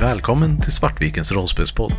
[0.00, 1.92] Välkommen till Svartvikens rollspelspodd.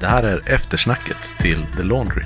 [0.00, 2.24] Det här är eftersnacket till The Laundry.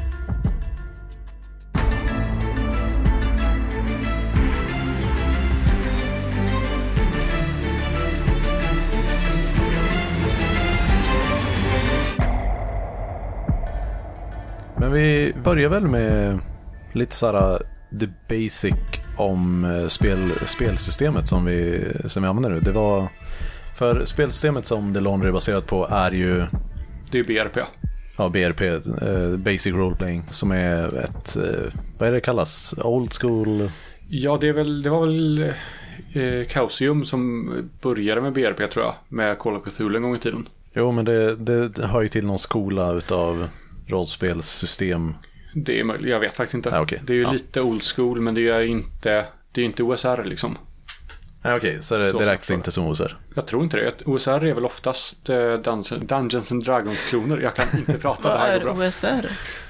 [14.76, 16.38] Men vi börjar väl med
[16.92, 17.58] lite såhär uh,
[18.00, 18.74] the basic
[19.16, 22.60] om uh, spel, spelsystemet som vi, som vi använder nu.
[22.60, 23.08] Det var,
[23.80, 26.44] för spelsystemet som The Laundry är baserat på är ju
[27.10, 27.58] Det är ju BRP.
[28.16, 33.12] ja, BRP, eh, Basic Role Playing, som är ett, eh, vad är det kallas, Old
[33.12, 33.70] School?
[34.08, 35.42] Ja, det, är väl, det var väl
[36.12, 37.50] eh, Chaosium som
[37.82, 38.94] började med BRP tror jag.
[39.08, 40.46] Med Call of Cthulhu en gång i tiden.
[40.74, 43.48] Jo, men det, det hör ju till någon skola utav
[43.86, 45.14] rollspelssystem.
[45.54, 46.68] Det är möjligt, jag vet faktiskt inte.
[46.68, 47.02] Ja, okej.
[47.06, 47.30] Det är ju Ja.
[47.32, 50.56] lite old school, men det är inte, det är inte OSR liksom.
[51.42, 53.16] Nej, okej, så det, Så det räknas inte som OSR.
[53.34, 54.02] Jag tror inte det.
[54.06, 57.38] OSR är väl oftast eh, Dungeons, and Dragons-kloner.
[57.38, 58.86] Jag kan inte prata, det Vad här är går bra.
[58.88, 59.26] OSR?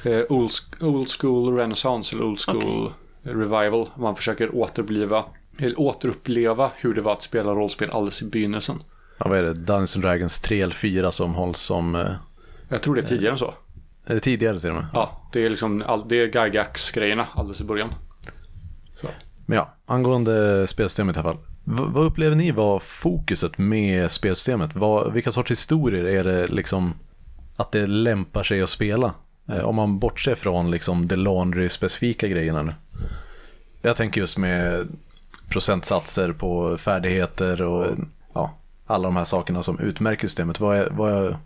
[0.09, 0.51] Eh, old,
[0.81, 3.89] old school renaissance eller old school revival.
[3.99, 5.25] Man försöker återbliva,
[5.59, 8.83] eller återuppleva hur det var att spela rollspel alldeles i begynnelsen.
[9.19, 9.55] Ja, vad är det?
[9.55, 12.07] Dungeons and Dragons 3 eller 4 som hålls som, eh,
[12.69, 13.55] Jag tror det är tidigare än så.
[14.07, 14.87] är det tidigare till och med?
[14.93, 17.95] Ja, det är liksom all, det är Gygax-grejerna alldeles i början.
[19.01, 19.09] Så.
[19.47, 21.43] Men ja, angående spelsystemet i alla fall.
[21.65, 24.71] V- vad upplever ni var fokuset med spelsystemet?
[24.75, 26.95] Vad, vilka sorts historier är det liksom
[27.57, 29.15] att det lämpar sig att spela?
[29.49, 32.75] Eh, om man bortser från liksom the laundry-specifika grejerna nu.
[33.83, 34.89] Jag tänker just med
[35.49, 37.87] procentsatser på färdigheter och
[38.35, 38.55] ja,
[38.87, 40.61] alla de här sakerna som utmärker systemet.
[40.61, 41.37] Vad, är, vad, är,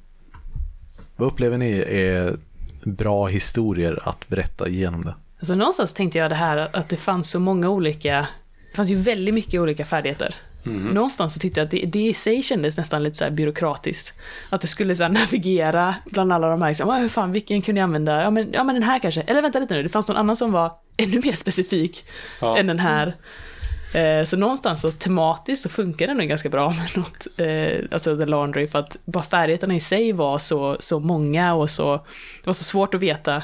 [1.16, 2.36] vad upplever ni är
[2.84, 5.14] bra historier att berätta genom det?
[5.38, 8.28] Alltså någonstans tänkte jag det här att det fanns så många olika,
[8.74, 10.34] det fanns ju väldigt mycket olika färdigheter.
[10.66, 14.12] Någonstans så tyckte jag att det, det i sig kändes nästan lite så byråkratiskt.
[14.50, 17.78] Att du skulle så navigera bland alla de här, liksom, "Ah, hur fan, vilken kunde
[17.78, 18.22] jag använda?
[18.22, 19.20] Ja men, ja men den här kanske.
[19.20, 22.04] Eller vänta lite nu, det fanns någon annan som var ännu mer specifik
[22.40, 22.56] Ja.
[22.58, 23.14] än den här.
[23.94, 28.16] Eh, Så någonstans så tematiskt så funkar det nog ganska bra med något, eh, alltså
[28.18, 31.96] The Laundry, för att bara färdigheterna i sig var så, så många och så,
[32.40, 33.42] det var så svårt att veta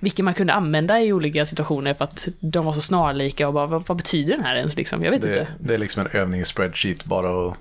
[0.00, 3.66] vilken man kunde använda i olika situationer för att de var så snarlika och bara,
[3.66, 5.04] vad, vad betyder den här ens liksom?
[5.04, 5.46] Jag vet Det, inte.
[5.60, 7.56] det är liksom en övning i spreadsheet bara att,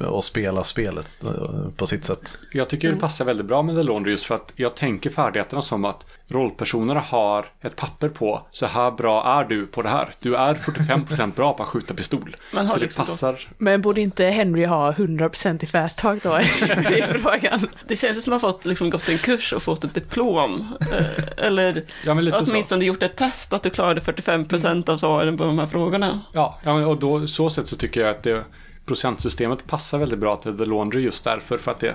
[0.00, 2.38] att spela spelet eh, på sitt sätt.
[2.52, 5.62] Jag tycker det passar väldigt bra med The Laundry just för att jag tänker färdigheterna
[5.62, 10.08] som att rollpersonerna har ett papper på så här bra är du på det här.
[10.20, 12.36] Du är 45% bra på att skjuta pistol.
[12.52, 13.48] Man har så det liksom passar.
[13.58, 16.30] Men borde inte Henry ha 100% i fast talk då?
[16.60, 17.66] Det är frågan.
[17.88, 20.74] Det känns som att man fått liksom gått en kurs och fått ett diplom.
[20.92, 22.50] Eh, Eller Ja, men lite så.
[22.52, 26.20] åtminstone gjort ett test att du klarade 45% av svaren på de här frågorna.
[26.32, 28.44] Ja, ja och då så sätt så tycker jag att det,
[28.86, 31.58] procentsystemet passar väldigt bra till The Laundry just därför.
[31.58, 31.94] För att det,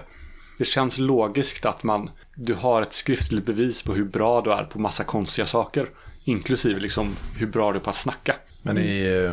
[0.57, 4.63] det känns logiskt att man, du har ett skriftligt bevis på hur bra du är
[4.63, 5.85] på massa konstiga saker.
[6.23, 8.35] Inklusive liksom hur bra du är på att snacka.
[8.61, 9.31] Men i,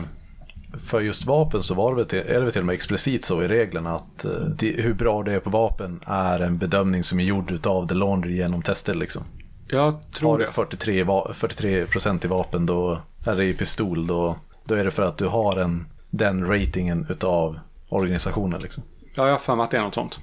[0.87, 3.25] för just vapen så var det väl till, är det väl till och med explicit
[3.25, 7.05] så i reglerna att eh, det, hur bra det är på vapen är en bedömning
[7.05, 9.23] som är gjord av The Laundry genom tester liksom.
[9.69, 10.51] Jag Har tror du det.
[10.53, 15.19] 43, va- 43% i vapen då, eller i pistol då, då är det för att
[15.19, 15.87] du har en,
[16.17, 17.59] den ratingen utav
[17.89, 18.85] organisationen liksom.
[19.15, 20.21] Ja, jag har för mig att det är något sånt.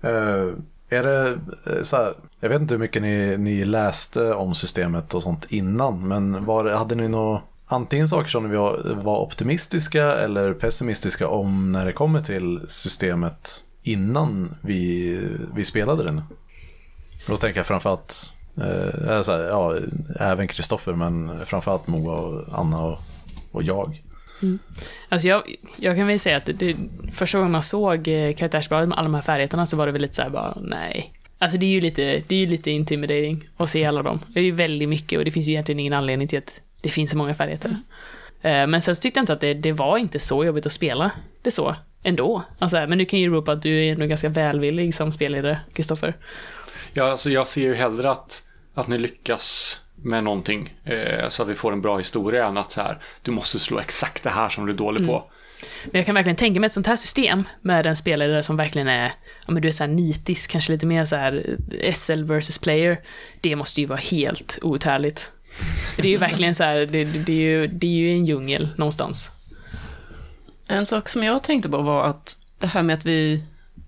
[0.00, 0.48] Eh,
[0.88, 5.14] är det eh, så här, jag vet inte hur mycket ni, ni läste om systemet
[5.14, 10.04] och sånt innan, men var, hade ni något, antingen saker som ni var, var optimistiska
[10.04, 15.18] eller pessimistiska om när det kommer till systemet innan vi,
[15.54, 16.22] vi spelade den?
[17.26, 19.76] Då tänker jag framförallt, eh, eller så här, ja,
[20.20, 22.98] även Kristoffer, men framförallt Moa och Anna och,
[23.52, 24.02] och jag.
[25.08, 25.42] Alltså jag,
[25.76, 26.76] jag kan väl säga att det,
[27.12, 30.02] första gången man såg eh, karaktärsbladet med alla de här färdigheterna så var det väl
[30.02, 31.12] lite så här bara, nej.
[31.38, 34.20] Alltså det är ju lite, det är ju lite intimidating att se alla dem.
[34.28, 36.88] Det är ju väldigt mycket och det finns ju egentligen ingen anledning till att det
[36.88, 37.70] finns så många färdigheter.
[38.42, 40.72] Eh, Men sen så tyckte jag inte att det, det var inte så jobbigt att
[40.72, 41.10] spela
[41.42, 42.42] det så ändå.
[42.58, 46.14] Alltså, men du kan ju ropa att du är ändå ganska välvillig som spelledare, Kristoffer.
[46.92, 48.42] Ja, alltså jag ser ju hellre att,
[48.74, 52.72] att ni lyckas med någonting eh, så att vi får en bra historia än att
[52.72, 55.30] så här, du måste slå exakt det här som du är dålig på.
[55.84, 58.88] Men jag kan verkligen tänka mig ett sånt här system med en spelare som verkligen
[58.88, 59.12] är,
[59.46, 62.58] ja men du är så här nitisk, kanske lite mer så här eh, SL versus
[62.58, 63.00] player.
[63.40, 65.30] Det måste ju vara helt outhärdligt.
[65.94, 68.10] För Det är ju verkligen så här, det, det, det, är ju, det är ju
[68.10, 69.30] en djungel någonstans.
[70.68, 73.44] En sak som jag tänkte på var att det här med att vi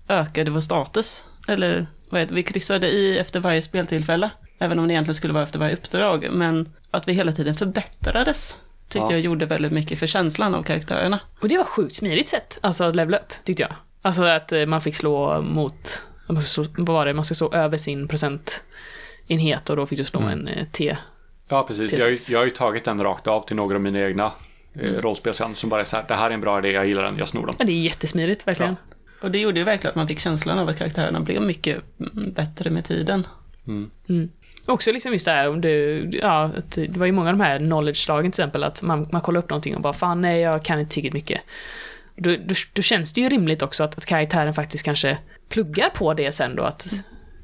[0.09, 4.87] ökade vår status, eller vad heter det, vi kryssade i efter varje speltillfälle, även om
[4.87, 8.57] det egentligen skulle vara efter varje uppdrag, men att vi hela tiden förbättrades,
[8.89, 9.11] tyckte Ja.
[9.11, 11.19] jag gjorde väldigt mycket för känslan av karaktärerna.
[11.41, 13.71] Och det var sjukt smidigt sätt, alltså att levela upp, tyckte jag.
[14.01, 17.53] Alltså att eh, man fick slå mot, man slå, vad var det, man ska slå
[17.53, 20.31] över sin procentenhet och då fick du slå Mm.
[20.31, 20.97] en eh, T.
[21.49, 21.91] Ja, precis.
[21.91, 21.97] T6.
[21.97, 24.31] Jag, har ju- jag har ju tagit den rakt av till några av mina egna
[24.73, 26.87] eh, rollspel sen som bara är så här, det här är en bra idé, jag
[26.87, 27.55] gillar den, jag snor den.
[27.59, 28.75] Ja, det är jättesmidigt, verkligen.
[29.21, 32.33] Och det gjorde ju verkligen att man fick känslan av att karaktärerna blev mycket mm,
[32.33, 33.27] bättre med tiden.
[34.67, 37.59] Också liksom just det här, om du, ja, det var ju många av de här
[37.59, 40.79] knowledge-slagen till exempel, att man, man kollar upp någonting och bara fan nej, jag kan
[40.79, 41.41] inte tillräckligt mycket.
[42.15, 45.17] Då, då, då känns det ju rimligt också att, att karaktären faktiskt kanske
[45.49, 46.87] pluggar på det sen då, att,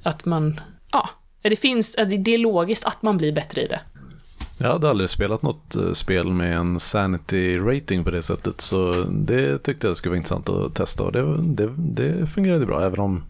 [0.04, 0.60] att man,
[0.92, 1.10] ja,
[1.42, 3.80] det finns, det- är logiskt att man blir bättre i det.
[4.60, 8.94] Jag hade aldrig spelat något eh, spel med en sanity rating på det sättet så
[9.10, 13.00] det tyckte jag skulle vara intressant att testa och det, det, det fungerade bra även
[13.00, 13.24] om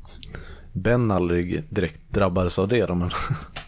[0.73, 2.95] Ben aldrig direkt drabbades av det.
[2.95, 3.11] Men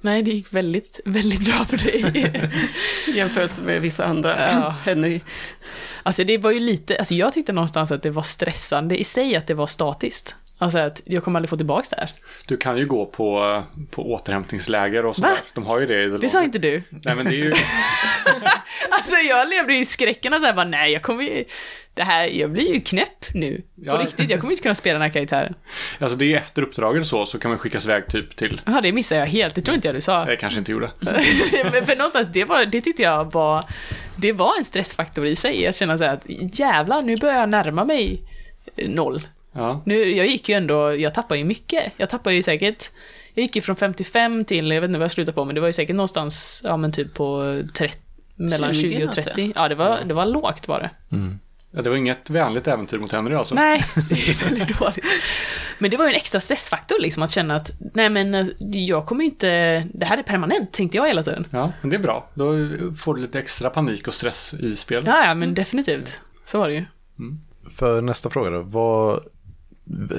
[0.00, 2.22] Nej, det gick väldigt, väldigt bra för dig.
[3.08, 4.52] I jämförelse med vissa andra.
[4.52, 4.76] Ja.
[4.84, 5.20] Henry.
[6.02, 9.36] Alltså det var ju lite, alltså jag tyckte någonstans att det var stressande i sig
[9.36, 10.36] att det var statiskt.
[10.62, 12.10] Alltså att jag kommer aldrig få tillbaka det här.
[12.46, 15.36] Du kan ju gå på, på återhämtningsläger och sådär.
[15.54, 16.82] De har ju det i Det sa inte du.
[16.90, 17.52] Nej, men det är ju...
[18.90, 21.44] Alltså jag levde i skräcken och så här bara, nej jag kommer ju,
[21.94, 23.56] det här, jag blir ju knäpp nu.
[23.56, 23.94] På Ja.
[23.94, 25.54] riktigt, jag kommer inte kunna spela den här karaktären.
[25.98, 28.60] Alltså det är efter uppdraget så, så kan man skickas iväg typ till...
[28.66, 30.28] Jaha, det missade jag helt, det tror inte jag du sa.
[30.28, 30.90] Jag kanske inte gjorde.
[31.72, 33.64] Men för någonstans, det, var, det tyckte jag var,
[34.16, 35.62] det var en stressfaktor i sig.
[35.62, 38.22] Jag känner så här att jävlar, nu börjar jag närma mig
[38.86, 39.26] noll.
[39.52, 39.82] Ja.
[39.84, 41.92] Nu, jag gick ju ändå, jag tappade ju mycket.
[41.96, 42.90] Jag tappade ju säkert,
[43.34, 45.60] jag gick ju från 55 till, jag vet inte vad jag slutade på, men det
[45.60, 47.96] var ju säkert någonstans, ja men typ på 30,
[48.36, 49.52] mellan 20 20 och 30.
[49.54, 50.90] Ja, det var, det var lågt var det.
[51.70, 53.54] ja, det var inget vänligt äventyr mot Henry alltså.
[53.54, 55.04] Nej, det är väldigt dåligt.
[55.78, 59.06] Men det var ju en extra stressfaktor liksom, att känna att, nej men eh, jag
[59.06, 61.46] kommer ju inte, det här är permanent, tänkte jag hela tiden.
[61.50, 62.28] Ja, men det är bra.
[62.34, 62.52] Då
[62.98, 65.02] får du lite extra panik och stress i spel.
[65.06, 66.20] Ja, ja, men definitivt.
[66.44, 66.84] Så var det ju.
[67.76, 68.62] för nästa fråga då.
[68.62, 69.24] Vad,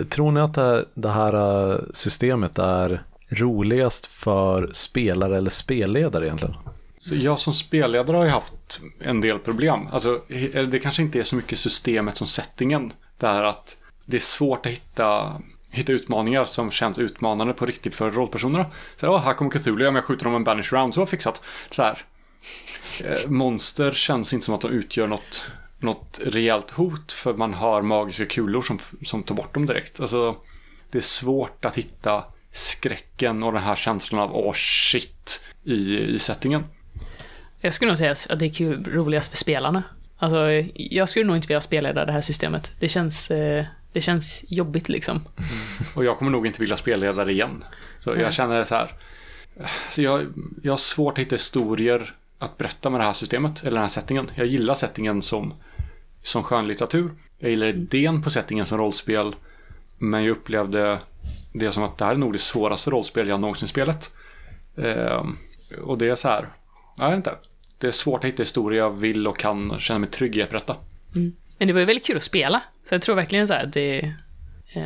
[0.09, 0.53] tror ni att
[0.93, 1.33] det här,
[1.71, 6.55] eh, systemet är roligast för spelare eller spelledare egentligen?
[7.01, 9.87] Så jag som spelledare har ju haft en del problem.
[9.91, 12.93] Alltså, eh, det kanske inte är så mycket systemet som settingen.
[13.17, 17.95] Det är att det är svårt att hitta, hitta utmaningar som känns utmanande på riktigt
[17.95, 18.65] för rollpersonerna.
[18.97, 21.41] Så här, här kommer Cthulhu, om jag skjuter dem med en banish round, så fixat.
[21.69, 21.97] Så här.
[23.03, 25.45] Eh, monster känns inte som att de utgör något,
[25.83, 29.99] något rejält hot för man har magiska kulor som, som tar bort dem direkt.
[29.99, 30.35] Alltså,
[30.91, 36.19] det är svårt att hitta skräcken och den här känslan av åh shit i, i
[36.19, 36.63] settingen.
[37.61, 39.83] Jag skulle nog säga att det är kul, roligast för spelarna.
[40.17, 40.37] Alltså,
[40.73, 42.71] jag skulle nog inte vilja spelleda det här systemet.
[42.79, 45.21] Det känns, eh, det känns jobbigt liksom.
[45.95, 47.63] Och jag kommer nog inte vilja spelleda det igen.
[47.99, 48.21] Så Nej.
[48.21, 48.91] jag känner så här.
[49.89, 50.33] Så jag,
[50.63, 53.87] jag har svårt att hitta historier att berätta med det här systemet, eller den här
[53.87, 54.31] settingen.
[54.35, 55.53] Jag gillar settingen som,
[56.21, 57.11] som skönlitteratur.
[57.37, 59.35] Jag gillar idén på settingen som rollspel.
[59.97, 60.99] Men jag upplevde
[61.53, 64.15] det som att det här är nog det svåraste rollspel jag någonsin spelat.
[64.77, 65.37] Ehm,
[65.83, 66.47] och det är så här,
[66.99, 67.35] jag vet inte.
[67.77, 70.49] Det är svårt att hitta historier jag vill och kan känna mig trygg i att
[70.49, 70.75] berätta.
[71.57, 72.63] Men det var ju väldigt kul att spela.
[72.89, 74.13] Så jag tror verkligen så här att det...
[74.73, 74.83] Eh,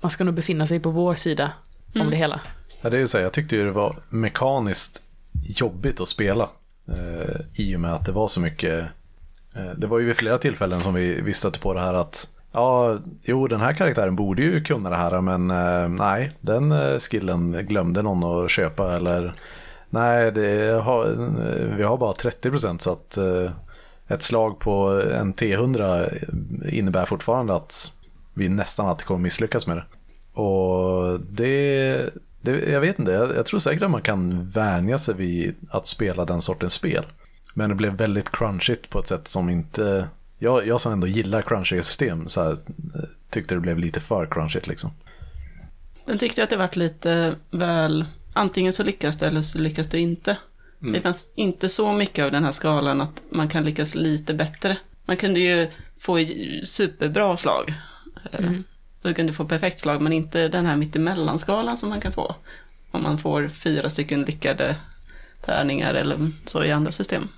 [0.00, 1.52] man ska nog befinna sig på vår sida
[1.94, 2.40] om det hela.
[2.80, 5.02] Ja, det är ju så här, jag tyckte ju det var mekaniskt
[5.42, 6.48] jobbigt att spela.
[6.88, 8.84] Eh, I och med att det var så mycket.
[9.54, 12.28] Eh, det var ju vid flera tillfällen som vi, vi stötte på det här att
[12.52, 16.98] Ja, jo den här karaktären borde ju kunna det här men eh, nej, den eh,
[16.98, 19.34] skillen glömde någon att köpa eller
[19.90, 23.50] nej, det har, eh, vi har bara 30% så att eh,
[24.08, 27.92] ett slag på en T100 innebär fortfarande att
[28.34, 29.84] vi nästan alltid kommer misslyckas med det.
[30.40, 32.10] Och det,
[32.42, 35.86] det jag vet inte, jag, jag tror säkert att man kan vänja sig vid att
[35.86, 37.04] spela den sortens spel.
[37.54, 40.08] Men det blev väldigt crunchigt på ett sätt som inte,
[40.38, 42.56] jag, jag som ändå gillar crunchiga system så här,
[43.30, 44.90] tyckte det blev lite för crunchigt liksom.
[46.04, 49.88] Men tyckte jag att det varit lite väl, antingen så lyckas du eller så lyckas
[49.88, 50.36] du inte.
[50.78, 54.76] Det fanns inte så mycket av den här skalan att man kan lyckas lite bättre.
[55.04, 56.18] Man kunde ju få
[56.64, 57.74] superbra slag.
[58.32, 58.64] Mm.
[59.02, 62.34] Du kunde få perfekt slag, men inte den här mittemellanskalan som man kan få.
[62.90, 64.76] Om man får fyra stycken lyckade
[65.44, 67.28] tärningar eller så i andra system.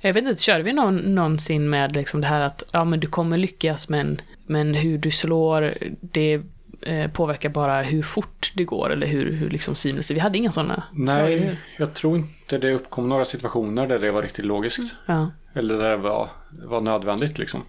[0.00, 3.06] Jag vet inte, körde vi någon, någonsin med liksom det här att ja, men du
[3.06, 6.42] kommer lyckas men, men hur du slår, det
[6.82, 10.10] eh, påverkar bara hur fort det går eller hur, hur liksom seamless.
[10.10, 14.22] Vi hade inga sådana Nej, jag tror inte det uppkom några situationer där det var
[14.22, 14.96] riktigt logiskt.
[15.06, 15.30] Ja.
[15.54, 17.62] Eller där det var, var nödvändigt liksom.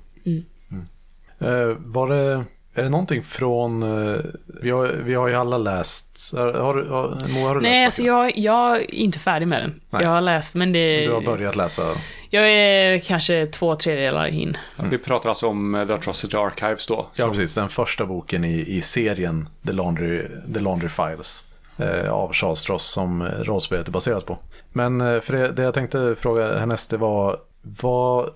[1.40, 4.20] Eh, var det, är det någonting från eh,
[4.62, 8.04] vi har, vi har ju alla läst, har, har, Moa, har du Nej, läst alltså
[8.04, 9.82] jag, jag är inte färdig med den.
[9.90, 10.04] Nej.
[10.04, 11.06] Jag har läst, men det...
[11.06, 11.84] Du har börjat läsa?
[12.30, 14.58] Jag är kanske två tredjedelar in.
[14.90, 17.08] Vi pratar alltså om eh, The Atrocity Archives då.
[17.16, 17.56] Ja, precis.
[17.56, 21.46] Den första boken i, i serien The Laundry, The Laundry Files
[21.78, 24.38] eh, av Charles Stross som rollspelet är baserat på.
[24.72, 28.30] Men eh, för det, det jag tänkte fråga härnäst det var vad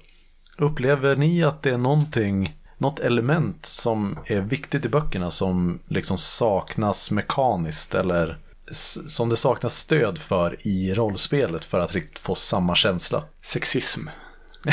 [0.57, 6.17] upplever ni att det är någonting, något element som är viktigt i böckerna som liksom
[6.17, 8.37] saknas mekaniskt eller
[9.07, 13.23] som det saknas stöd för i rollspelet för att riktigt få samma känsla?
[13.43, 14.01] Sexism.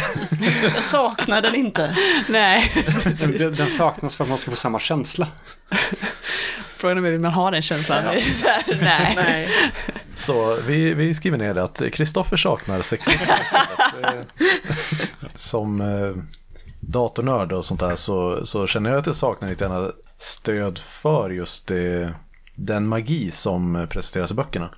[0.75, 1.96] Jag saknar den inte.
[2.28, 2.73] Nej,
[3.38, 5.28] Den, den- saknas för att man ska få samma känsla.
[6.76, 8.20] frågan är vill man ha den känslan?
[8.20, 9.12] Så här, Nej.
[9.16, 9.49] Nej.
[10.14, 13.30] Så vi, vi skriver ner det att Kristoffer saknar sexism
[15.34, 16.12] Som eh,
[16.88, 21.31] datornörd och sånt där så, så känner jag att jag saknar lite grann stöd för
[21.31, 22.14] just det,
[22.55, 24.71] den magi som presenteras i böckerna.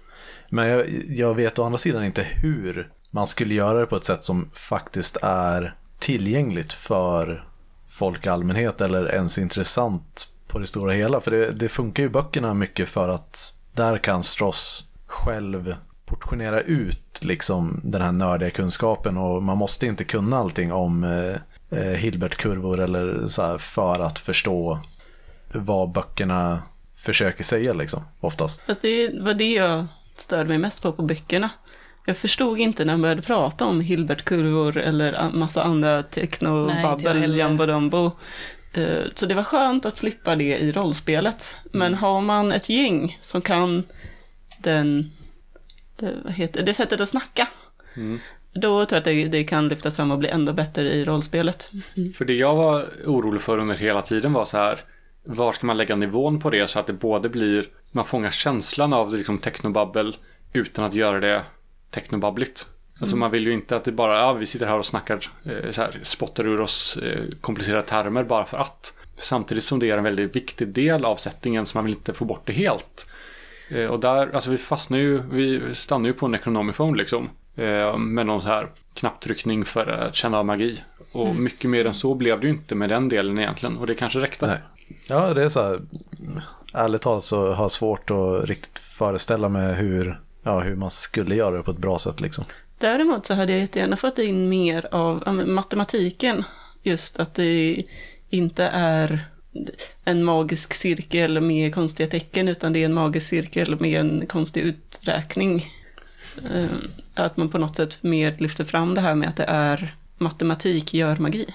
[0.49, 4.05] Men jag, jag vet å andra sidan inte hur man skulle göra det på ett
[4.05, 7.49] sätt som faktiskt är tillgängligt för
[7.89, 11.21] folk i allmänhet eller ens intressant på det stora hela.
[11.21, 16.61] För det, det funkar ju i böckerna mycket för att där kan Stross själv portionera
[16.61, 21.79] ut liksom den här nördiga kunskapen och man måste inte kunna allting om eh, eh,
[21.79, 24.79] Hilbert-kurvor eller så här för att förstå
[25.53, 26.63] vad böckerna
[26.97, 28.63] försöker säga liksom oftast.
[28.67, 31.51] Fast det var det jag störde mig mest på på böckerna.
[32.07, 37.39] Jag förstod inte när de började prata om Hilbert-kurvor eller massa andra technobabbel, heller.
[37.39, 38.11] jumbo dumbo.
[38.73, 41.57] Eh, Så det var skönt att slippa det i rollspelet.
[41.73, 43.85] Men har man ett gäng som kan
[44.59, 45.11] den,
[45.97, 47.49] det, vad heter, det sättet att snacka,
[48.57, 51.71] då tror jag att det, det kan lyftas fram och bli ändå bättre i rollspelet.
[52.15, 54.81] För det jag var orolig för under hela tiden var så här.
[55.25, 58.93] Var ska man lägga nivån på det så att det både blir, man fångar känslan
[58.93, 60.17] av det liksom technobabbel
[60.53, 61.43] utan att göra det
[61.91, 62.67] technobabbligt.
[63.01, 65.71] Alltså man vill ju inte att det bara, ja vi sitter här och snackar, eh,
[65.71, 68.93] så här, spottar ur oss eh, komplicerade termer bara för att.
[69.19, 72.25] Samtidigt som det är en väldigt viktig del av settingen så man vill inte få
[72.25, 73.07] bort det helt.
[73.69, 77.29] Eh, och där, alltså vi fastnar ju, vi stannar ju på en Necronomicon liksom.
[77.57, 80.83] Eh, med någon så här knapptryckning för att känna av magi.
[81.13, 83.77] Och mycket mer än så blev det ju inte med den delen egentligen.
[83.77, 84.47] Och det kanske räckte.
[84.47, 84.59] Nej.
[85.09, 85.81] Ja, det är så här,
[86.75, 91.35] ärligt talat så har jag svårt att riktigt föreställa mig hur, ja, hur man skulle
[91.35, 92.45] göra det på ett bra sätt liksom.
[92.79, 96.45] Däremot så hade jag jättegärna fått in mer av ja, matematiken.
[96.83, 97.83] Just att det
[98.31, 99.21] inte är
[100.05, 104.61] en magisk cirkel med konstiga tecken, utan det är en magisk cirkel med en konstig
[104.61, 105.67] uträkning.
[106.55, 106.67] Eh,
[107.15, 110.95] Att man på något sätt mer lyfter fram det här med att det är matematik
[110.95, 111.47] gör magi.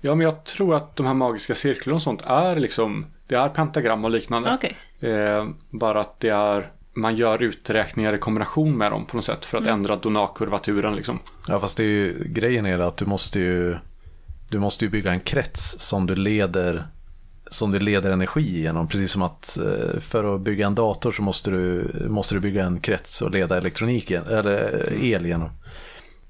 [0.00, 3.48] Ja, men jag tror att de här magiska cirklarna och sånt är liksom, det är
[3.48, 4.54] pentagram och liknande.
[4.54, 4.76] Okej.
[5.12, 9.44] Eh, bara att det är, man gör uträkningar i kombination med dem på något sätt
[9.44, 11.18] för att ändra donarkurvaturen liksom.
[11.48, 13.76] Ja, fast det är ju, grejen är att du måste ju,
[14.50, 16.86] du måste ju bygga en krets som du leder
[17.50, 18.88] som du leder energi igenom.
[18.88, 22.64] Precis som att eh, för att bygga en dator så måste du, måste du bygga
[22.64, 25.50] en krets och leda elektronik eller el genom.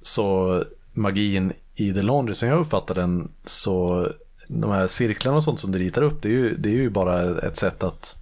[0.02, 4.08] Så magin i The Laundry som jag uppfattar den så
[4.48, 6.90] de här cirklarna och sånt som du ritar upp det är ju, det är ju
[6.90, 8.16] bara ett sätt att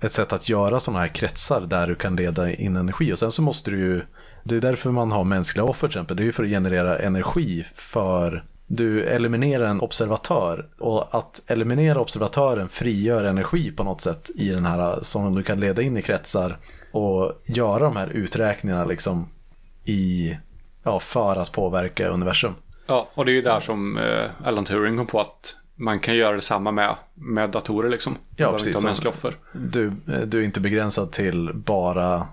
[0.00, 3.32] ett sätt att göra sådana här kretsar där du kan leda in energi och sen
[3.32, 4.02] så måste du ju
[4.44, 6.16] det är därför man har mänskliga offer till exempel.
[6.16, 8.44] Det är ju för att generera energi för
[8.76, 14.66] du eliminerar en observatör och att eliminera observatören frigör energi på något sätt i den
[14.66, 16.58] här som du kan leda in i kretsar
[16.92, 19.28] och göra de här uträkningarna liksom
[19.84, 20.36] i
[20.82, 22.54] ja, för att påverka universum.
[22.86, 26.16] Ja, och det är ju där som eh, Alan Turing kom på att man kan
[26.16, 28.16] göra detsamma med, med datorer liksom.
[28.36, 29.02] Ja, precis.
[29.52, 29.92] Du,
[30.26, 32.26] du är inte begränsad till bara,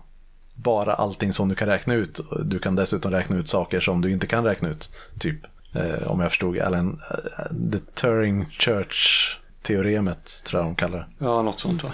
[0.53, 2.19] bara allting som du kan räkna ut.
[2.45, 4.93] Du kan dessutom räkna ut saker som du inte kan räkna ut.
[5.19, 5.39] Typ,
[5.73, 11.05] eh, om jag förstod Alan, eh, the Turing Church-teoremet tror jag de kallar det.
[11.25, 11.91] Ja, något sånt va.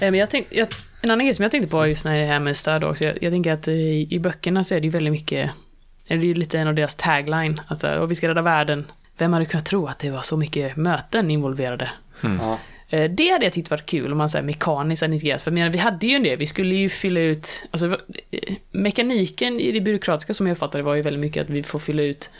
[0.00, 0.68] Eh, Men jag tänk, jag,
[1.00, 3.04] en annan grej som jag tänkte på just när det här med stöd också.
[3.04, 5.50] Jag, jag tänker att i, i böckerna så är det ju väldigt mycket,
[6.08, 7.60] det är ju lite en av deras tagline.
[7.66, 8.86] Alltså, och vi ska rädda världen.
[9.18, 11.90] Vem hade kunnat tro att det var så mycket möten involverade?
[12.20, 12.58] Ja.
[12.88, 15.42] Eh, Det hade jag tyckt varit kul om man säger mekaniskt hade integrerat.
[15.42, 16.36] För jag menar, vi hade ju en det.
[16.36, 17.66] Vi skulle ju fylla ut...
[17.70, 17.86] Alltså,
[18.30, 21.78] eh, mekaniken i det byråkratiska som jag uppfattade var ju väldigt mycket att vi får
[21.78, 22.38] fylla ut eh,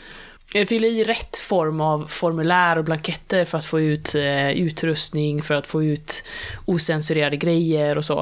[0.67, 5.53] Fylla i rätt form av formulär och blanketter för att få ut eh, utrustning, för
[5.53, 6.23] att få ut
[6.65, 8.19] osensurerade grejer och så.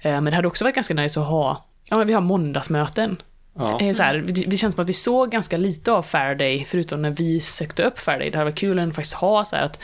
[0.00, 3.22] Eh, men det hade också varit ganska nice att ha, ja men vi har måndagsmöten.
[3.54, 3.80] Ja.
[3.80, 7.10] Eh, Så här, det, känns som att vi såg ganska lite av Faraday, förutom när
[7.10, 8.30] vi sökte upp Faraday.
[8.30, 9.80] Det hade varit kul att faktiskt ha så här att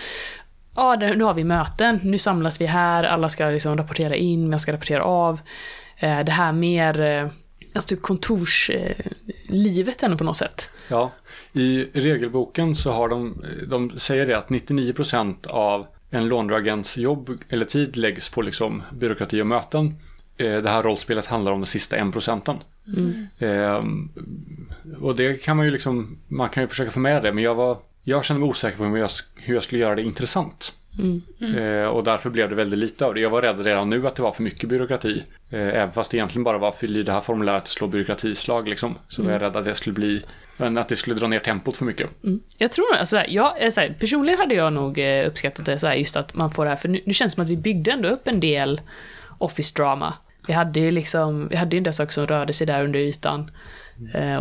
[0.76, 4.60] ja, nu har vi möten, nu samlas vi här, alla ska liksom rapportera in, man
[4.60, 5.40] ska rapportera av.
[5.96, 7.28] Eh, Det här mer, eh,
[7.74, 10.70] alltså typ kontorslivet ändå på något sätt.
[10.88, 11.12] Ja,
[11.58, 17.64] i regelboken så har de, de säger det att 99% av en låneagents jobb eller
[17.64, 19.94] tid läggs på liksom byråkrati och möten.
[20.36, 22.60] Eh, det här rollspelet handlar om den sista 1%.
[23.38, 23.84] Eh,
[25.00, 27.54] och det kan man ju liksom, man kan ju försöka få med det, men jag
[27.54, 30.77] var, jag kände mig osäker på hur jag, hur jag skulle göra det intressant.
[31.56, 33.20] Eh, och därför blev det väldigt lite av det.
[33.20, 35.24] Jag var rädd redan nu att det var för mycket byråkrati.
[35.50, 38.68] Eh, även fast det egentligen bara var fyll i det här formuläret och slå byråkratislag
[38.68, 38.98] liksom.
[39.08, 40.22] Så var jag rädd att det skulle bli,
[40.56, 42.10] att det skulle dra ner tempot för mycket.
[42.58, 45.78] Jag tror alltså, så här, jag, är så här, personligen hade jag nog uppskattat det
[45.78, 47.50] så här, just att man får det här, för nu, nu känns det som att
[47.50, 48.80] vi byggde ändå upp en del
[49.38, 50.14] office-drama.
[50.46, 53.00] Vi hade ju liksom, vi hade ju en del saker som rörde sig där under
[53.00, 53.50] ytan.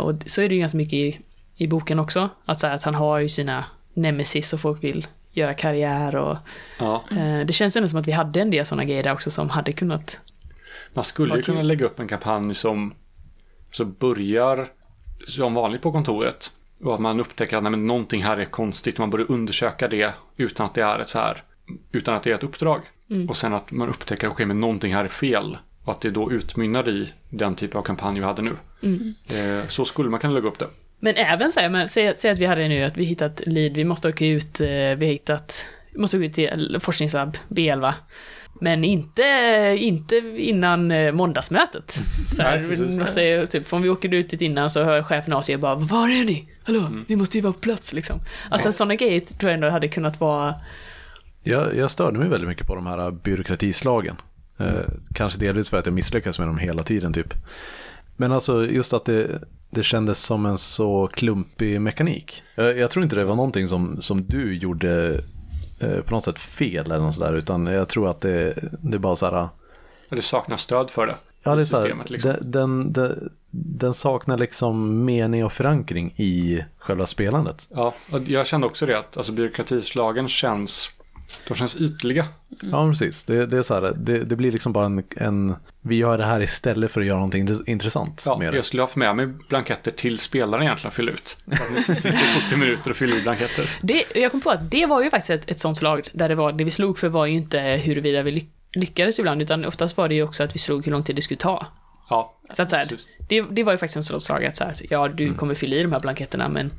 [0.00, 1.20] Och så är det ju ganska mycket i,
[1.56, 2.28] i boken också.
[2.44, 3.64] Att, så att han har ju sina
[3.94, 6.36] nemesis och folk vill göra karriär och
[6.78, 7.04] Ja.
[7.10, 9.50] eh, det känns ändå som att vi hade en del sådana grejer där också som
[9.50, 10.20] hade kunnat
[10.94, 12.94] Man skulle ju kunna lägga upp en kampanj som
[13.70, 14.66] så börjar
[15.26, 18.98] som vanligt på kontoret och att man upptäcker att nej, men någonting här är konstigt.
[18.98, 21.42] Man börjar undersöka det utan att det är ett så här
[21.92, 22.80] utan att det är ett uppdrag.
[23.28, 26.10] Och sen att man upptäcker att okay, men någonting här är fel och att det
[26.10, 28.56] då utmynnar i den typ av kampanj vi hade nu.
[29.38, 30.68] Eh, så skulle man kunna lägga upp det.
[31.00, 33.72] Men även så här, men säg, säg att vi hade nu att vi hittat lead,
[33.72, 37.92] vi måste åka ut, eh, vi har hittat, vi måste åka ut till forskningslab B11.
[38.60, 39.22] Men inte,
[39.78, 41.98] inte innan eh, måndagsmötet.
[42.36, 42.98] Så här, Nej, precis.
[42.98, 45.74] måste, typ, om vi åker ut dit innan så hör chefen av sig och bara
[45.74, 46.48] Var är ni?
[46.64, 48.20] Hallå, ni måste ju vara på plats liksom.
[48.50, 50.54] Alltså sådana grejer tror jag ändå hade kunnat vara
[51.42, 54.16] Jag, jag störde mig väldigt mycket på de här byråkratislagen.
[54.58, 54.66] Eh,
[55.14, 57.34] kanske delvis för att jag misslyckades med dem hela tiden typ.
[58.16, 62.42] Men alltså just att det, det kändes som en så klumpig mekanik.
[62.54, 65.22] Jag, jag tror inte det var någonting som, som du gjorde
[65.80, 67.34] eh, på något sätt fel eller något sådär.
[67.34, 69.48] Utan jag tror att det, det är bara så här.
[70.10, 71.16] Och det saknas stöd för det.
[71.42, 72.30] Ja, det är så här, systemet, liksom.
[72.40, 77.68] den, den, den, den saknar liksom mening och förankring i själva spelandet.
[77.70, 80.90] Ja, och jag kände också det att alltså, byråkratislagen känns,
[81.48, 82.26] de känns ytliga.
[82.62, 83.24] Ja, precis.
[83.24, 86.24] Det, det är så här, det, det blir liksom bara en, en, vi gör det
[86.24, 88.56] här istället för att göra någonting intressant Ja, med det.
[88.56, 91.36] jag skulle ha med mig blanketter till spelaren egentligen att fylla ut.
[91.52, 93.70] Att ni sitta i 40 minuter och fylla i blanketter.
[93.82, 96.34] Det, jag kom på att det var ju faktiskt ett, ett sånt slag där det
[96.34, 99.96] var, det vi slog för var ju inte huruvida vi lyck- lyckades ibland, utan oftast
[99.96, 101.66] var det ju också att vi slog hur lång tid det skulle ta.
[102.10, 102.88] Ja, Så att så här,
[103.28, 105.76] det, det var ju faktiskt en sån slag att så här, ja, du kommer fylla
[105.76, 106.72] i de här blanketterna, men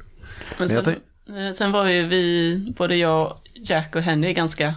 [0.57, 4.75] Men sen, eh, sen var ju vi, både jag, Jack och Henry, ganska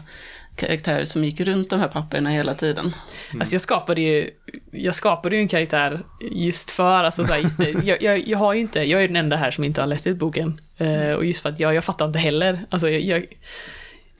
[0.57, 2.95] karaktärer som gick runt de här papperna hela tiden.
[3.40, 4.31] alltså jag skapade ju,
[4.71, 8.38] jag skapade ju en karaktär just för, alltså så här, just det, jag, jag, jag
[8.38, 10.61] har ju inte, jag är den enda här som inte har läst ut boken.
[10.79, 13.27] Eh, och just för att jag, jag fattar inte heller, alltså jag, jag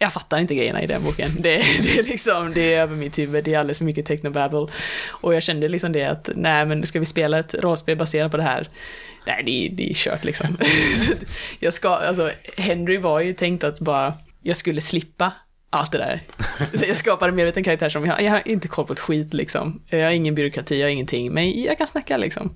[0.03, 1.31] jag fattar inte grejerna i den boken.
[1.39, 4.67] Det, det, är liksom, det är över mitt huvud, det är alldeles för mycket technobabble.
[5.09, 8.37] Och jag kände liksom det att, nej men ska vi spela ett rollspel baserat på
[8.37, 8.69] det här?
[9.27, 10.59] Nej, det är, det är kört liksom.
[11.59, 15.33] Jag ska, alltså, Henry var ju tänkt att bara, jag skulle slippa
[15.71, 16.23] allt det där.
[16.75, 19.35] Så jag skapade en medveten karaktär som, jag, jag har inte koll på ett skit
[19.35, 19.83] liksom.
[19.87, 22.51] Jag har ingen byråkrati, jag har ingenting, men jag kan snacka liksom.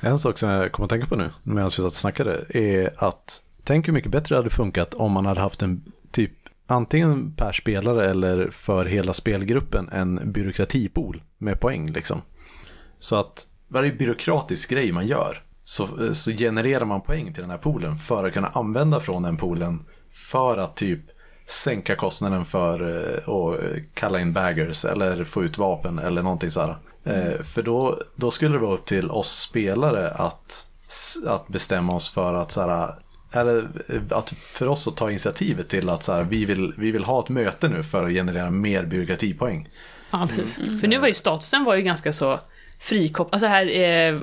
[0.00, 3.04] En sak som jag kommer att tänka på nu medan vi satt och snackade är
[3.04, 6.32] att tänk hur mycket bättre det hade funkat om man hade haft en typ
[6.66, 12.22] antingen per spelare eller för hela spelgruppen en byråkratipool med poäng liksom.
[12.98, 17.58] Så att varje byråkratisk grej man gör så, så genererar man poäng till den här
[17.58, 21.00] poolen för att kunna använda från den poolen för att typ
[21.46, 23.60] sänka kostnaden för eh, att
[23.94, 26.76] kalla in baggers eller få ut vapen eller någonting sådär.
[27.04, 30.66] Eh, För då, då skulle det vara upp till oss spelare att,
[31.26, 32.94] att bestämma oss för att såhär,
[33.32, 36.90] eller eh, att för oss att ta initiativet till att så här, vi, vill, vi
[36.90, 39.68] vill ha ett möte nu för att generera mer byråkratipoäng.
[40.10, 40.80] Ja, precis.
[40.80, 42.38] För nu var ju statusen var ju ganska så
[42.82, 43.34] frikopplad.
[43.34, 44.18] Alltså här, eh,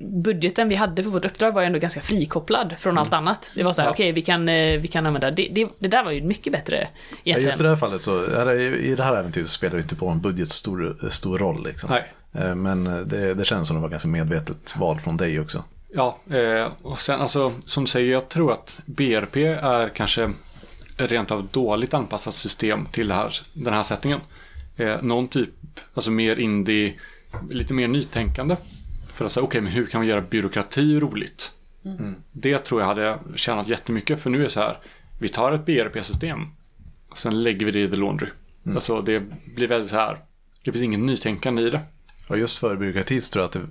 [0.00, 3.50] budgeten vi hade för vårt uppdrag var ju ändå ganska frikopplad från allt annat.
[3.54, 3.92] Det var så här, Ja.
[3.92, 5.68] okej, vi, kan, eh, vi kan använda det, det.
[5.78, 7.46] Det där var ju mycket bättre Ja, egentligen.
[7.46, 10.20] just i det här fallet så, i det här äventyret spelar det inte på en
[10.20, 11.90] budget stor, stor roll liksom.
[11.90, 12.04] Nej.
[12.44, 15.64] Eh, Men det, det känns som det var ganska medvetet val från dig också.
[15.94, 20.30] Ja, eh, och sen alltså som du säger, jag tror att BRP är kanske
[20.96, 24.20] rent av dåligt anpassat system till det här, den här settingen.
[24.76, 25.50] Eh, någon typ,
[25.94, 26.94] alltså mer indie,
[27.50, 28.56] lite mer nytänkande.
[29.12, 31.52] För att säga, okej, men hur kan vi göra byråkrati roligt?
[32.32, 34.78] Det tror jag hade tjänat jättemycket, för nu är det så här,
[35.18, 36.40] vi tar ett BRP-system
[37.08, 38.28] och sen lägger vi det i The Laundry.
[38.74, 39.22] Alltså det
[39.54, 40.18] blir väldigt så här,
[40.64, 41.80] det finns inget nytänkande i det.
[42.28, 43.70] Och just för byråkrati så tror jag att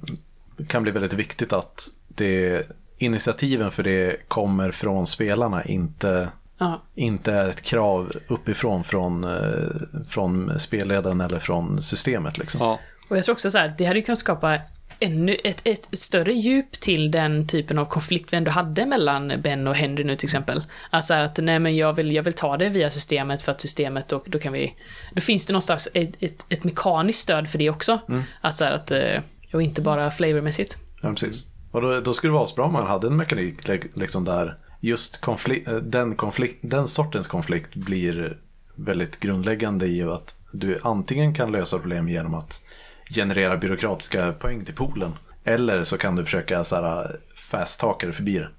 [0.58, 2.68] det kan bli väldigt viktigt att det,
[2.98, 6.82] initiativen för det kommer från spelarna, inte Ja.
[6.96, 12.38] inte är ett krav uppifrån från, eh, från spelledaren eller från systemet.
[12.38, 12.62] Liksom.
[12.62, 14.60] Ja, Och jag tror också så här, det hade ju kunnat skapa
[15.00, 19.34] ännu ett, ett, ett större djup till den typen av konflikt vi ändå hade mellan
[19.44, 20.64] Ben och Henry nu till exempel.
[20.90, 23.52] Att så här att nej men jag vill, jag vill ta det via systemet för
[23.52, 24.76] att systemet, då, då kan vi...
[25.14, 28.00] Då finns det någonstans ett, ett, ett mekaniskt stöd för det också.
[28.42, 29.22] Att så här att, eh,
[29.54, 30.78] och inte bara flavormässigt.
[31.02, 31.46] Ja, precis.
[31.72, 34.58] Och då, då skulle det vara bra om man hade en mekanik li- liksom där
[34.80, 38.38] just konflikt, den, konflikt, den sortens konflikt blir
[38.76, 42.62] väldigt grundläggande i att du antingen kan lösa problem genom att
[43.10, 45.12] generera byråkratiska poäng till poolen.
[45.44, 48.50] Eller så kan du försöka så här, fast-taka dig förbi det.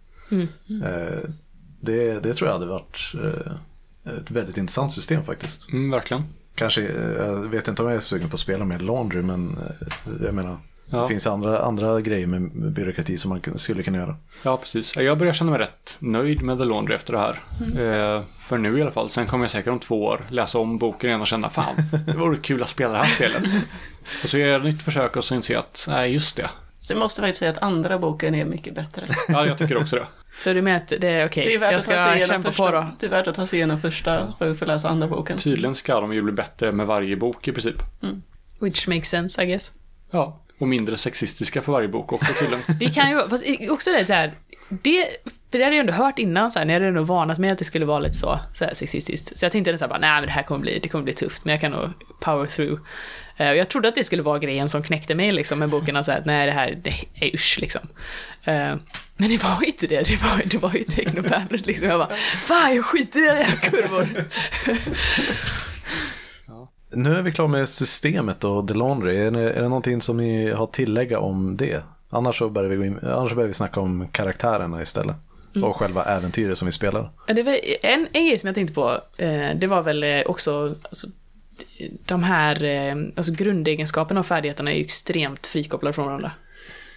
[0.84, 1.30] Eh,
[1.80, 2.20] det.
[2.20, 3.52] Det tror jag hade varit eh,
[4.18, 5.72] ett väldigt intressant system faktiskt.
[5.72, 6.24] mm, verkligen.
[6.54, 9.58] Kanske, eh, jag vet inte om jag är sugen på att spela med Laundry, men
[10.24, 10.58] jag menar,
[10.90, 10.98] Ja.
[10.98, 14.16] det finns andra, andra grejer med byråkrati som man skulle kunna göra.
[14.42, 14.96] Ja, precis.
[14.96, 17.38] Jag börjar känna mig rätt nöjd med The Laundry efter det här.
[17.60, 19.10] Eh, för nu i alla fall.
[19.10, 21.74] Sen kommer jag säkert om två år läsa om boken igen och känna fan,
[22.06, 23.42] det vore kul att spela det här spelet.
[24.22, 26.50] och så gör jag ett nytt försök och så inser jag att, nej just det.
[26.80, 29.06] Så jag måste faktiskt säga att andra boken är mycket bättre.
[29.28, 30.06] Ja, jag tycker också det.
[30.38, 32.48] Så du menar att det är okej, Det är värt jag att ta ska kämpa
[32.48, 32.86] första, på då?
[33.00, 35.38] Det är värt att ta sig igenom första för att få läsa andra boken.
[35.38, 37.76] Tydligen ska de ju bli bättre med varje bok i princip.
[38.58, 39.72] Which makes sense I guess.
[40.10, 42.64] Ja, och mindre sexistiska för varje bok också tydligen.
[42.78, 44.32] Det kan ju vara, fast också det här,
[44.68, 45.06] det,
[45.50, 47.58] för det hade jag ändå hört innan, så här, ni hade ändå varnat mig att
[47.58, 49.38] det skulle vara lite så, så här sexistiskt.
[49.38, 51.12] Så jag tänkte så här bara, nej men det här kommer bli, det kommer bli
[51.12, 51.90] tufft, men jag kan nog
[52.20, 52.80] power through.
[53.40, 55.96] Uh, och jag trodde att det skulle vara grejen som knäckte mig liksom med boken,
[55.96, 57.82] att nej det här, det är usch liksom.
[58.48, 58.76] Uh,
[59.16, 61.88] men det var inte det, det var, det var ju technobabblet liksom.
[61.88, 64.08] Jag bara, fan jag skiter i era kurvor.
[66.90, 69.16] Nu är vi klara med systemet och The Laundry.
[69.16, 71.82] Är det, är det någonting som ni har tillägga om det?
[72.10, 75.16] Annars så börjar vi, gå in, annars börjar vi snacka om karaktärerna istället.
[75.62, 77.10] Och själva äventyret som vi spelar.
[77.26, 80.74] Det var en, en grej som jag tänkte på, eh, det var väl eh, också
[80.82, 81.06] alltså,
[82.06, 86.32] de här eh, alltså grundegenskaperna och färdigheterna är ju extremt frikopplade från varandra.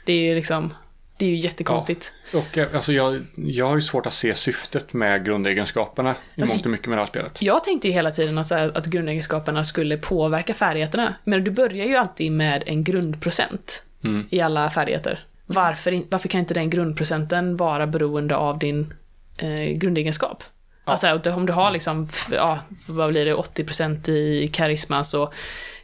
[0.06, 0.73] Det är ju liksom,
[1.21, 2.12] det är ju jättekonstigt.
[2.34, 6.55] Och eh, alltså jag, jag har ju svårt att se syftet med grundegenskaperna i Alltså,
[6.55, 7.41] mångt och mycket med det här spelet.
[7.41, 11.15] Jag tänkte ju hela tiden att, här, att grundegenskaperna skulle påverka färdigheterna.
[11.23, 14.27] Men du börjar ju alltid med en grundprocent Mm.
[14.29, 15.19] i alla färdigheter.
[15.45, 18.93] Varför, varför kan inte den grundprocenten vara beroende av din
[19.38, 20.43] eh, grundegenskap?
[20.86, 20.91] Ja.
[20.91, 25.34] Alltså om du har liksom, ja, vad blir det, 80% i karisma så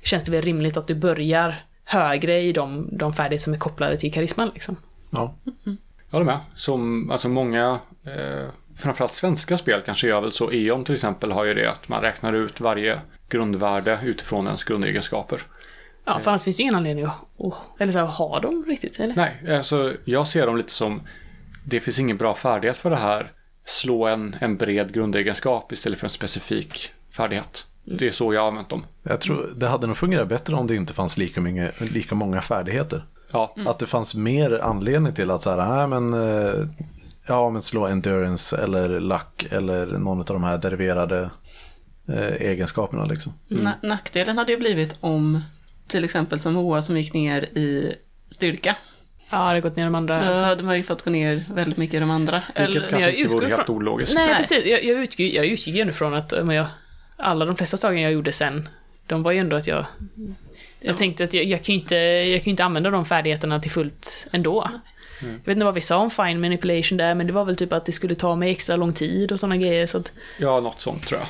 [0.04, 3.98] känns det väl rimligt att du börjar högre i de, de färdigheter som är kopplade
[3.98, 4.78] till karisman liksom.
[5.10, 5.36] Ja.
[6.10, 6.40] Jag håller med.
[6.56, 10.52] Som, alltså många, eh, framförallt svenska spel kanske gör väl så.
[10.52, 15.42] E.ON till exempel har ju det att man räknar ut varje grundvärde utifrån ens grundegenskaper.
[16.06, 18.66] Ja, för annars finns det ju ingen anledning att, oh, eller så här, ha dem
[18.68, 19.16] riktigt, eller?
[19.16, 21.02] Nej, alltså jag ser dem lite som
[21.66, 23.32] det finns ingen bra färdighet för det här.
[23.66, 27.68] Slå en, en bred grundegenskap istället för en specifik färdighet.
[27.84, 28.86] Det är så jag har använt dem.
[29.04, 32.42] Jag tror det hade nog fungerat bättre om det inte fanns lika många, lika många
[32.42, 33.04] färdigheter.
[33.32, 36.68] Ja, Att det fanns mer anledning till att så här, nej men, eh,
[37.28, 41.30] ja men slå endurance eller luck eller någon av de här deriverade
[42.10, 43.34] eh, egenskaperna liksom.
[43.48, 45.42] Na- nackdelen hade ju blivit om
[45.88, 47.96] till exempel som Moa som gick ner i
[48.30, 48.76] styrka.
[49.30, 50.26] Ja, det har gått ner de andra.
[50.26, 50.44] Då också.
[50.46, 52.42] hade man ju fått gå ner väldigt mycket i de andra.
[52.56, 54.16] vilket Eller, kanske jag inte vore helt ologiskt.
[54.16, 54.38] Nej, Nej.
[54.38, 54.66] precis.
[54.66, 56.66] Jag, jag, utgick, jag utgick ju ändå från att men jag,
[57.18, 58.70] alla de flesta slagen jag gjorde sen,
[59.08, 59.86] de var ju ändå att jag...
[60.80, 63.60] Jag tänkte att jag, jag kan ju inte, jag kan ju inte använda de färdigheterna
[63.60, 64.70] till fullt ändå.
[65.22, 67.74] Jag vet inte vad vi sa om fine manipulation där, men det var väl typ
[67.74, 69.88] att det skulle ta mig extra lång tid och sådana grejer.
[69.88, 71.28] Så att Ja, något sånt tror jag.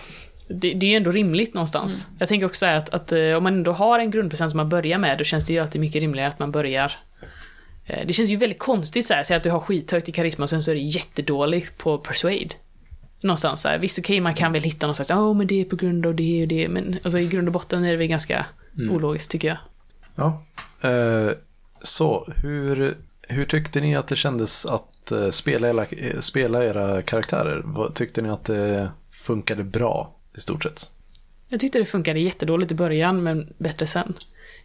[0.60, 2.08] det, det är ju ändå rimligt någonstans.
[2.20, 4.98] Jag tänker också att, att eh, om man ändå har en grundprocent som man börjar
[4.98, 6.92] med, då känns det ju alltid mycket rimligare att man börjar
[7.86, 10.44] eh, det känns ju väldigt konstigt så här, säg att du har skithögt i karisma
[10.44, 12.50] och sen så är det jättedåligt på persuade.
[13.22, 15.66] Någonstans så här, visst okej man kan väl hitta någon slags, ja men det är
[15.66, 18.08] på grund av det och det, men alltså i grund och botten är det väl
[18.08, 18.46] ganska
[18.80, 19.58] ologiskt tycker jag.
[20.16, 20.44] Ja.
[20.90, 21.32] Eh,
[21.82, 27.02] så, hur, hur tyckte ni att det kändes att eh, spela, era, eh, spela era
[27.02, 27.64] karaktärer?
[27.94, 30.92] Tyckte ni att det funkade bra i stort sett?
[31.50, 34.14] Jag tyckte det funkade jättedåligt i början, men bättre sen.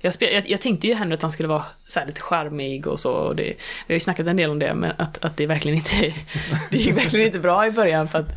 [0.04, 2.86] Jag, spel, jag, jag tänkte ju henne att han skulle vara så här lite charmig
[2.86, 3.12] och så.
[3.12, 3.42] Och det,
[3.86, 5.96] vi har ju snackat en del om det, men att, att det verkligen inte
[6.70, 8.08] det gick verkligen inte bra i början.
[8.08, 8.32] För att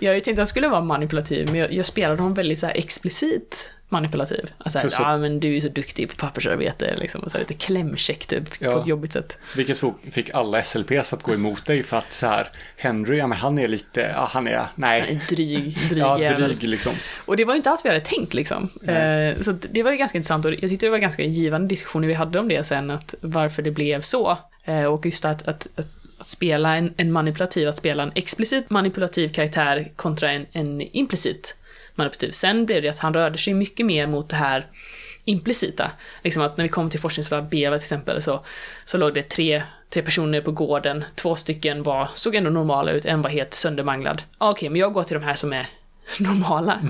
[0.00, 2.74] jag tänkte att han skulle vara manipulativ, men jag, jag spelade honom väldigt så här
[2.74, 4.50] explicit manipulativ.
[4.58, 7.20] Alltså, Plus ja men du är så duktig på pappersarbete, liksom.
[7.20, 8.80] Och så här, lite klämkäck typ, på Ja.
[8.80, 9.38] ett jobbigt sätt.
[9.56, 13.38] Vilket fick alla SLPs att gå emot dig för att så här, Henry, ja men
[13.38, 15.20] han är lite, ja han är, nej.
[15.28, 16.92] dryg, dryg Ja, dryg liksom.
[17.24, 18.68] Och det var ju inte alls vad jag hade tänkt liksom.
[18.88, 22.08] Eh, så det var ju ganska intressant och jag tyckte det var ganska givande diskussioner
[22.08, 24.38] vi hade om det sen, att varför det blev så.
[24.64, 25.86] Eh, och just att, att, att
[26.22, 31.56] att spela en, en manipulativ, att spela en explicit manipulativ karaktär kontra en, en implicit
[31.94, 32.26] manipulativ.
[32.26, 34.66] Typ Sen blev det att han rörde sig mycket mer mot det här
[35.24, 35.90] implicita.
[36.24, 38.44] Liksom att när vi kom till forskningslab B till exempel så,
[38.84, 43.04] så låg det tre, tre personer på gården, två stycken var, såg ändå normala ut,
[43.04, 44.22] en var helt söndermanglad.
[44.38, 45.66] Ah, Okej, men jag går till de här som är
[46.18, 46.80] normala.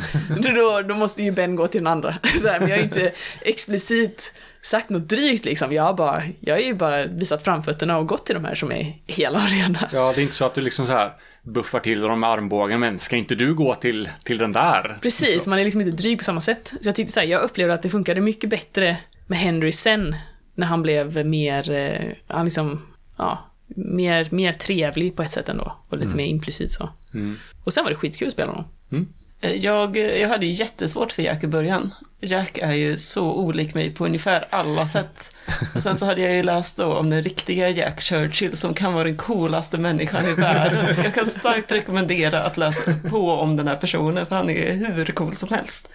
[0.54, 2.18] då, då måste ju Ben gå till den andra.
[2.42, 5.72] Så här, men jag har inte explicit sagt något drygt liksom.
[5.72, 8.72] Jag har, bara, jag har ju bara visat framfötterna och gått till de här som
[8.72, 9.88] är hela och rena.
[9.92, 11.12] Ja, det är inte så att du liksom så här
[11.42, 14.98] buffar till dem med armbågen, men ska inte du gå till, till den där?
[15.02, 16.72] Precis, man är liksom inte dryg på samma sätt.
[16.80, 20.16] Så jag tyckte så här, jag upplevde att det funkade mycket bättre med Henry sen,
[20.54, 22.82] när han blev mer, eh, han liksom,
[23.16, 25.76] ja, mer, mer trevlig på ett sätt ändå.
[25.88, 26.90] Och lite mer implicit så.
[27.14, 27.36] Mm.
[27.64, 28.64] Och sen var det skitkul att spela honom.
[28.90, 29.06] Eh,
[29.42, 31.94] Eh, jag, jag hade ju jättesvårt för Jack i början.
[32.20, 35.36] Jack är ju så olik mig på ungefär alla sätt.
[35.74, 38.92] Och sen så hade jag ju läst då om den riktiga Jack Churchill som kan
[38.94, 40.86] vara den coolaste människan i världen.
[41.04, 45.04] Jag kan starkt rekommendera att läsa på om den här personen för han är hur
[45.04, 45.88] cool som helst.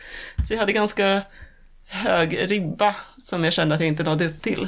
[0.47, 1.21] Så jag hade ganska
[1.87, 4.67] hög ribba som jag kände att jag inte nådde upp till.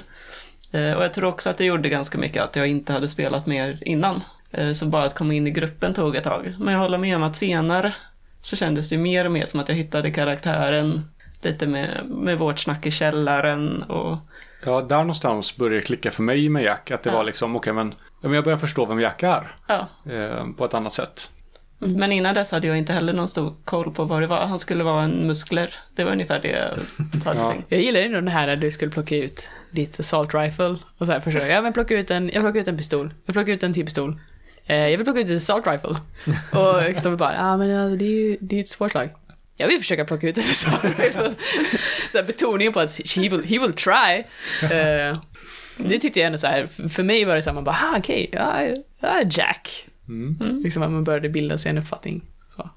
[0.71, 3.45] Eh, och jag tror också att det gjorde ganska mycket att jag inte hade spelat
[3.45, 4.21] mer innan.
[4.51, 6.55] Eh, så bara att komma in i gruppen tog ett tag.
[6.59, 7.93] Men jag håller med om att senare
[8.41, 11.01] så kändes det mer och mer som att jag hittade karaktären
[11.41, 14.17] lite med, med vårt snack i källaren och
[14.65, 16.91] Ja, där någonstans började det klicka för mig med Jack.
[16.91, 17.15] Att det Ja.
[17.15, 19.55] var liksom, okej men, ja, men jag börjar förstå vem Jack är.
[19.67, 19.87] ja.
[20.11, 21.29] Eh, på ett annat sätt.
[21.81, 24.45] Men innan dess hade jag inte heller någon stor koll på vad det var.
[24.47, 25.73] Han skulle vara en muskler.
[25.95, 26.69] Det var ungefär det jag
[27.25, 27.51] hade Ja.
[27.51, 27.65] tänkt.
[27.69, 31.11] Jag gillar ändå den här där du skulle plocka ut ditt assault rifle och så
[31.11, 33.63] här försöka, ja men plocka ut en, jag plockar ut en pistol, jag plockar ut
[33.63, 34.19] en till pistol.
[34.69, 35.89] Eh, jag vill plocka ut ett assault rifle.
[36.59, 39.09] Och Kristoffer bara, ja men ja, det är ju det är ett svårt slag.
[39.55, 41.33] Jag vill försöka plocka ut ett assault rifle.
[42.11, 44.23] Så betoningen på att he will, he will try.
[44.63, 45.17] Eh,
[45.77, 47.97] det tyckte jag ändå så här, för mig var det så här, man bara, ah,
[47.97, 48.61] okej, ja,
[48.99, 49.87] ja, Jack.
[50.07, 50.59] Mm.
[50.63, 52.21] Liksom att man började bilda sig en uppfattning.
[52.55, 52.69] Så.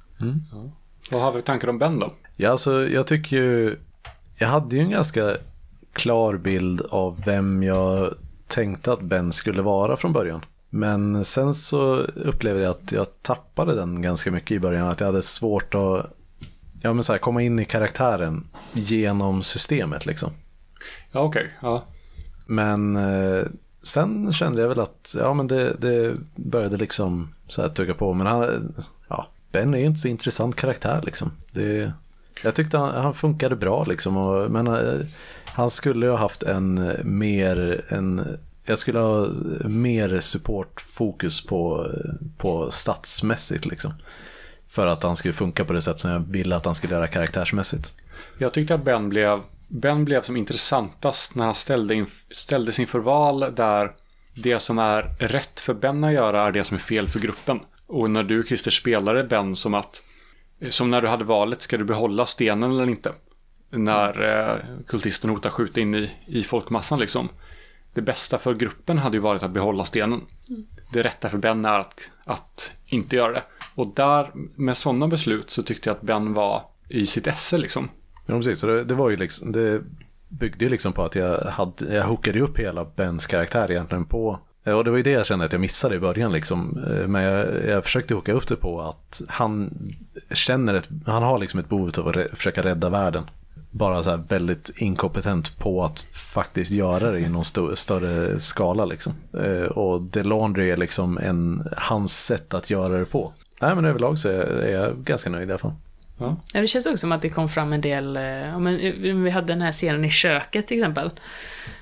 [1.10, 2.12] Vad har vi för tankar om Ben då?
[2.36, 3.76] Ja, alltså jag tycker ju,
[4.38, 5.36] jag hade ju en ganska
[5.92, 8.14] klar bild av vem jag
[8.48, 10.44] tänkte att Ben skulle vara från början.
[10.74, 15.06] Men sen så upplevde jag att jag tappade den ganska mycket i början, att jag
[15.06, 16.06] hade svårt att
[16.80, 20.30] ja, men så här, komma in i karaktären genom systemet liksom.
[21.12, 21.50] Ja, okej.
[21.62, 21.84] Ja.
[22.46, 23.44] Men eh,
[23.82, 28.12] sen kände jag väl att ja, men det, det började liksom så här tugga på.
[28.12, 28.74] Men han,
[29.08, 31.30] ja, Ben är ju inte så intressant karaktär liksom.
[31.50, 31.92] Det,
[32.42, 34.16] jag tyckte han, han funkade bra liksom.
[34.16, 35.06] Och, men eh,
[35.44, 39.28] han skulle ha haft en mer, en, jag skulle ha
[39.64, 41.90] mer supportfokus på,
[42.38, 43.92] på statsmässigt liksom.
[44.68, 47.08] För att han skulle funka på det sätt som jag ville att han skulle göra
[47.08, 47.94] karaktärsmässigt.
[48.38, 52.98] Jag tyckte att Ben blev, ben blev som intressantast när han ställde in, ställdes inför
[52.98, 53.92] val där
[54.34, 57.60] det som är rätt för Ben att göra är det som är fel för gruppen.
[57.86, 60.02] Och när du Christer spelade Ben som att,
[60.70, 63.12] som när du hade valet, ska du behålla stenen eller inte?
[63.70, 67.28] När eh, kultisten hotar skjuta in i, i folkmassan liksom.
[67.94, 70.20] Det bästa för gruppen hade ju varit att behålla stenen.
[70.92, 73.42] Det rätta för Ben är att, att inte göra det.
[73.74, 77.88] Och där, med sådana beslut så tyckte jag att Ben var i sitt esse liksom.
[78.26, 78.58] Ja, precis.
[78.58, 79.82] Så det, det var ju liksom, det
[80.28, 84.38] byggde ju liksom på att jag, hade, jag hookade upp hela Bens karaktär egentligen på,
[84.64, 86.84] eh, och det var ju det jag kände att jag missade i början liksom.
[86.88, 89.70] Eh, men jag, jag försökte hooka upp det på att han
[90.30, 93.24] känner ett, han har liksom ett behov av att re, försöka rädda världen.
[93.74, 98.84] Bara så här väldigt inkompetent på att faktiskt göra det i någon st större skala
[98.84, 99.12] liksom.
[99.44, 103.32] Eh, Och The Laundry är liksom en, hans sätt att göra det på.
[103.60, 105.74] Nej men överlag så är, är jag ganska nöjd i alla fall.
[106.18, 106.36] Ja.
[106.52, 109.14] Ja, det känns också som att det kom fram en del, eh, ja, men, eh,
[109.14, 111.10] vi hade den här scenen i köket till exempel.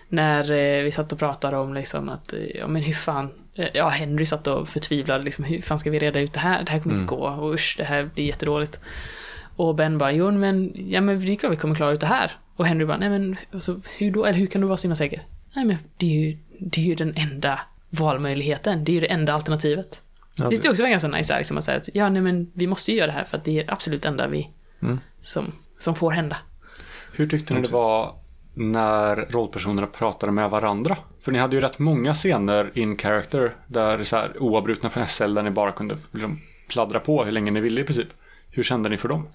[0.09, 3.69] När eh, vi satt och pratade om liksom att, eh, ja men hur fan, eh,
[3.75, 6.65] ja Henry satt och förtvivlade liksom, hur fan ska vi reda ut det här?
[6.65, 8.79] Det här kommer inte gå, och usch, det här blir jättedåligt.
[9.61, 12.07] Och Ben bara, jo men, ja men det är klart vi kommer klara ut det
[12.07, 12.33] här.
[12.57, 14.95] Och Henry bara, nej men, alltså, hur då, eller hur kan du vara så himla
[14.97, 15.21] säker?
[15.55, 19.07] Nej men, det är ju, det är ju den enda valmöjligheten, det är ju det
[19.07, 20.03] enda alternativet.
[20.35, 22.67] Ja, det jag också var ganska nice, liksom, att säga att ja, nej, men vi
[22.67, 24.51] måste ju göra det här för att det är absolut enda vi,
[24.83, 25.01] Mm.
[25.21, 26.37] som, som får hända.
[27.13, 28.15] Hur tyckte ni det var
[28.55, 30.97] när rollpersonerna pratade med varandra?
[31.21, 35.35] För ni hade ju rätt många scener in character där så här oavbrutna från SL
[35.35, 38.09] där ni bara kunde liksom pladdra på hur länge ni ville i princip.
[38.51, 39.29] Hur kände ni för dem?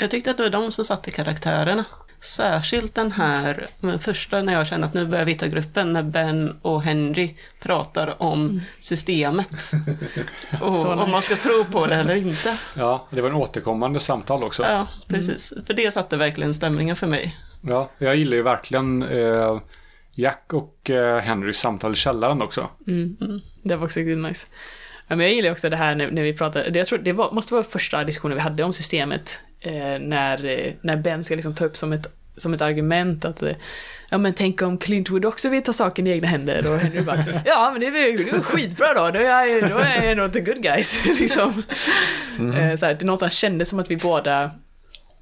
[0.00, 1.84] Jag tyckte att det var de som satte karaktärerna.
[2.20, 6.02] Särskilt den här, den första när jag kände att nu börjar vi hitta gruppen, när
[6.02, 9.72] Ben och Henry pratar om systemet.
[10.60, 12.58] Och om man ska tro på det eller inte.
[12.76, 14.62] Ja, det var en återkommande samtal också.
[14.62, 15.52] Ja, precis.
[15.66, 17.36] För det satte verkligen stämningen för mig.
[17.60, 19.60] Ja, jag gillar ju verkligen eh,
[20.14, 22.68] Jack och eh, Henry samtal i källaren också.
[22.86, 23.16] Mm.
[23.62, 24.46] Det var också riktigt nice.
[25.08, 27.12] Ja, men jag gillar också det här när, när vi pratar, det, jag tror det
[27.12, 29.40] var, måste vara första diskussionen vi hade om systemet,
[30.00, 33.52] när, eh, när Ben ska liksom ta upp som ett, som ett argument att eh,
[34.10, 37.24] Ja men tänk om Clintwood också vill ta saken i egna händer och Henry bara
[37.44, 37.90] Ja men det är
[38.32, 41.04] väl skitbra då, då är jag, då är jag nog the good guys.
[41.20, 41.62] liksom.
[42.38, 44.50] Eh, så här, det någonstans kändes som att vi båda,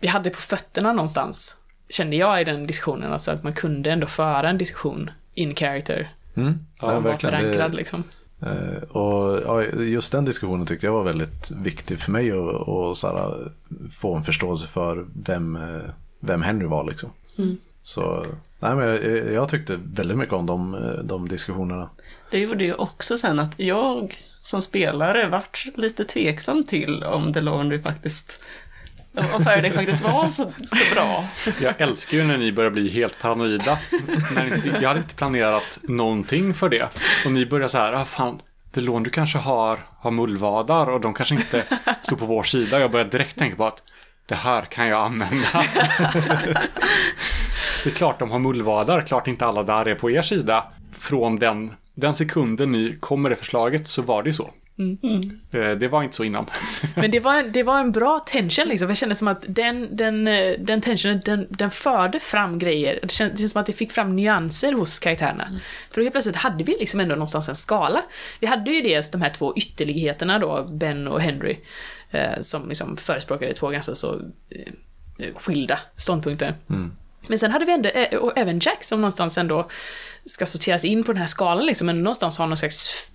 [0.01, 1.57] vi hade på fötterna någonstans,
[1.89, 6.11] kände jag i den diskussionen, alltså att man kunde ändå föra en diskussion in character
[6.37, 6.59] Mm.
[6.81, 7.33] Ja, som var verkligen.
[7.35, 8.05] Det- förankrad liksom.
[8.43, 12.99] Eh, Och ja, just den diskussionen tyckte jag var väldigt viktig för mig att och,
[12.99, 13.53] så här,
[13.99, 16.85] få en förståelse för vem, eh, vem Henry var.
[16.85, 17.11] Liksom.
[17.39, 17.57] Mm.
[17.83, 18.27] Så
[18.59, 21.91] nej, men jag, jag tyckte väldigt mycket om de, eh, de diskussionerna.
[22.31, 27.41] Det gjorde ju också sen att jag som spelare vart lite tveksam till om The
[27.41, 28.45] Laundry faktiskt
[29.19, 31.25] om det faktiskt var så, så bra.
[31.61, 33.79] Jag älskar ju när ni börjar bli helt paranoida.
[34.35, 36.89] När jag hade inte planerat någonting för det.
[37.25, 38.41] Och ni börjar så här, ah, fan,
[38.73, 41.65] Delon du kanske har, har mullvadar och de kanske inte
[42.03, 42.81] står på vår sida.
[42.81, 43.83] Jag börjar direkt tänka på att
[44.27, 45.47] det här kan jag använda.
[47.85, 50.65] det är klart de har mullvadar, klart inte alla där är på er sida.
[50.99, 54.35] Från den, den sekunden ni kom med det förslaget så var det ju
[54.79, 55.59] så.
[55.59, 56.47] Eh, Det var inte så innan.
[56.97, 58.89] Men det var, en, det var en bra tension liksom.
[58.89, 62.99] Jag kände som att den, den, eh, den tensionen, den, den förde fram grejer.
[63.03, 65.61] Det kändes, det som att det fick fram nyanser hos karaktärerna.
[65.91, 68.03] För helt plötsligt hade vi liksom ändå någonstans en skala.
[68.41, 71.57] Vi hade ju dels de här två ytterligheterna då, Ben och Henry,
[72.11, 74.15] eh, som liksom förespråkade två ganska så
[74.51, 76.55] eh, skilda ståndpunkter.
[77.29, 79.69] Men sen hade vi ändå, och även Jack som någonstans ändå
[80.25, 83.09] ska sorteras in på den här skalan liksom, men någonstans har någon slags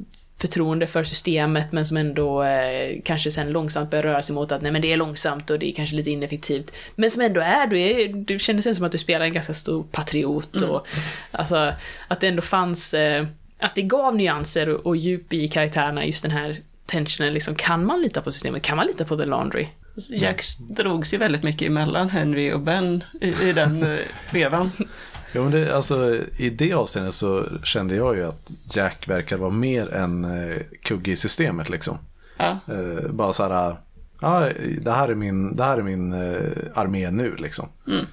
[0.43, 4.61] förtroende för systemet men som ändå eh, kanske sen långsamt börjar röra sig mot att
[4.61, 6.75] nej men det är långsamt och det är kanske lite ineffektivt.
[6.95, 9.53] Men som ändå är, du, är, du känner sen som att du spelar en ganska
[9.53, 10.87] stor patriot och
[11.31, 11.73] alltså
[12.07, 13.25] att det ändå fanns, eh,
[13.59, 17.85] att det gav nyanser och, och djup i karaktärerna, just den här tensionen liksom, kan
[17.85, 18.61] man lita på systemet?
[18.61, 19.67] Kan man lita på The Laundry?
[20.09, 23.99] Jack drogs ju väldigt mycket emellan Henry och Ben i, i den eh,
[24.31, 24.71] vevan.
[25.35, 29.49] Ja, men det, alltså, I det avseendet så kände jag ju att Jack verkar vara
[29.49, 31.69] mer en eh, kugge i systemet.
[31.69, 31.97] Liksom.
[32.37, 32.59] Ja.
[32.67, 33.77] Eh, bara så här,
[34.21, 34.49] ja,
[34.81, 37.67] det här är min, det här är min eh, armé nu liksom.
[37.87, 38.05] Mm.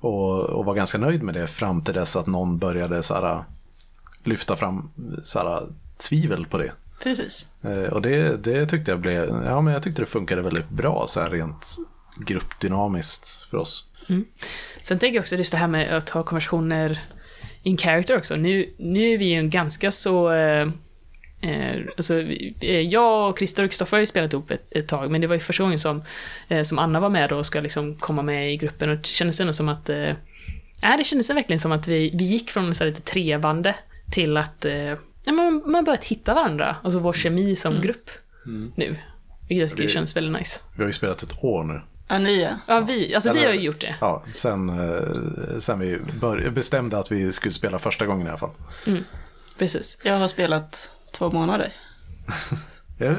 [0.00, 3.44] Och, och var ganska nöjd med det fram till dess att någon började så här,
[4.24, 4.90] lyfta fram
[5.24, 5.62] så här,
[6.08, 6.72] tvivel på det.
[7.02, 7.48] Precis.
[7.90, 11.20] Och det, det tyckte jag blev, ja men jag tyckte det funkade väldigt bra så
[11.20, 11.76] här rent
[12.16, 13.88] gruppdynamiskt för oss.
[14.82, 16.98] Sen tänker jag också just det här med att ha konversationer
[17.62, 18.36] in character också.
[18.36, 20.32] Nu, nu är vi ju en ganska så...
[20.32, 20.68] Eh,
[21.40, 22.20] eh, alltså,
[22.60, 25.26] eh, jag och Christer och Kristoffer har ju spelat ihop ett, ett tag, men det
[25.26, 26.02] var ju första gången som,
[26.48, 29.40] eh, som Anna var med och ska liksom komma med i gruppen och det kändes
[29.40, 29.88] ändå som att...
[29.88, 30.12] Eh,
[30.82, 33.74] nej, det kändes verkligen som att vi, vi gick från så här lite trevande
[34.12, 34.94] till att eh,
[35.26, 38.10] man, man börjat hitta varandra, alltså vår kemi som grupp
[38.76, 38.96] nu.
[39.48, 40.60] Vilket jag tycker Det- känns väldigt nice.
[40.76, 41.80] Vi har ju spelat ett år nu.
[42.14, 42.56] Ja, nio.
[42.66, 43.94] Ja, vi, alltså vi Eller- har ju gjort det.
[44.00, 48.38] Ja, sen, eh, sen vi bör, bestämde att vi skulle spela första gången i alla
[48.38, 48.50] fall.
[49.58, 49.98] Precis.
[50.04, 51.72] Jag har spelat två månader.
[52.98, 53.14] Ja,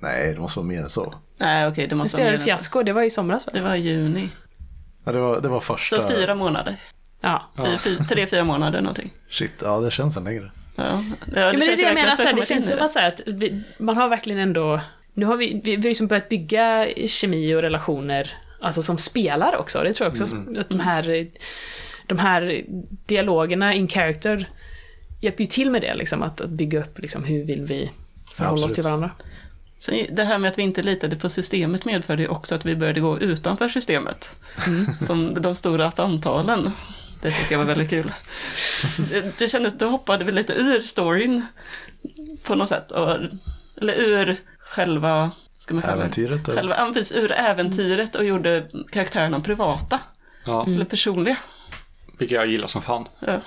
[0.00, 1.14] Nej, det måste vara mer än så.
[1.38, 2.44] Nej, okej, det Vi måste spelade vara mer än så.
[2.44, 3.50] fiasko, det var i somras va?
[3.54, 4.30] Det var i juni.
[5.04, 6.00] Ja, det, var, det var första...
[6.00, 6.76] Så fyra månader.
[7.20, 7.42] Ja.
[7.56, 9.12] Fy- fy- Tre, fyra månader någonting.
[9.30, 10.50] Shit, ja det känns en längre.
[10.76, 10.90] Ja, ja,
[11.26, 12.90] det, Ja, men det är känns det jag menar, så här, det känns som att,
[12.92, 14.80] så här, att vi, man har verkligen ändå...
[15.14, 19.56] Nu har vi, vi, vi har liksom börjat bygga kemi och relationer, alltså som spelare
[19.56, 19.82] också.
[19.82, 21.28] Det tror jag också att de här,
[22.06, 22.64] de här
[23.06, 24.48] dialogerna in character
[25.20, 27.90] hjälper ju till med det, liksom, att, att bygga upp liksom, hur vill vi
[28.34, 28.74] förhålla oss absolut.
[28.74, 29.10] till varandra.
[29.78, 32.76] Sen det här med att vi inte litade på systemet medförde ju också att vi
[32.76, 34.40] började gå utanför systemet.
[35.06, 36.70] Som de stora samtalen.
[37.22, 38.12] Det tyckte jag var väldigt kul.
[39.10, 41.46] Det, det kändes, då hoppade vi lite ur storyn
[42.42, 42.90] på något sätt.
[42.90, 43.16] Och,
[43.80, 44.36] eller ur
[44.70, 46.00] själva, ska man kalla det?
[46.00, 46.48] Äventyret.
[46.48, 46.56] eller?
[46.60, 50.00] Själva, ja, precis, ur äventyret och gjorde karaktärerna privata.
[50.44, 51.36] Ja, Eller personliga.
[52.18, 53.06] vilket jag gillar som fan.
[53.20, 53.40] Ja.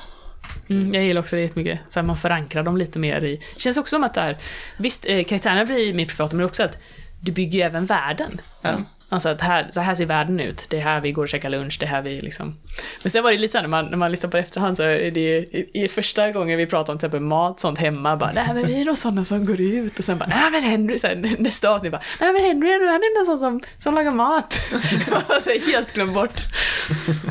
[0.69, 1.79] Mm, jag gillar också det jättemycket.
[1.89, 3.41] Så här, man förankrar dem lite mer i...
[3.53, 4.37] Det känns också som att där,
[4.77, 6.77] visst, eh, karaktärerna blir mer privata, men också att
[7.21, 8.41] du bygger ju även världen.
[8.61, 8.83] Ja.
[9.13, 10.67] Alltså att här, så här ser världen ut.
[10.69, 12.55] Det är här vi går och käkar lunch, det är här vi liksom...
[13.03, 14.77] Men sen var det lite så här, när man, när man lyssnar på det efterhand
[14.77, 17.79] så är det ju, i, i första gången vi pratar om till exempel mat, sånt
[17.79, 20.51] hemma, bara nej men vi är nog sådana som går ut och sen bara nej
[20.51, 23.61] men Henry, så här, nästa avsnitt bara nej men Henry han är nog sån som,
[23.83, 24.61] som lagar mat.
[25.29, 26.41] alltså, helt glömt bort.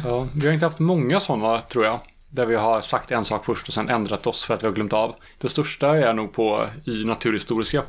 [0.05, 2.01] Ja, vi har inte haft många sådana, tror jag.
[2.31, 4.75] Där vi har sagt en sak först och sen ändrat oss för att vi har
[4.75, 5.15] glömt av.
[5.39, 7.83] Det största är nog på i naturhistoriska.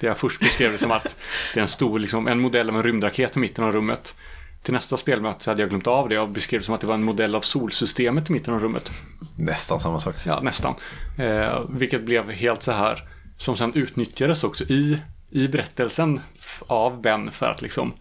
[0.00, 1.18] Det jag först beskrev det som att
[1.54, 4.16] det är en stor, liksom, en modell av en rymdraket i mitten av rummet.
[4.62, 6.86] till nästa spelmöte så hade jag glömt av det och beskrev det som att det
[6.86, 8.90] var en modell av solsystemet i mitten av rummet.
[9.36, 10.14] Nästan samma sak.
[10.24, 10.74] Ja, nästan.
[11.18, 13.02] Eh, vilket blev helt så här,
[13.36, 14.98] som sen utnyttjades också i,
[15.30, 16.20] i berättelsen
[16.66, 17.92] av Ben för att liksom,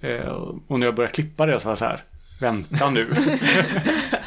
[0.00, 0.28] eh,
[0.66, 2.02] och när jag började klippa det så var jag så här,
[2.40, 3.08] vänta nu.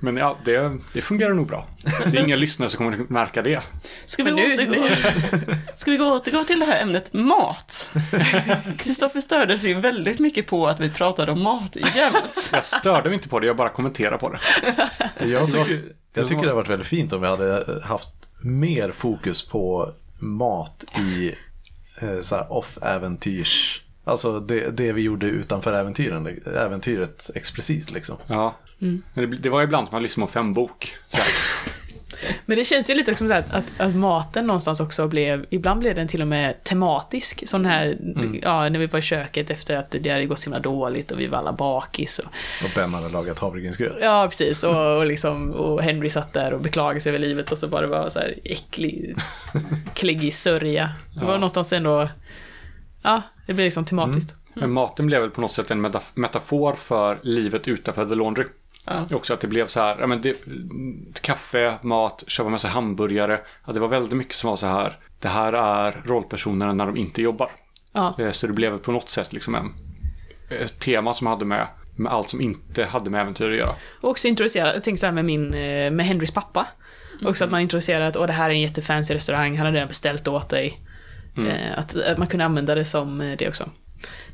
[0.00, 1.66] Men ja, det, det fungerar nog bra.
[2.06, 3.62] Det är inga lyssnare som kommer att märka det.
[4.06, 4.88] Ska vi, nu- återgå,
[5.76, 7.90] ska vi gå återgå till det här ämnet mat?
[8.78, 12.48] Kristoffer störde sig väldigt mycket på att vi pratade om mat jämt.
[12.52, 14.40] Jag störde mig inte på det, jag bara kommenterar på det.
[15.26, 15.82] Jag tycker,
[16.14, 18.08] jag tycker det har varit väldigt fint om vi hade haft
[18.42, 21.34] mer fokus på mat i
[22.00, 23.82] eh, så här off-äventyrs...
[24.04, 28.16] Alltså det, det vi gjorde utanför äventyren, äventyret explicit liksom.
[28.26, 28.56] Ja.
[28.78, 30.94] Men det, det var ibland som man lyssnade på fem bok.
[31.08, 31.26] Så här.
[32.46, 35.46] Men det känns ju lite också som så att, att, att maten någonstans också blev,
[35.50, 37.48] ibland blev den till och med tematisk.
[37.48, 37.98] Sån här,
[38.42, 41.20] ja, när vi var i köket efter att det hade gått så himla dåligt och
[41.20, 42.18] vi var alla bakis.
[42.18, 42.26] Och,
[42.64, 43.96] Och Ben hade lagat havregrynsgröt.
[44.00, 44.64] ja, precis.
[44.64, 47.80] Och, och, liksom, och Henry satt där och beklagade sig över livet och så bara
[47.80, 49.16] det var så här äcklig,
[49.94, 50.90] kläggig sörja.
[51.14, 51.36] Det var Ja.
[51.36, 52.08] någonstans ändå,
[53.02, 54.34] ja, det blev liksom tematiskt.
[54.54, 58.44] Men maten blev väl på något sätt en metaf- metafor för livet utanför The Laundry.
[58.90, 59.16] Ja.
[59.16, 60.36] Också att det blev så här, ja men det,
[61.20, 63.40] kaffe, mat, köpa med sig hamburgare.
[63.62, 66.96] Att det var väldigt mycket som var så här, det här är rollpersonerna när de
[66.96, 67.50] inte jobbar.
[67.92, 68.14] Ja.
[68.18, 69.72] Eh, Så det blev på något sätt liksom en,
[70.62, 71.66] ett tema som hade med,
[71.96, 73.74] med allt som inte hade med äventyr att göra.
[74.00, 76.66] Och också introducera, jag tänkte så här med min, eh, med Henrys pappa.
[77.24, 79.88] Också att man introducerar att åh, det här är en jättefancy restaurang, han har redan
[79.88, 80.80] beställt åt dig.
[81.36, 83.70] Eh, Att, att man kunde använda det som det också.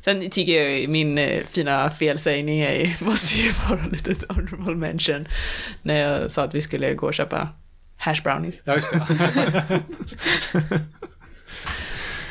[0.05, 5.27] Sen tycker jag min eh, fina felsägning är, måste ju vara lite honorable mention.
[5.81, 7.49] När jag sa att vi skulle gå och köpa
[7.97, 8.61] hash brownies.
[8.65, 9.07] Ja, just det.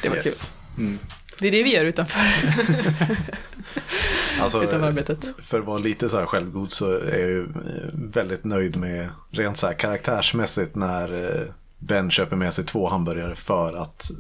[0.03, 0.53] Det var Yes.
[0.77, 0.85] kul.
[0.85, 0.99] Mm.
[1.39, 2.21] Det är det vi gör utanför,
[4.41, 5.19] Alltså, utanför arbetet.
[5.43, 7.49] för att vara lite så här självgod så är jag ju eh,
[7.93, 11.47] väldigt nöjd med rent så här karaktärsmässigt när eh,
[11.79, 14.11] Ben köper med sig två hamburgare för att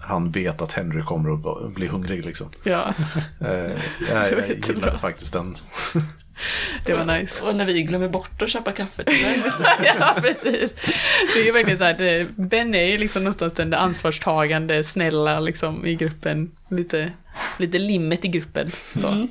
[0.00, 1.32] han vet att Henry kommer
[1.64, 2.50] att bli hungrig liksom.
[2.62, 2.94] Ja,
[3.40, 5.56] Eh, Jag, jag gillar faktiskt den.
[6.84, 7.44] det var nice.
[7.44, 9.42] Och när vi glömmer bort att köpa kaffe till dig.
[10.00, 10.74] ja, precis.
[11.34, 14.84] Det är ju verkligen så här, det, Ben är ju liksom någonstans den där ansvarstagande,
[14.84, 16.50] snälla liksom i gruppen.
[16.68, 17.12] Lite,
[17.58, 18.70] lite limmet i gruppen.
[18.96, 19.08] Så.
[19.08, 19.28] Mm.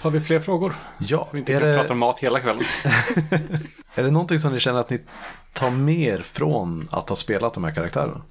[0.00, 0.74] Har vi fler frågor?
[0.98, 2.64] Ja, Vi inte kan det, prata om mat hela kvällen.
[3.94, 5.00] är det någonting som ni känner att ni
[5.52, 8.22] tar mer från att ha spelat de här karaktärerna?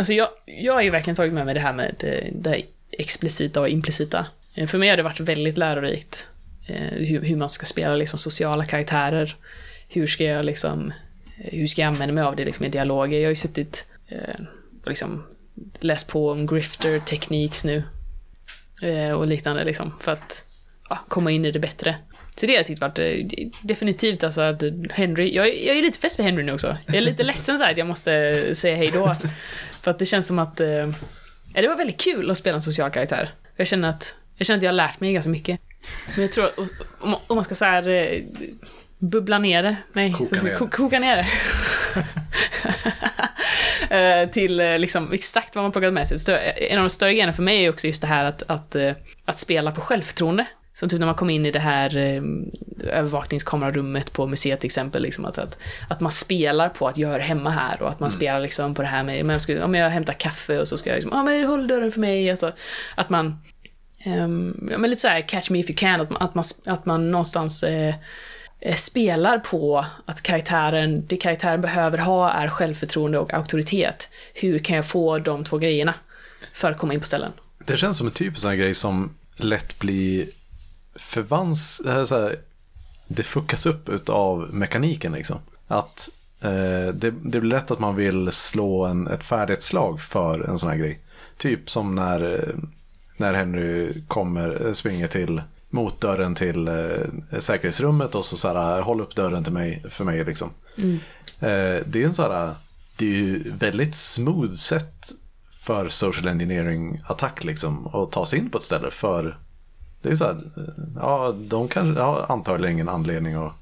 [0.00, 3.60] Alltså jag, jag har ju verkligen tagit med mig det här med det, det explicita
[3.60, 4.26] och implicita.
[4.54, 6.26] Eh, För mig har det varit väldigt lärorikt
[6.66, 9.36] eh, hur, hur man ska spela liksom sociala karaktärer.
[9.88, 10.92] Hur ska jag liksom,
[11.38, 13.18] eh, hur ska jag använda mig av det liksom i dialoger?
[13.18, 14.40] Jag har ju suttit eh,
[14.82, 15.26] och liksom
[15.80, 17.82] läst på om grifter techniques nu.
[18.82, 20.44] Eh, och liknande liksom, för att
[20.88, 21.96] ja, komma in i det bättre.
[22.34, 25.98] Så det har jag tyckt varit eh, definitivt alltså att Henry, jag, jag är lite
[25.98, 26.76] fäst vid Henry nu också.
[26.86, 29.16] Jag är lite ledsen så här att jag måste säga hej då.
[29.80, 30.66] För att det känns som att, eh,
[31.54, 33.30] det var väldigt kul att spela en social karaktär.
[33.56, 35.60] Jag känner att, jag känner att jag har lärt mig ganska mycket.
[36.14, 36.58] Men jag tror att
[37.00, 38.18] om, om man ska så här eh,
[38.98, 41.26] bubbla ner det, nej, Koka så- ner ko- koka ner det.
[43.90, 46.38] Eh, till eh, liksom exakt vad man plockat med sig.
[46.70, 48.92] En av de större grejerna för mig är också just det här att, att, eh,
[49.24, 50.46] att spela på självförtroende.
[50.80, 52.22] Som typ när man kom in i det här eh,
[52.98, 55.58] övervakningskamerarummet på museet till exempel, liksom att, att,
[55.88, 58.82] att man spelar på att jag hör hemma här och att man spelar liksom på
[58.82, 61.12] det här med, men jag, ska, men jag hämtar kaffe och så ska jag liksom,
[61.14, 62.30] ja men håll dörren för mig.
[62.30, 62.52] Alltså,
[62.94, 63.40] att man,
[64.04, 64.26] ja,
[64.78, 67.10] men lite så här catch me if you can, att man, att man, att man
[67.10, 67.94] någonstans eh,
[68.60, 74.08] eh, spelar på att karaktären, det karaktären behöver ha är självförtroende och auktoritet.
[74.34, 75.94] Hur kan jag få de två grejerna
[76.52, 77.32] för att komma in på ställen?
[77.66, 80.26] Det känns som en typisk sån här grej som lätt blir
[80.94, 81.82] förvans...
[81.86, 82.36] är Så här,
[83.08, 85.38] det fuckas upp av mekaniken liksom.
[85.66, 86.08] Att
[86.40, 90.70] eh, det, det blir lätt att man vill slå en, ett färdighetsslag för en sån
[90.70, 91.00] här grej.
[91.36, 92.54] Typ som när, eh,
[93.16, 98.82] när Henry kommer, eh, springer till mot dörren till eh, säkerhetsrummet och så, så här,
[98.82, 100.50] håll upp dörren till mig, för mig liksom.
[101.40, 102.54] Eh, det är en sån här,
[102.96, 105.12] det är ju väldigt smooth sätt
[105.60, 109.38] för social engineering attack liksom att ta sig in på ett ställe för
[110.02, 110.40] det är så här,
[110.96, 113.52] ja de kanske har antagligen ingen anledning att,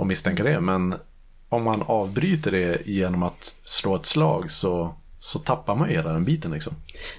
[0.00, 0.94] att misstänka det men
[1.48, 6.12] om man avbryter det genom att slå ett slag så, så tappar man ju hela
[6.12, 6.72] den biten liksom.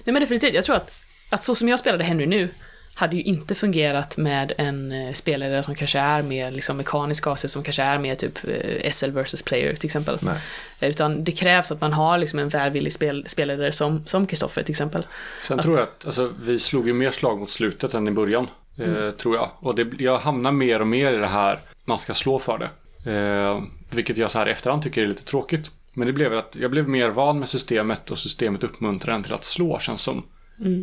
[0.04, 0.92] Nej men definitivt, jag tror att,
[1.30, 2.48] att så som jag spelade Henry nu,
[2.94, 7.52] hade ju inte fungerat med en eh, spelare som kanske är mer liksom, mekanisk AC,
[7.52, 10.18] som kanske är mer typ eh, SL versus player till exempel.
[10.20, 10.40] Nej.
[10.80, 14.72] Utan det krävs att man har liksom en välvillig spel, spelare som, som Kristoffer till
[14.72, 15.06] exempel.
[15.42, 18.10] Sen Att- tror jag att alltså, vi slog ju mer slag mot slutet än i
[18.10, 18.46] början.
[18.80, 19.50] Eh, tror jag.
[19.58, 22.70] Och det, jag hamnar mer och mer i det här, man ska slå för det.
[23.12, 25.70] Eh, vilket jag så här efterhand tycker är lite tråkigt.
[25.94, 29.32] Men det blev att jag blev mer van med systemet och systemet uppmuntrar en till
[29.32, 30.22] att slå känns som.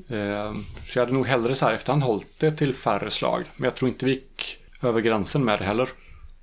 [0.10, 0.54] Eh,
[0.88, 3.44] så jag hade nog hellre så här efterhand hållit det till färre slag.
[3.56, 5.90] Men jag tror inte vi gick över gränsen med det heller.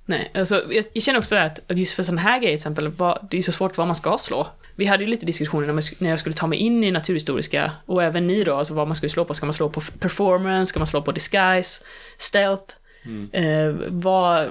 [0.05, 2.91] Nej, alltså, jag, jag känner också att just för sån här grejer till exempel,
[3.29, 4.47] det är så svårt vad man ska slå.
[4.75, 8.27] Vi hade ju lite diskussioner när, jag skulle ta mig in i naturhistoriska, och även
[8.27, 9.33] ni då, alltså vad man skulle slå på.
[9.33, 10.69] Ska man slå på performance?
[10.69, 11.83] Ska man slå på disguise?
[12.17, 12.73] Stealth?
[13.31, 14.49] Eh, vad,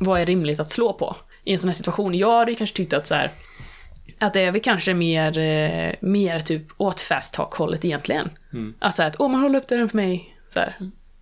[0.00, 2.14] vad är rimligt att slå på i en sån här situation?
[2.14, 3.30] Jag hade ju kanske tyckt att så här,
[4.18, 8.30] att det är väl kanske mer, eh, mer typ åt fast talk-hållet egentligen.
[8.78, 10.36] Att säga att, åh, man håller upp dörren för mig.
[10.54, 10.76] Så här,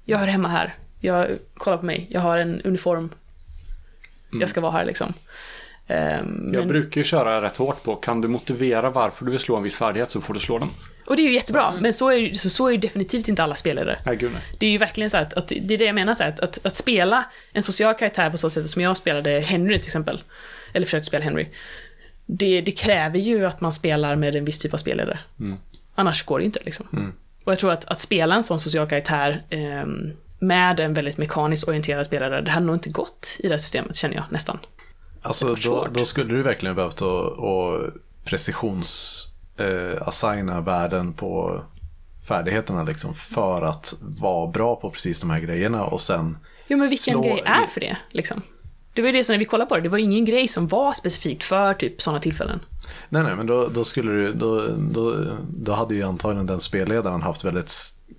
[0.05, 0.75] jag hör hemma här.
[1.01, 2.07] Jag, kolla på mig.
[2.11, 3.11] Jag har en uniform.
[4.41, 5.13] Jag ska vara här liksom.
[5.87, 9.41] Ehm, Jag men, brukar ju köra rätt hårt på, kan du motivera varför du vill
[9.41, 10.69] slå en viss färdighet så får du slå den.
[11.07, 13.43] och det är ju jättebra, men så är, ju- så, så är ju definitivt inte
[13.43, 13.99] alla spelare.
[14.07, 14.43] Nej, gud nej.
[14.59, 16.67] Det är ju verkligen så att, att det är det jag menar, så att, att,
[16.67, 20.23] att spela en social karaktär på så sätt som jag spelade Henry till exempel,
[20.73, 21.49] eller försökte spela Henry,
[22.27, 25.19] det, det kräver ju att man spelar med en viss typ av spelare.
[25.95, 27.13] Annars går det ju inte liksom.
[27.45, 31.69] Och jag tror att, att spela en sån social karaktär ehm, med en väldigt mekaniskt
[31.69, 34.59] orienterad spelare, det hade nog inte gått i det här systemet, känner jag nästan.
[35.25, 37.95] Alltså då, då skulle du verkligen behövt att, att
[38.25, 39.23] precisions
[39.57, 41.63] eh, värden på
[42.29, 46.89] färdigheterna liksom för att vara bra på precis de här grejerna och sen Jo, men
[46.89, 48.43] vilken Slå grej är för det, liksom?
[48.95, 50.69] Det var ju det som när vi kollade på det, det var ingen grej som
[50.69, 52.61] var specifikt för typ sådana tillfällen.
[53.09, 57.23] Nej, nej, men då, då skulle du, då, då, då hade ju antagligen den spelledaren
[57.23, 57.73] haft väldigt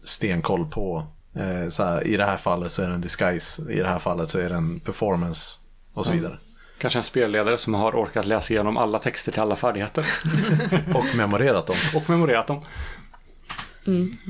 [0.04, 1.04] stenkoll på,
[1.36, 4.00] eh, så här, i det här fallet så är det en disguise, i det här
[4.00, 5.60] fallet så är det en performance
[5.94, 6.38] och så vidare.
[6.86, 10.06] Kanske en spelledare som har orkat läsa igenom alla texter till alla färdigheter.
[10.96, 11.76] Och memorerat dem.
[11.96, 12.62] Och memorerat dem.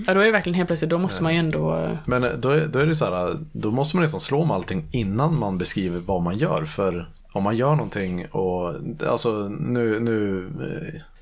[0.08, 1.78] Ja, då är det verkligen helt plötsligt, då måste man ju ändå...
[1.78, 4.46] eh, Men eh, då är, då är det så här, då måste man nästan slå
[4.46, 6.66] med allting innan man beskriver vad man gör.
[6.66, 8.74] För om man gör någonting och,
[9.08, 10.48] alltså nu, nu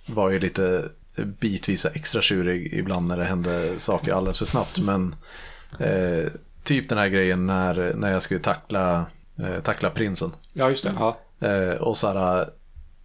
[0.05, 0.86] eh, var jag lite
[1.39, 4.79] bitvis extra tjurig ibland när det hände saker alldeles för snabbt.
[4.79, 5.15] Men
[5.79, 6.31] eh,
[6.63, 9.05] typ den här grejen när, när jag skulle tackla,
[9.39, 10.31] eh, tackla prinsen.
[10.53, 10.93] Ja, just det.
[10.99, 11.17] Ja.
[11.47, 12.49] Eh, och så här,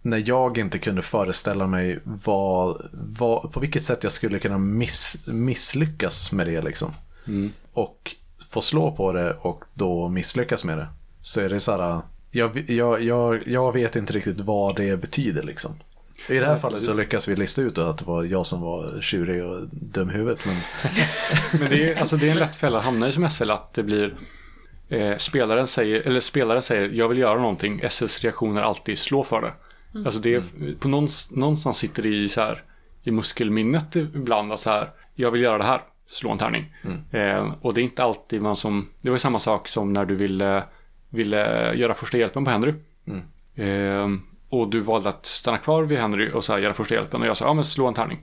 [0.01, 5.17] när jag inte kunde föreställa mig vad, vad, på vilket sätt jag skulle kunna miss,
[5.25, 6.91] misslyckas med det liksom.
[7.73, 8.15] Och
[8.49, 10.87] få slå på det och då misslyckas med det.
[11.21, 12.01] Så är det så här,
[12.31, 15.71] jag, jag, jag, jag vet inte riktigt vad det betyder liksom.
[16.29, 19.01] I det här fallet så lyckas vi lista ut att det var jag som var
[19.01, 20.39] tjurig och dum huvudet.
[20.45, 20.55] Men
[21.59, 23.73] Men det är, alltså, det är en lätt fälla att hamna i som SL att
[23.73, 24.13] det blir
[24.89, 27.81] eh, spelaren säger, eller spelare säger jag vill göra någonting.
[27.89, 29.53] SLs reaktion är alltid slå för det.
[30.05, 30.43] Alltså det är,
[30.79, 32.63] på någonstans, någonstans sitter det i så här
[33.03, 35.81] i muskelminnet ibland att så här jag vill göra det här.
[36.07, 36.75] Slå en tärning.
[37.11, 40.15] Eh, och det är inte alltid man som, det var samma sak som när du
[40.15, 40.63] ville,
[41.09, 42.73] ville göra första hjälpen på Henry.
[43.55, 44.07] Eh,
[44.49, 47.27] och du valde att stanna kvar vid Henry och så här, göra första hjälpen och
[47.27, 48.19] jag sa ja men slå en tärning.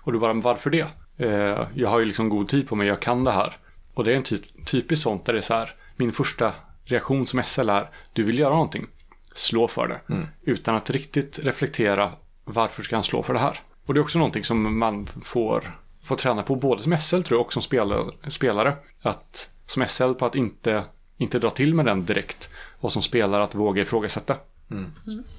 [0.00, 0.86] Och du bara, men varför det?
[1.16, 3.56] Eh, jag har ju liksom god tid på mig, jag kan det här.
[3.94, 7.26] Och det är en ty typiskt sånt där det är så här, min första reaktion
[7.26, 8.86] som SL är, du vill göra någonting,
[9.34, 10.00] slå för det.
[10.42, 12.12] Utan att riktigt reflektera,
[12.44, 13.60] varför ska han slå för det här?
[13.86, 17.38] Och det är också någonting som man får, får träna på, både som SL tror
[17.38, 18.76] jag och som spelare, spelare.
[19.02, 20.84] Att som SL på att inte,
[21.16, 22.52] inte dra till med den direkt.
[22.80, 24.36] Och som spelare att våga ifrågasätta.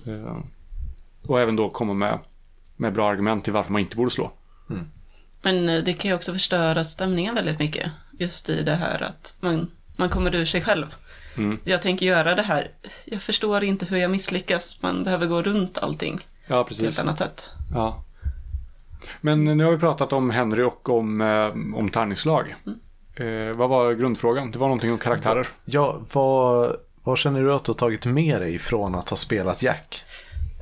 [0.06, 0.38] Eh,
[1.28, 2.20] och även då komma med,
[2.76, 4.32] med bra argument till varför man inte borde slå.
[5.42, 7.92] Men eh, det kan ju också förstöra stämningen väldigt mycket.
[8.20, 9.72] Just i det här att man,
[10.02, 10.86] man kommer ur sig själv.
[11.38, 11.60] Mm.
[11.64, 12.68] Jag tänker göra det här.
[13.06, 14.78] Jag förstår inte hur jag misslyckas.
[14.82, 17.00] Man behöver gå runt allting Ja, på ett precis.
[17.00, 17.50] annat sätt.
[17.74, 18.04] Ja.
[19.22, 22.56] Men nu har vi pratat om Henry och om, eh, om tärningslag.
[23.16, 24.52] Eh, vad var grundfrågan?
[24.52, 25.48] Det var någonting om karaktärer.
[25.66, 29.62] ja, vad, vad känner du att du har tagit med dig från att ha spelat
[29.62, 30.04] Jack?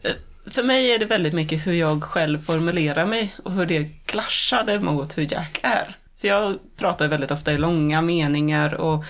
[0.03, 0.11] Eh,
[0.51, 4.79] För mig är det väldigt mycket hur jag själv formulerar mig och hur det clashade
[4.79, 5.95] mot hur Jack är.
[6.21, 9.03] För jag pratar väldigt ofta i långa meningar och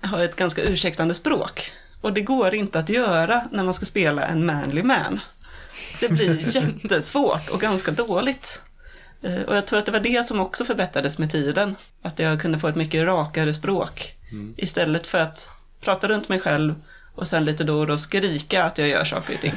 [0.00, 1.72] har ett ganska ursäktande språk.
[2.00, 5.20] Och det går inte att göra när man ska spela en manly man.
[6.00, 8.62] Det blir jättesvårt och ganska dåligt.
[9.22, 11.76] Eh, Och jag tror att det var det som också förbättrades med tiden.
[12.02, 14.12] Att jag kunde få ett mycket rakare språk.
[14.56, 15.48] Istället för att
[15.80, 16.74] prata runt mig själv
[17.14, 19.54] och sen lite då och då skrika att jag gör saker och ting.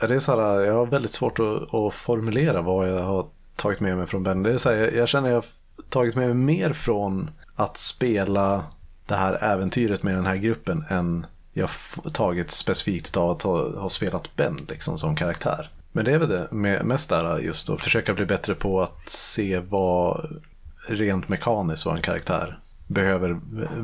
[0.00, 3.26] Det är så här, jag har väldigt svårt att, att formulera vad jag har
[3.56, 4.42] tagit med mig från Ben.
[4.42, 5.44] Det är så här, jag, jag känner att jag
[5.88, 8.64] tagit med mig mer från att spela
[9.06, 11.70] det här äventyret med den här gruppen än jag
[12.12, 15.70] tagit specifikt av att ha, ha spelat Ben liksom, som karaktär.
[15.92, 19.08] Men det är väl det med, mest där just att försöka bli bättre på att
[19.08, 20.40] se vad
[20.88, 23.40] rent mekaniskt vad en karaktär behöver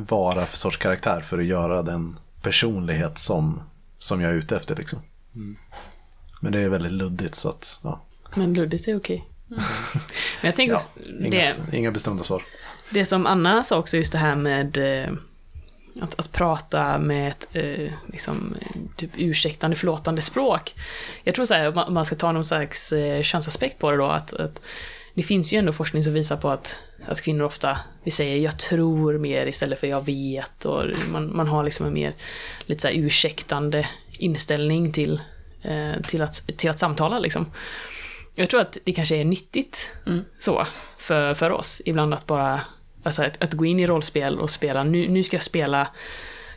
[0.09, 3.61] vara för sorts karaktär för att göra den personlighet som,
[3.97, 4.75] som jag är ute efter.
[4.75, 4.99] Liksom.
[6.41, 8.01] Men det är väldigt luddigt så att, ja.
[8.35, 9.25] Men luddigt är okej.
[9.47, 9.59] Men
[10.41, 12.43] jag tänker ja också, inga, det, inga bestämda svar.
[12.89, 15.13] det som Anna sa också, just det här med eh,
[16.01, 18.55] att, att prata med ett eh, liksom,
[18.95, 20.73] typ ursäktande, förlåtande språk.
[21.23, 24.05] Jag tror så här, om man ska ta någon slags eh, könsaspekt på det då,
[24.05, 24.61] att, att
[25.13, 28.59] det finns ju ändå forskning som visar på att, att kvinnor ofta, vi säger jag
[28.59, 32.13] tror mer istället för jag vet och man, man har liksom en mer
[32.65, 35.21] lite så här ursäktande inställning till,
[35.61, 37.51] eh, till, att, till att samtala liksom.
[38.35, 39.91] Jag tror att det kanske är nyttigt
[40.39, 40.67] så
[40.97, 42.61] för, för oss ibland att bara
[43.03, 45.87] alltså att, att gå in i rollspel och spela, nu, nu ska jag spela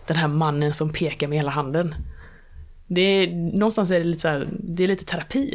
[0.06, 1.94] den här mannen som pekar med hela handen.
[2.86, 5.50] Det är, någonstans är det lite så här, det är lite terapi.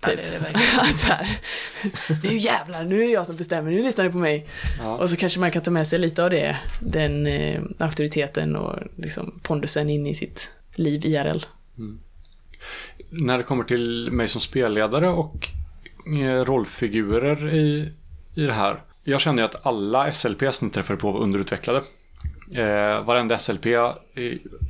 [0.00, 0.16] Typ.
[0.16, 1.38] det är det så här,
[2.22, 4.46] nu jävlar, nu är det jag som bestämmer, nu lyssnar ni på mig.
[4.78, 4.96] Ja.
[4.96, 8.78] Och så kanske man kan ta med sig lite av det, den eh, auktoriteten och
[8.96, 11.44] liksom pondusen in i sitt liv IRL.
[13.10, 15.50] När det kommer till mig som spelledare och
[16.44, 17.92] rollfigurer i,
[18.34, 18.80] i det här.
[19.04, 21.82] Jag känner ju att alla SLPs ni träffade på var underutvecklade.
[22.52, 23.92] Eh, varenda SLP, eh,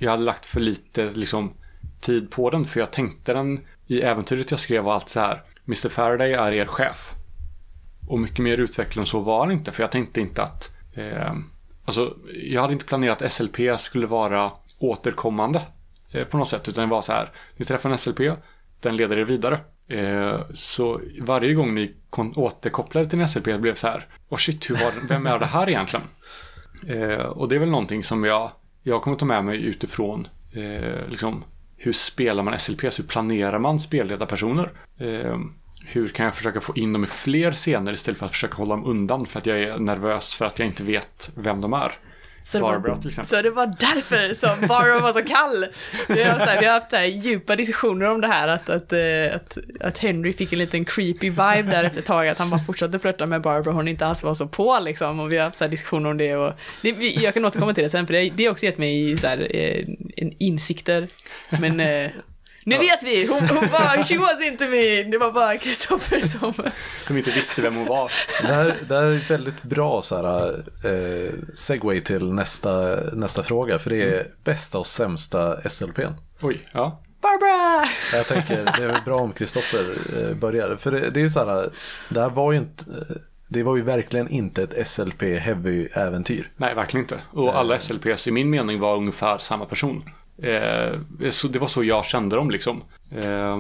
[0.00, 1.54] jag hade lagt för lite liksom,
[2.00, 5.42] tid på den för jag tänkte den i äventyret jag skrev var allt så här.
[5.66, 7.12] Mr Faraday är er chef.
[8.08, 11.34] Och mycket mer utvecklad än så var han inte för jag tänkte inte att eh,
[11.84, 15.62] Alltså, jag hade inte planerat att SLP skulle vara återkommande
[16.10, 16.68] eh, på något sätt.
[16.68, 18.20] Utan det var så här, ni träffar en SLP,
[18.80, 19.60] den leder er vidare.
[19.90, 21.94] Eh, så varje gång ni
[22.36, 25.46] återkopplade till en SLP blev det så här, oh shit, hur var, vem är det
[25.46, 26.06] här egentligen?
[26.88, 28.50] Eh, och det är väl någonting som jag,
[28.82, 31.44] jag kommer ta med mig utifrån eh, liksom,
[31.76, 32.98] hur spelar man SLPs?
[32.98, 34.70] Hur planerar man spelledarpersoner?
[34.98, 35.38] Eh,
[35.84, 38.76] hur kan jag försöka få in dem i fler scener istället för att försöka hålla
[38.76, 41.92] dem undan för att jag är nervös för att jag inte vet vem de är?
[42.50, 43.28] Så det, Barbara var, till exempel.
[43.28, 45.66] så det var därför som Barbara var så kall.
[46.08, 49.34] Vi har, här, vi har haft här, djupa diskussioner om det här, att, att, eh,
[49.34, 52.60] att, att Henry fick en liten creepy vibe där efter ett tag, att han bara
[52.60, 55.20] fortsatte flörta med Barbara hon inte alls var så på liksom.
[55.20, 57.74] Och vi har haft så här diskussioner om det och det, vi, jag kan återkomma
[57.74, 59.84] till det sen, för det, det har också gett mig så här, eh,
[60.16, 61.08] en insikter.
[61.60, 61.80] Men
[62.64, 66.52] nu vet vi, hon, hon bara, she was into me, det var bara Kristoffer som...
[67.08, 68.12] De inte visste vem hon var.
[68.42, 70.48] Det här, det här är ett väldigt bra så här,
[70.84, 73.78] eh, segway till nästa, nästa fråga.
[73.78, 76.14] För det är bästa och sämsta SLPn.
[76.40, 77.02] Oj, ja.
[77.20, 77.88] Barbara!
[78.12, 80.76] Jag tänker det är väl bra om Kristoffer eh, börjar.
[80.76, 81.70] För det, det är ju så här,
[82.08, 82.84] det här var ju inte,
[83.48, 86.50] det var ju verkligen inte ett SLP heavy äventyr.
[86.56, 87.18] Nej, verkligen inte.
[87.30, 90.04] Och alla SLPs i min mening var ungefär samma person.
[90.42, 92.82] Eh, så det var så jag kände dem liksom.
[93.10, 93.58] Eh,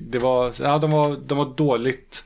[0.00, 2.24] det var, ja, de var, de var dåligt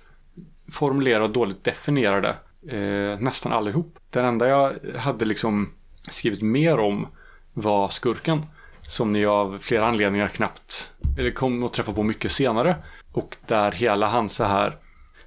[0.72, 2.28] formulerade och dåligt definierade.
[2.68, 3.98] Eh, nästan allihop.
[4.10, 5.70] Den enda jag hade liksom
[6.10, 7.06] skrivit mer om
[7.52, 8.42] var skurken.
[8.82, 12.76] Som ni av flera anledningar knappt, eller kom att träffa på mycket senare.
[13.12, 14.76] Och där hela hans så här,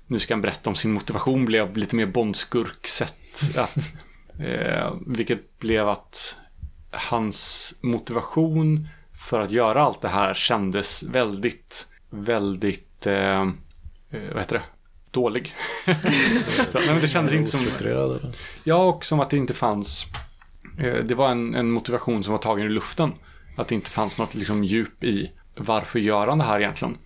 [0.08, 3.58] nu ska han berätta om sin motivation, blev lite mer Bondskurk-sätt.
[3.58, 3.78] Att,
[4.40, 6.36] eh, vilket blev att
[6.92, 13.42] hans motivation för att göra allt det här kändes väldigt, väldigt, eh,
[14.12, 14.64] eh, vad heter det,
[15.12, 15.56] dålig.
[16.72, 17.60] Så, nej, men det kändes inte som...
[18.64, 20.06] Ja, och som att det inte fanns...
[20.80, 23.14] Eh, det var en, en motivation som var tagen ur luften.
[23.58, 26.98] Att det inte fanns något liksom, djup i varför gör han det här egentligen.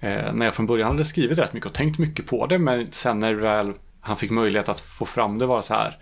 [0.00, 2.92] Eh, när jag från början hade skrivit rätt mycket och tänkt mycket på det, men
[2.92, 3.72] sen när väl
[4.04, 5.98] han fick möjlighet att få fram det var så här.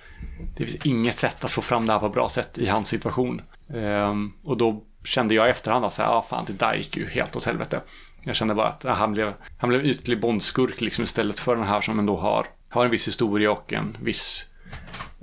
[0.57, 2.88] Det finns inget sätt att få fram det här på ett bra sätt i hans
[2.88, 3.42] situation.
[3.74, 6.96] Eh, och då kände jag i efterhand att så här, ah, fan, det där gick
[6.96, 7.80] ju helt åt helvete.
[8.24, 11.66] Jag kände bara att ah, han blev, han blev ytlig bondskurk liksom istället för den
[11.66, 14.53] här som ändå har, har en viss historia och en viss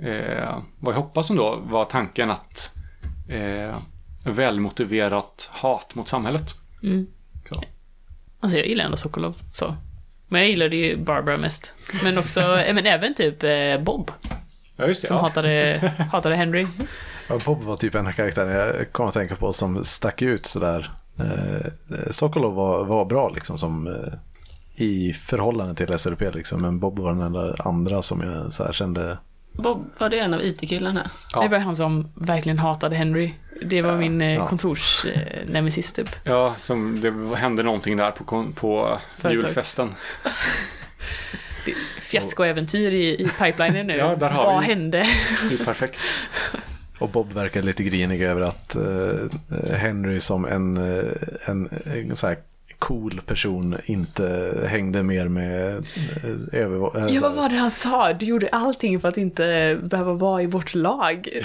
[0.02, 2.74] Eh, vad jag hoppas ändå var tanken att
[3.28, 3.76] eh,
[4.24, 6.54] välmotiverat hat mot samhället.
[6.82, 7.06] Mm.
[7.48, 7.62] Så.
[8.40, 9.76] Alltså jag gillar ändå Sokolov så.
[10.32, 11.72] Men jag gillade ju Barbara mest.
[12.04, 14.10] Men också, eh, men även typ eh, Bob,
[14.76, 15.08] Ja, just det.
[15.08, 15.22] som Ja.
[15.22, 16.66] hatade, hatade Henry.
[17.44, 20.90] Bob var typ en av karaktärerna jag kom att tänka på som stack ut sådär.
[21.18, 21.66] Eh,
[22.10, 23.88] Sokolov var, var bra liksom som
[24.76, 26.62] i förhållande till SLP liksom.
[26.62, 29.18] Men Bob var den enda andra som jag så här kände.
[29.62, 31.10] Bob, var det en av IT-killarna?
[31.32, 31.42] Ja.
[31.42, 33.32] Det var han som verkligen hatade Henry.
[33.62, 34.46] Det var min eh, Ja.
[34.46, 35.46] kontors eh,
[35.94, 36.08] typ.
[36.24, 39.44] ja, som det hände någonting där på, på Företags.
[39.46, 39.94] julfesten.
[42.00, 43.96] fiaskoäventyr i, i pipelinen nu.
[43.96, 44.66] Ja, där har Vad vi.
[44.66, 45.06] hände?
[45.50, 46.00] Det är perfekt.
[46.98, 50.76] Och Bob verkar lite grinig över att eh, Henry som en,
[51.44, 52.36] en, en så här
[52.80, 56.98] cool person inte hängde mer med eh, över...
[57.08, 58.12] eh, Ja, vad var det han sa?
[58.12, 61.28] Du gjorde allting för att inte behöva vara i vårt lag.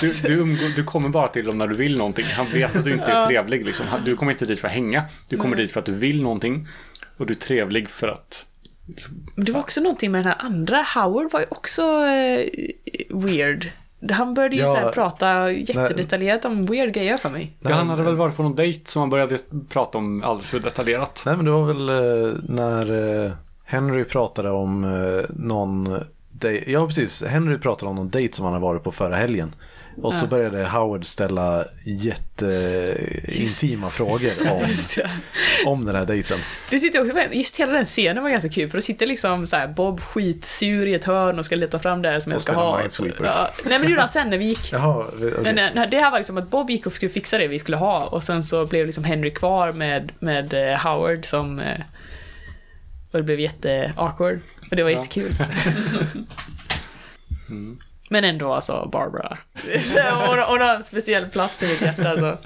[0.00, 2.24] Du, du, du kommer bara till dem när du vill någonting.
[2.36, 3.64] Han vet att du inte är trevlig.
[3.66, 3.86] Liksom.
[4.04, 5.04] Du kommer inte dit för att hänga.
[5.28, 6.68] Du kommer dit för att du vill någonting.
[7.16, 8.46] Och du är trevlig för att...
[9.36, 10.84] Det var också någonting med den här andra.
[10.94, 12.46] Howard var ju också eh,
[13.10, 13.66] weird.
[14.12, 17.52] Han började ju Ja, så här prata jättedetaljerat om weird grejer för mig.
[17.60, 19.38] Ja, han hade väl varit på någon dejt som han började
[19.68, 21.22] prata om alldeles för detaljerat.
[21.26, 23.32] Nej men det var väl eh, när eh,
[23.64, 25.98] Henry pratade om eh, någon
[26.30, 29.54] dej- Ja precis, Henry pratade om någon dejt som han har varit på förra helgen.
[29.96, 30.28] Och så Ja.
[30.28, 34.64] började Howard ställa jätteintima frågor om,
[35.72, 36.38] om den här dejten.
[36.70, 39.56] Det jag också just hela den scenen var ganska kul för då sitter liksom så
[39.56, 42.52] här Bob skitsur i ett hörn och ska leta fram det här som jag ska
[42.52, 42.76] ha.
[42.78, 43.24] Minesweeper.
[43.24, 44.72] Ja, nej men det gjorde han sen när vi gick.
[44.72, 45.32] Jaha, okej.
[45.42, 47.76] Men eh, det här var liksom att Bob gick och skulle fixa det vi skulle
[47.76, 51.80] ha och sen så blev liksom Henry kvar med, med eh, Howard som eh,
[53.12, 54.96] och det blev jätte awkward och det var Ja.
[54.96, 55.34] jättekul.
[58.12, 59.38] Men ändå alltså Barbara.
[59.82, 62.38] Så hon, hon har en speciell plats i mitt hjärta alltså.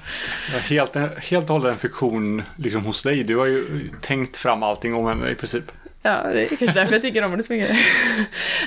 [0.53, 3.23] Ja, Helt, helt och hållet en fiktion liksom, hos dig.
[3.23, 5.63] Du har ju tänkt fram allting om henne i princip.
[6.01, 7.77] Ja, det är kanske därför jag tycker om henne så mycket.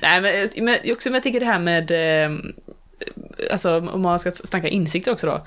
[0.03, 2.39] Nej, men, men också men jag tycker det här med, eh,
[3.51, 5.47] alltså om man ska snacka insikter också då.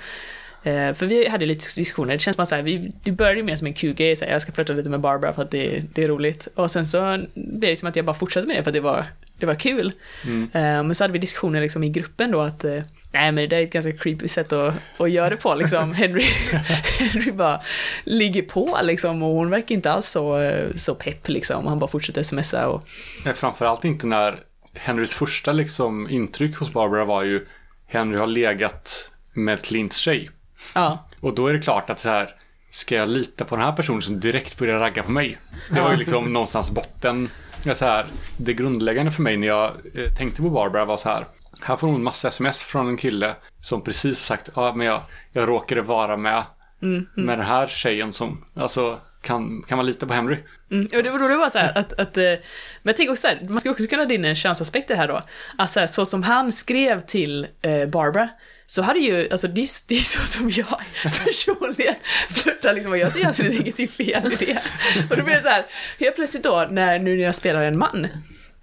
[0.64, 3.38] Eh, för vi hade lite diskussioner, det känns som att så här, vi, det började
[3.38, 5.82] ju mer som en kul grej, jag ska flirta lite med Barbara för att det,
[5.94, 6.48] det är roligt.
[6.56, 8.80] Och sen så blev det som att jag bara fortsatte med det för att det
[8.80, 9.06] var,
[9.42, 9.94] det var kul.
[10.26, 10.44] Mm.
[10.54, 12.82] Eh, men så hade vi diskussioner liksom i gruppen då att eh,
[13.14, 15.94] Nej men det där är ett ganska creepy sätt att, att göra det på liksom.
[15.98, 16.24] Henry,
[17.00, 17.62] Henry bara
[18.04, 21.68] ligger på liksom och hon verkar inte alls så, eh, så pepp liksom.
[21.68, 22.88] Han bara fortsätter smsa och
[23.24, 24.40] Men framförallt inte när
[24.74, 27.48] Henrys första liksom, intryck hos Barbara var ju
[27.88, 30.30] Henry har legat med Clints tjej.
[30.76, 31.08] ja.
[31.20, 32.30] Och då är det klart att så här,
[32.72, 35.38] ska jag lita på den här personen som direkt börjar ragga på mig?
[35.70, 37.30] Det var ju liksom någonstans botten.
[37.64, 38.06] Ja, Så här,
[38.38, 41.26] det grundläggande för mig när jag eh, tänkte på Barbara var så här.
[41.62, 45.02] Här får hon massa sms från en kille som precis sagt, ja men jag,
[45.32, 46.44] jag råkade vara med,
[47.16, 50.38] med den här tjejen som, alltså kan, kan man lita på Henry?
[50.72, 52.40] Mm, och det var roligt var så här att, att eh, men
[52.84, 55.00] jag tänker också så här, man ska också kunna ha in en könsaspekt i det
[55.00, 55.22] här då.
[55.58, 58.30] Att så, här, så som han skrev till eh, Barbara,
[58.72, 60.82] så hade ju, alltså det, är- det är så som jag
[61.26, 61.96] personligen
[62.30, 64.58] flörtar liksom och jag ser absolut ingenting fel i det.
[65.10, 65.66] Och då blir det så här,
[66.00, 68.08] helt plötsligt då, när, nu när jag spelar en man,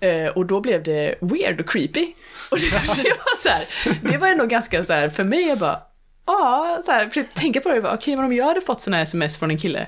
[0.01, 2.07] eh, och då blev det weird och creepy.
[2.51, 3.65] Och det, det var så här,
[4.11, 5.81] det var ändå ganska så här, för mig, jag bara,
[6.27, 8.81] ja, så här, försökte tänka på det, okej okay, okej, men om jag hade fått
[8.81, 9.87] sådana här sms från en kille,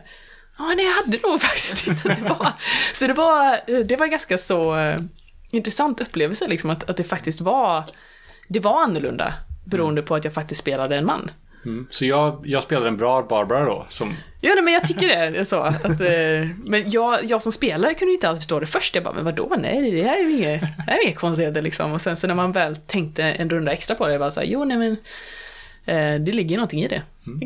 [0.59, 2.53] Ja, nej, jag hade nog faktiskt inte att det var.
[2.93, 5.01] Så det var, det var ganska så eh,
[5.53, 7.85] intressant upplevelse, liksom, att, att det faktiskt var,
[8.49, 9.35] det var annorlunda,
[9.71, 11.31] beroende på att jag faktiskt spelade en man.
[11.64, 11.87] Mm.
[11.91, 15.14] Så jag, jag spelade en bra Barbara då, som Ja, nej, men jag tycker det
[15.14, 15.61] är så.
[15.61, 18.95] Att, eh, men jag, jag som spelare kunde ju inte alls förstå det först.
[18.95, 21.62] Jag bara, men vadå, nej, det här är ju inget, det här är inget konstigheter
[21.62, 21.93] liksom.
[21.93, 24.41] Och sen så när man väl tänkte en runda extra på det, jag bara så
[24.41, 24.93] här, jo, nej men,
[25.85, 27.03] eh, det ligger ju någonting i det.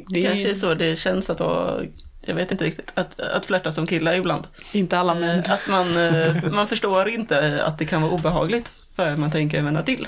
[0.09, 1.79] Det är Kanske är så det känns att vara,
[2.27, 4.45] jag vet inte riktigt, att, att flörta som kille ibland.
[4.73, 5.39] inte alla män.
[5.39, 9.63] Eh, Att man, eh, man förstår inte att det kan vara obehagligt för man tänker
[9.63, 10.07] vända till.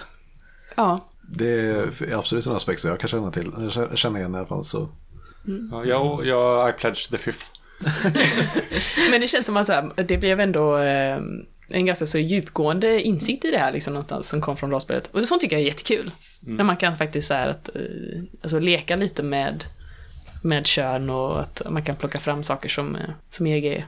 [0.77, 1.09] Ja.
[1.29, 3.53] Det är absolut en aspekt som jag kan känna till.
[3.77, 4.65] Jag känner igen i alla fall.
[4.65, 4.89] Så.
[5.73, 7.47] ja, jag, jag I pledge the fifth.
[9.11, 11.19] Men det känns som att här, det blev ändå eh,
[11.69, 15.11] en ganska så djupgående insikt i det här liksom, någonstans som kom från rollspelet.
[15.13, 16.11] Och sånt tycker jag är jättekul.
[16.41, 17.83] När man kan faktiskt så här, att, eh,
[18.43, 19.65] alltså, leka lite med,
[20.43, 23.87] med kön och att man kan plocka fram saker som, eh, som är grejer.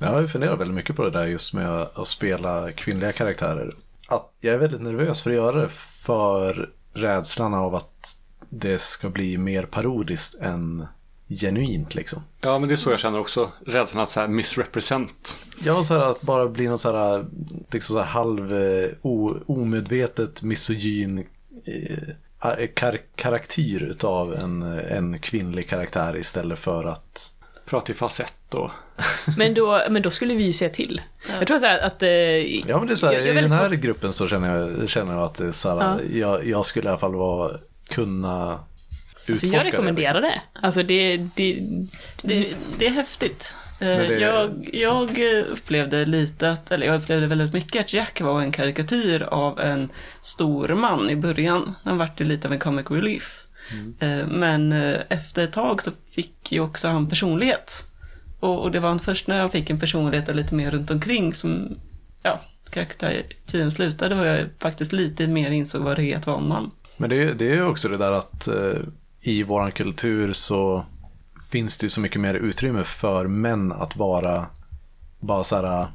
[0.00, 3.74] Jag har funderat väldigt mycket på det där just med att att spela kvinnliga karaktärer.
[4.08, 5.68] Att jag är väldigt nervös för att göra det
[6.08, 8.16] för rädslan av att
[8.48, 10.86] det ska bli mer parodiskt än
[11.28, 12.22] genuint liksom.
[12.40, 13.50] Ja, men det är så jag känner också.
[13.66, 15.38] Rädslan att så här misrepresent.
[15.64, 17.24] Jag så här att bara bli någon så här,
[17.70, 21.24] liksom så här halv eh, o, omedvetet misogyn
[21.64, 27.34] eh, kar, karaktär utav en, en kvinnlig karaktär istället för att
[27.68, 28.70] Prata i falsett och...
[29.36, 31.00] Men då, men då skulle vi ju säga till.
[31.38, 32.02] Jag tror så här att...
[32.02, 32.08] Eh,
[32.68, 34.28] Ja men det är så här, jag- jag är i den här svår- gruppen så
[34.28, 37.58] känner jag, känner jag att så här, jag, jag skulle i alla fall vara,
[37.90, 38.58] kunna
[39.26, 40.28] utforska Alltså jag rekommenderar det.
[40.28, 40.40] det.
[40.62, 41.58] Alltså det, det,
[42.22, 42.46] Det,
[42.78, 43.56] det är häftigt.
[43.80, 45.18] Eh, det- Jag, jag
[45.52, 49.88] upplevde lite att, eller jag upplevde väldigt mycket att Jack var en karikatyr av en
[50.22, 51.74] stor man i början.
[51.84, 53.44] Han vart det lite av en comic relief.
[53.72, 53.94] Mm.
[53.98, 57.84] Eh, Men eh, efter ett tag så fick ju också han personlighet.
[58.40, 61.76] Och, och det var först när jag fick en personlighet lite mer runt omkring som
[62.22, 62.40] ja,
[62.70, 66.70] karaktärtiden slutade och jag faktiskt lite mer insåg vad det är att vara en man.
[66.96, 68.80] Men det är, det är ju också det där att eh,
[69.20, 70.84] i våran kultur så
[71.50, 74.46] finns det ju så mycket mer utrymme för män att vara
[75.20, 75.86] bara så här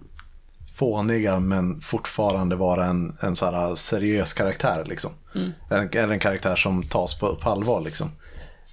[0.76, 5.11] fåniga men fortfarande vara en, en så här seriös karaktär liksom.
[5.36, 5.51] Mm.
[5.69, 8.11] En, eller en karaktär som tas på, på allvar liksom.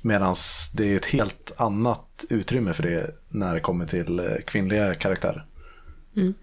[0.03, 0.35] Medan
[0.75, 5.45] det är ett helt annat utrymme för det när det kommer till eh, kvinnliga karaktärer.
[6.17, 6.35] Mm.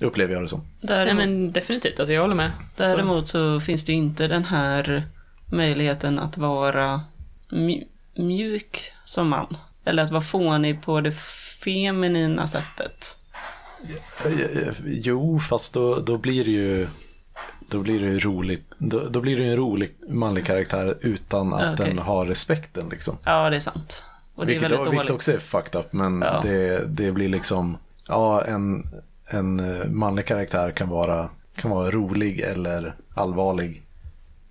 [0.00, 0.60] Upplever jag det som.
[0.60, 2.50] Nej Däremot, men definitivt, alltså jag håller med.
[2.76, 5.04] Däremot så finns det inte den här
[5.46, 7.02] möjligheten att vara
[7.50, 7.86] mj-
[8.16, 9.56] mjuk som man.
[9.84, 11.12] Eller att vara fånig på det
[11.64, 13.16] feminina sättet.
[14.84, 16.86] Jo, fast då, då blir det ju
[17.68, 18.64] då blir det ju roligt.
[18.78, 21.86] Då, då blir det ju en rolig manlig karaktär utan att Okej.
[21.94, 23.16] den har respekten liksom.
[23.24, 24.02] Ja, det är sant.
[24.34, 26.40] Och det är vilket, väldigt vilket också är fucked up, men Ja.
[26.42, 27.76] det, det blir liksom,
[28.08, 28.86] ja en,
[29.26, 33.82] en eh, manlig karaktär kan vara, kan vara rolig eller allvarlig.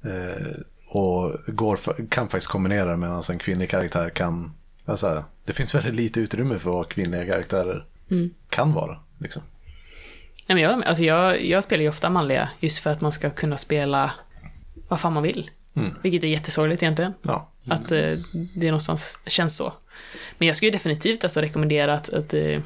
[0.04, 0.48] Eh,
[0.88, 4.52] och går kan faktiskt kombinera det medan en kvinnlig karaktär kan,
[4.86, 8.30] alltså, det finns väldigt lite utrymme för vad kvinnliga karaktärer Mm.
[8.50, 8.98] kan vara.
[9.20, 9.42] Liksom.
[10.48, 13.30] Nej, men jag, alltså jag, jag spelar ju ofta manliga just för att man ska
[13.30, 14.12] kunna spela
[14.88, 15.52] vad fan man vill.
[15.76, 15.94] Mm.
[16.04, 17.14] Vilket är jättesorgligt egentligen.
[17.22, 17.52] Ja.
[17.68, 18.18] Att eh,
[18.56, 19.74] det någonstans känns så.
[20.38, 22.62] Men jag skulle definitivt alltså rekommendera att, att eh,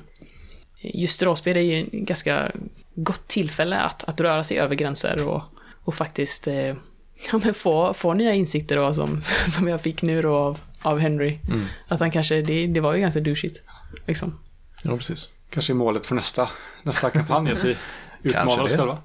[0.81, 2.51] just rollspel är ju en ganska
[2.95, 5.41] gott tillfälle att, att röra sig över gränser och,
[5.83, 6.55] och faktiskt eh,
[7.31, 9.21] ja, men få, få nya insikter då, som,
[9.55, 11.39] som jag fick nu då av, av Henry.
[11.49, 11.65] Mm.
[11.87, 13.61] Att han kanske, det, det var ju ganska douchigt.
[14.07, 14.39] Liksom.
[14.83, 15.31] ja, precis.
[15.53, 16.49] Kanske är målet för nästa,
[16.83, 17.77] nästa kampanj att vi
[18.23, 18.77] utmanar oss det.
[18.77, 18.97] själva.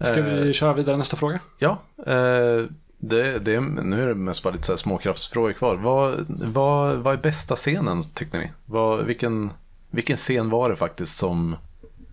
[0.00, 1.40] Ska vi köra vidare nästa fråga?
[1.58, 2.64] Ja, eh,
[2.98, 5.76] det, det, nu är det mest bara lite så här småkraftsfrågor kvar.
[5.76, 8.50] Vad, vad, vad är bästa scenen tyckte ni?
[8.66, 9.50] Vad, vilken,
[9.90, 11.56] vilken scen var det faktiskt som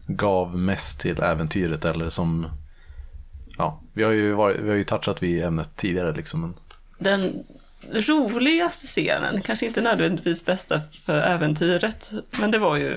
[0.08, 2.48] gav mest till äventyret eller som
[3.58, 6.54] Ja, vi har ju, varit, vi har ju touchat vid ämnet tidigare liksom.
[7.00, 7.44] Den
[7.94, 12.96] roligaste scenen, kanske inte nödvändigtvis bästa för äventyret, men det var ju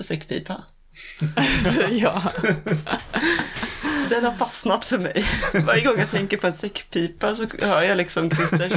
[0.00, 0.62] säckpipa.
[1.36, 2.22] Alltså, ja.
[4.08, 5.24] Den har fastnat för mig.
[5.66, 8.72] Varje gång jag tänker på en säckpipa så hör jag liksom Christers...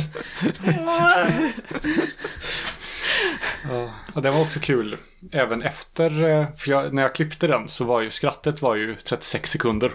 [3.69, 4.97] Ja, och det var också kul.
[5.31, 8.95] Även efter, eh, för jag, när jag klippte den så var ju skrattet var ju
[8.95, 9.91] 36 sekunder.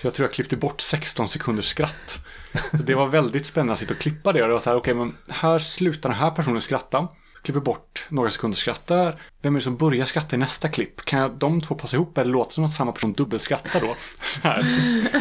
[0.00, 2.26] Så jag tror jag klippte bort 16 sekunders skratt.
[2.72, 4.42] Det var väldigt spännande att sitta och klippa det.
[4.42, 7.08] Och det var så här, okej, men här slutar den här personen skratta.
[7.42, 9.20] Klipper bort några sekunders skratt där.
[9.42, 11.04] Vem är det som börjar skratta i nästa klipp?
[11.04, 13.96] Kan jag, de två passa ihop eller låter det som att samma person dubbelskrattar då?
[14.22, 14.62] Så här.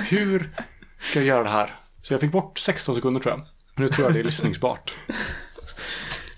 [0.10, 0.52] Hur
[1.00, 1.76] ska jag göra det här?
[2.02, 3.46] Så jag fick bort 16 sekunder tror jag.
[3.76, 4.94] Nu tror jag det är lyssningsbart.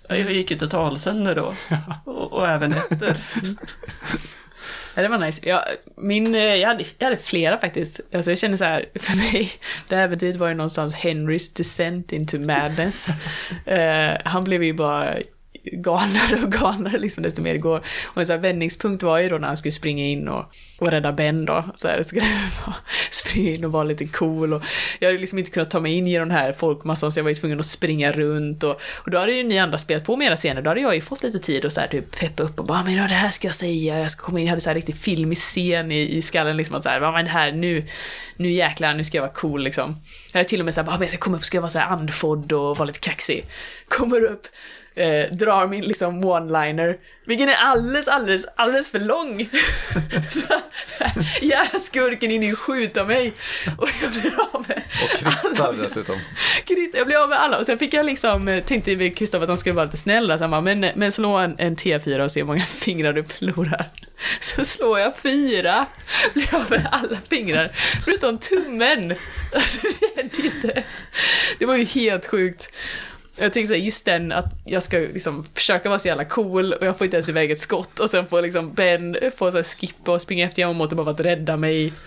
[0.10, 1.56] Jag gick ju totalsänder då.
[2.06, 3.24] Och, och även efter.
[5.00, 5.42] Ja, det var nice.
[5.50, 5.64] Jag,
[5.98, 8.00] min, eh, jag, hade, jag hade flera faktiskt.
[8.14, 9.52] Alltså jag känner så här, för mig,
[9.88, 13.08] det här äventyret var ju någonstans Henrys descent into madness.
[13.66, 15.14] Eh, han blev ju bara
[15.64, 17.82] galnare och galnare liksom desto mer det går.
[18.08, 20.46] Och en sån här vändningspunkt var ju då när han skulle springa in och,
[20.78, 21.66] och rädda Ben då.
[21.76, 22.26] Så här, skulle
[22.66, 22.76] bara
[23.12, 24.64] springa in och vara lite cool och
[25.00, 27.30] jag hade liksom inte kunnat ta mig in i den här folkmassan så jag var
[27.30, 30.36] ju tvungen att springa runt och, och då hade ju ni andra spelat på mera
[30.36, 32.66] scener, då hade jag ju fått lite tid och så här typ peppa upp och
[32.66, 34.62] bara ah, men ja, det här ska jag säga, jag ska komma in, jag hade
[34.62, 37.52] så här riktigt filmig scen i, i skallen liksom att så här, men det här
[37.52, 37.86] nu,
[38.38, 39.96] nu jäklar, nu ska jag vara cool liksom.
[40.32, 41.58] Jag hade till och med så här, bara, ah, men jag ska komma upp, ska
[41.58, 43.46] jag vara så här andfådd och vara lite kaxig.
[43.88, 44.48] Kommer upp,
[45.00, 49.50] eh, drar min liksom one-liner, vilken är alldeles, alldeles, alldeles för lång.
[50.30, 50.54] så
[51.42, 53.34] jävla skurken in i skjuta mig.
[53.78, 56.20] Och jag blir av med och kvittar dessutom.
[56.66, 59.50] Kritt, jag blev av med alla och sen fick jag liksom, eh, tänkte Kristoffer att
[59.50, 62.40] han skulle vara lite snäll så bara, men, men slå en, en T4 och se
[62.40, 63.90] hur många fingrar du förlorar.
[64.40, 65.86] Så slår jag fyra,
[66.34, 67.70] blir av med alla fingrar,
[68.06, 69.16] förutom tummen.
[69.56, 70.84] Alltså det ju inte.
[71.60, 72.70] Det var ju helt sjukt.
[73.40, 76.86] Jag tänkte såhär, just den att jag ska liksom försöka vara så jävla cool och
[76.86, 80.12] jag får inte ens iväg ett skott och sen får liksom Ben få såhär skippa
[80.12, 81.94] och springa efter Yamamoto bara för att rädda mig.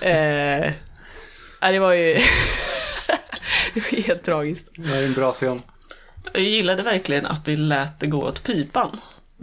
[0.00, 0.72] Eh,
[1.72, 2.14] det var ju...
[3.74, 4.68] det var helt tragiskt.
[4.74, 5.62] Det är en bra scen.
[6.32, 9.00] Jag gillade verkligen att vi lät det gå åt pipan.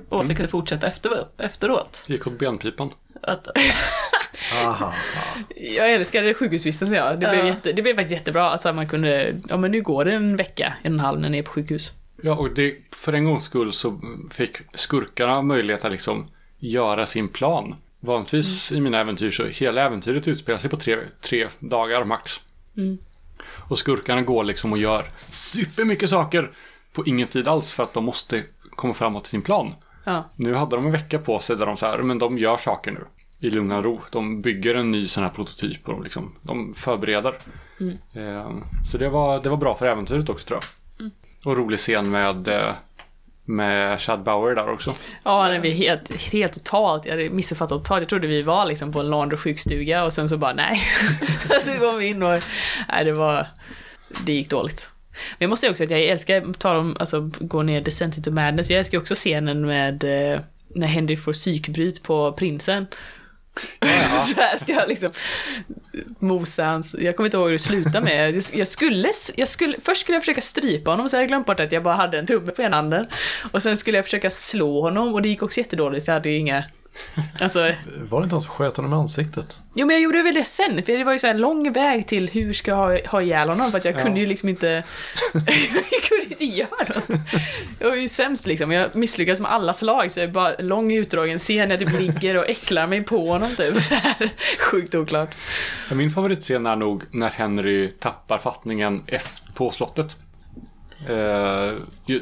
[0.10, 2.04] Och att det kunde fortsätta efter, efteråt.
[2.08, 2.92] Det gick åt benpipan.
[3.22, 3.48] Att,
[4.64, 4.94] Aha.
[5.78, 7.12] Jag älskade sjukhusvistelsen ja.
[7.12, 7.46] Det blev, Ja.
[7.46, 8.50] jätte, det blev faktiskt jättebra.
[8.50, 11.30] Alltså man kunde, ja men nu går det en vecka, en och en halv när
[11.30, 11.92] ni är på sjukhus.
[12.22, 14.02] Ja, och det, för en gångs skull så
[14.32, 16.28] fick skurkarna möjlighet att liksom
[16.60, 17.76] göra sin plan.
[18.00, 22.40] Vanligtvis i mina äventyr så hela äventyret utspelar sig på tre, tre dagar max.
[22.78, 22.98] Mm.
[23.70, 26.52] Och skurkarna går liksom och gör supermycket saker
[26.94, 29.74] på ingen tid alls för att de måste komma framåt till sin plan.
[30.04, 30.30] Ja.
[30.36, 32.92] Nu hade de en vecka på sig där de så här, men de gör saker
[32.92, 33.06] nu.
[33.40, 34.02] I lugn och ro.
[34.12, 37.34] De bygger en ny sån här prototyp och de, liksom, de förbereder.
[38.14, 38.52] Eh,
[38.92, 40.68] så det var, det var bra för äventyret också tror jag.
[41.46, 42.74] Och rolig scen med, eh,
[43.46, 44.96] med Chad Bauer där också.
[45.24, 48.02] Ja, nej, vi helt, helt totalt, jag hade missuppfattat totalt.
[48.02, 50.78] Jag trodde vi var liksom på en laundry sjukstuga och sen så bara nej.
[51.62, 52.40] så kom vi in och,
[52.90, 53.48] nej det var,
[54.26, 54.90] det gick dåligt.
[55.12, 58.32] Men jag måste säga också att jag älskar, ta dem, alltså gå ner Descent into
[58.32, 60.40] Madness, jag älskar också scenen med eh,
[60.76, 62.88] när Henry får psykbryt på prinsen.
[64.36, 65.12] så här ska jag liksom
[66.20, 68.44] mosa hans, jag kommer inte ihåg hur det slutade med.
[68.54, 71.60] Jag skulle, jag skulle, först skulle jag försöka strypa honom, så hade jag glömt bort
[71.60, 73.08] att jag bara hade en tumme på ena handen.
[73.52, 76.30] Och sen skulle jag försöka slå honom och det gick också jättedåligt för jag hade
[76.30, 76.64] ju inga
[77.42, 77.60] Alltså,
[78.10, 79.62] Var det inte han som sköt honom i ansiktet?
[79.76, 82.08] jo men jag gjorde väl det sen, för det var ju så här lång väg
[82.08, 84.00] till hur ska jag ha, ha ihjäl honom, för att jag Ja.
[84.00, 84.68] kunde ju liksom inte...
[85.34, 87.20] jag kunde inte göra något.
[87.80, 91.40] Jag var ju sämst liksom, jag misslyckades med alla slag, så jag bara lång utdragen
[91.40, 93.82] scen, jag typ ligger och äcklar mig på honom typ.
[93.82, 94.30] Så här,
[94.60, 95.36] sjukt oklart.
[95.92, 99.04] Min favoritscen är nog när Henry tappar fattningen
[99.54, 100.16] på slottet.
[101.10, 101.72] Eh,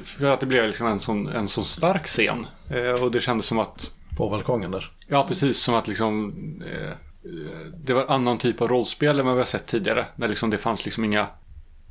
[0.04, 2.48] för att det blev liksom en sån, en sån stark scen.
[2.70, 4.92] Eh, och det kändes som att, På balkongen där.
[5.08, 6.98] ja precis, som att liksom eh,
[7.84, 10.06] det var en annan typ av rollspel än vad vi har sett tidigare.
[10.16, 11.28] När liksom det fanns liksom inga,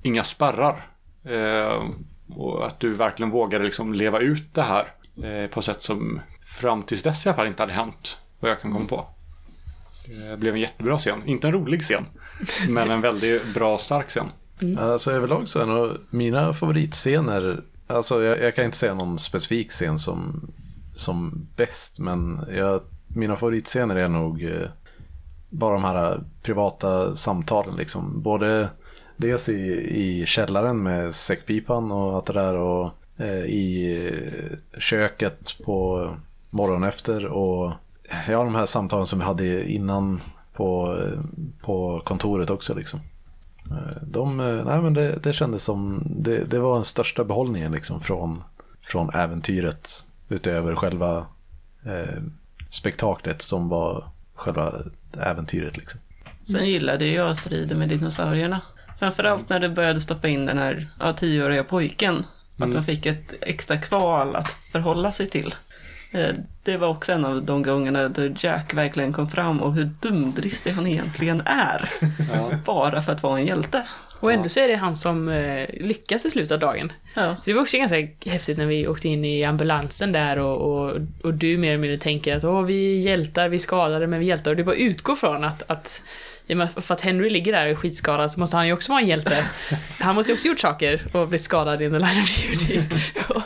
[0.02, 0.86] inga spärrar.
[1.24, 1.82] Eh,
[2.28, 4.84] och att du verkligen vågade liksom leva ut det här
[5.22, 6.20] eh, på ett sätt som
[6.60, 8.18] fram tills dess i alla fall inte hade hänt.
[8.40, 9.06] Vad jag kan komma på.
[10.30, 11.22] Det blev en jättebra scen.
[11.26, 12.04] Inte en rolig scen.
[12.68, 14.26] Men en väldigt bra, stark scen.
[14.78, 19.70] Alltså överlag så är nog mina favoritscener, alltså jag, jag kan inte säga någon specifik
[19.70, 20.50] scen som,
[20.96, 24.68] som bäst, men jag, mina favoritscener är nog eh,
[25.48, 28.22] bara de här privata samtalen liksom.
[28.22, 28.68] Både
[29.16, 29.62] dels i,
[30.00, 36.08] i källaren med säckpipan och allt det där och eh, i eh, köket på
[36.50, 37.72] morgonen efter och
[38.08, 40.20] eh, ja, de här samtalen som vi hade innan
[40.52, 40.98] på,
[41.62, 43.00] på kontoret också liksom.
[44.02, 48.42] De, nej men det, det kändes som, det, det var den största behållningen liksom från,
[48.82, 51.26] från äventyret utöver själva
[51.86, 52.22] eh,
[52.70, 54.72] spektaklet som var själva
[55.20, 56.00] äventyret liksom.
[56.44, 58.60] Sen gillade jag striden med dinosaurierna.
[58.98, 62.24] Framförallt när du började stoppa in den här ja, tioåriga pojken.
[62.58, 65.54] Att man fick ett extra kval att förhålla sig till.
[66.12, 69.90] Eh, Det var också en av de gångerna då Jack verkligen kom fram och hur
[70.00, 71.90] dumdristig han egentligen är.
[72.64, 73.86] Bara för att vara en hjälte.
[74.20, 76.92] Och ändå så är det han som eh, lyckas i slutet av dagen.
[77.14, 77.36] Ja.
[77.44, 81.34] Det var också ganska häftigt när vi åkte in i ambulansen där och, och, och
[81.34, 84.26] du mer eller mindre tänker att Åh, vi är hjältar, vi är skadade, men vi
[84.26, 84.50] är hjältar.
[84.50, 86.02] Och du bara utgår från att, att
[86.46, 88.92] i och med att- för att Henry ligger där skitskadad så måste han ju också
[88.92, 89.44] vara en hjälte.
[90.00, 92.80] Han måste ju också gjort saker och blivit skadad in the line of duty.
[93.28, 93.42] och,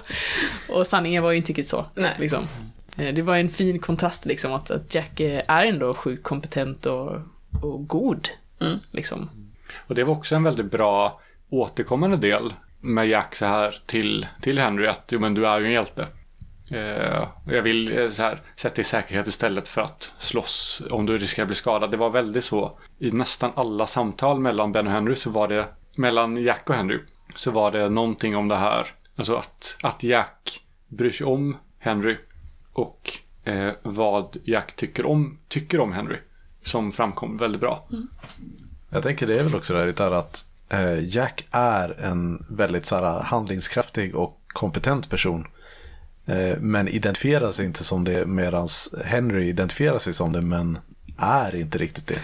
[0.79, 1.87] och sanningen var ju inte riktigt så.
[1.95, 2.17] Nej.
[2.19, 2.49] Liksom.
[2.97, 6.87] Eh, Det var en fin kontrast liksom att, att Jack eh, är ändå sjukt kompetent
[6.87, 7.13] och,
[7.63, 8.29] och god.
[8.61, 8.79] Mm.
[8.91, 9.31] Liksom.
[9.87, 14.59] Och det var också en väldigt bra återkommande del med Jack så här till, till
[14.59, 16.07] Henry att jo, men du är ju en hjälte.
[16.71, 21.19] Eh, jag vill eh, så här, sätta i säkerhet istället för att slåss om du
[21.19, 21.91] riskerar att bli skadad.
[21.91, 22.79] Det var väldigt så.
[22.99, 25.67] I nästan alla samtal mellan Ben och Henry så var det,
[25.97, 26.99] mellan Jack och Henry,
[27.35, 28.87] så var det någonting om det här.
[29.17, 32.17] Alltså att, att Jack bryr sig om Henry
[32.73, 33.11] och
[33.45, 36.17] eh, vad Jack tycker om, tycker om Henry.
[36.63, 37.89] Som framkom väldigt bra.
[37.91, 38.09] Mm.
[38.91, 42.97] Jag tänker det är väl också det här att eh, Jack är en väldigt så
[42.97, 45.47] här, handlingskraftig och kompetent person.
[46.27, 48.69] Eh, men identifierar sig inte som det medan
[49.05, 50.79] Henry identifierar sig som det men
[51.19, 52.21] är inte riktigt det.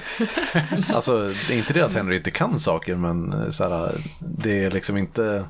[0.94, 4.64] alltså det är inte det att Henry inte kan saker men eh, så här, det
[4.64, 5.44] är liksom inte,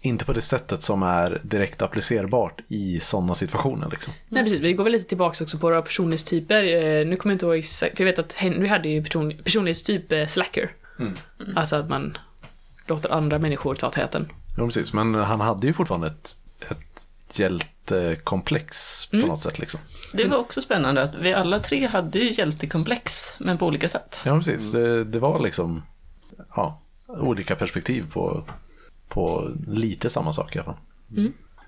[0.00, 3.88] inte på det sättet som är direkt applicerbart i sådana situationer.
[3.90, 4.14] Liksom.
[4.28, 6.64] Nej precis, vi går väl lite tillbaka också på våra personlighetstyper.
[6.64, 9.32] Eh, nu kommer jag inte ihåg exakt, för jag vet att Henry hade ju person,
[9.44, 10.72] personlighetstyp eh, slacker.
[11.56, 12.18] Alltså att man
[12.86, 14.28] låter andra människor ta täten.
[14.56, 14.92] Ja, precis.
[14.92, 16.36] Men han hade ju fortfarande ett,
[16.70, 19.58] ett hjältekomplex på något sätt.
[19.58, 19.80] Liksom.
[20.12, 24.22] Det var också spännande att vi alla tre hade ju hjältekomplex, men på olika sätt.
[24.24, 24.72] Ja, precis.
[24.72, 25.82] Det, det var liksom
[26.56, 28.44] ja, olika perspektiv på,
[29.08, 30.76] på lite samma sak i alla fall.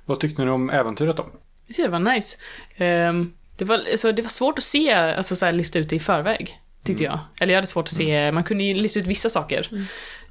[0.04, 1.26] Vad tyckte ni om äventyret då?
[1.66, 2.36] Jag tycker det var nice.
[2.76, 5.96] Ehm, det, var, alltså, det var svårt att se, alltså så här, lista ut det
[5.96, 6.60] i förväg.
[6.84, 7.18] Tyckte jag.
[7.40, 9.68] Eller jag hade svårt att se, man kunde ju lista ut vissa saker.
[9.72, 9.86] Ehm,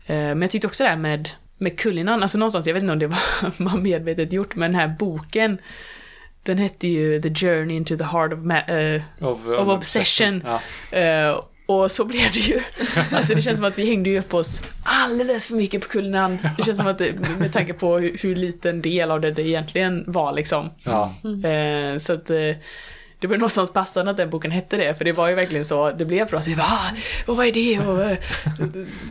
[0.07, 2.99] men jag tyckte också det här med, med Kullinan, alltså någonstans, jag vet inte om
[2.99, 3.19] det var,
[3.63, 5.57] var medvetet gjort, men den här boken,
[6.43, 10.43] den hette ju The Journey into the Heart of, Ma- eh, Of, Of obsession.
[10.45, 10.61] Ja.
[10.97, 12.59] Eh, och så blev det ju.
[13.11, 16.37] Alltså det känns som att vi hängde ju upp oss alldeles för mycket på Kullinan.
[16.57, 19.41] Det känns som att det, med tanke på hur, hur liten del av det det
[19.47, 20.69] egentligen var liksom.
[20.83, 22.37] Ja, Eh, så att eh,
[23.19, 25.91] det var någonstans passande att den boken hette det, för det var ju verkligen så,
[25.91, 26.91] det blev för oss, vi bara, ah,
[27.27, 28.17] och vad är det och eh,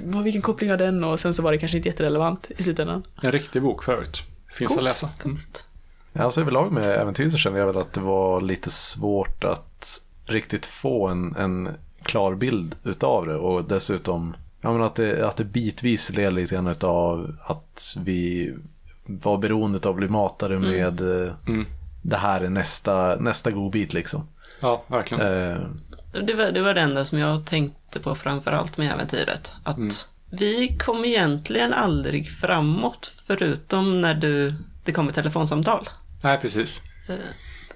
[0.05, 3.03] vad- vilken koppling har den och sen så var det kanske inte jätterelevant i slutändan.
[3.23, 4.23] en riktig bok förut.
[4.53, 5.07] Finns Coolt, att läsa.
[5.25, 5.37] Mm.
[5.37, 5.69] Coolt.
[6.13, 10.01] Ja, Alltså överlag med äventyr så känner jag väl att det var lite svårt att
[10.27, 11.69] riktigt få en, en
[12.03, 16.55] klar bild utav det och dessutom ja, men att, det, att det bitvis led lite
[16.55, 18.55] grann utav att vi
[19.07, 21.67] var beroende av att bli matade med eh, Mm.
[22.03, 24.29] det här är nästa, nästa godbit liksom.
[24.61, 25.27] Ja, verkligen.
[25.27, 25.59] Eh,
[26.27, 29.53] Det var, det var det enda som jag tänkte på framför allt med äventyret.
[29.63, 29.91] Att Mm.
[30.31, 34.55] vi kom egentligen aldrig framåt förutom när du,
[34.85, 35.89] det kom ett telefonsamtal.
[36.23, 36.83] Nej, precis.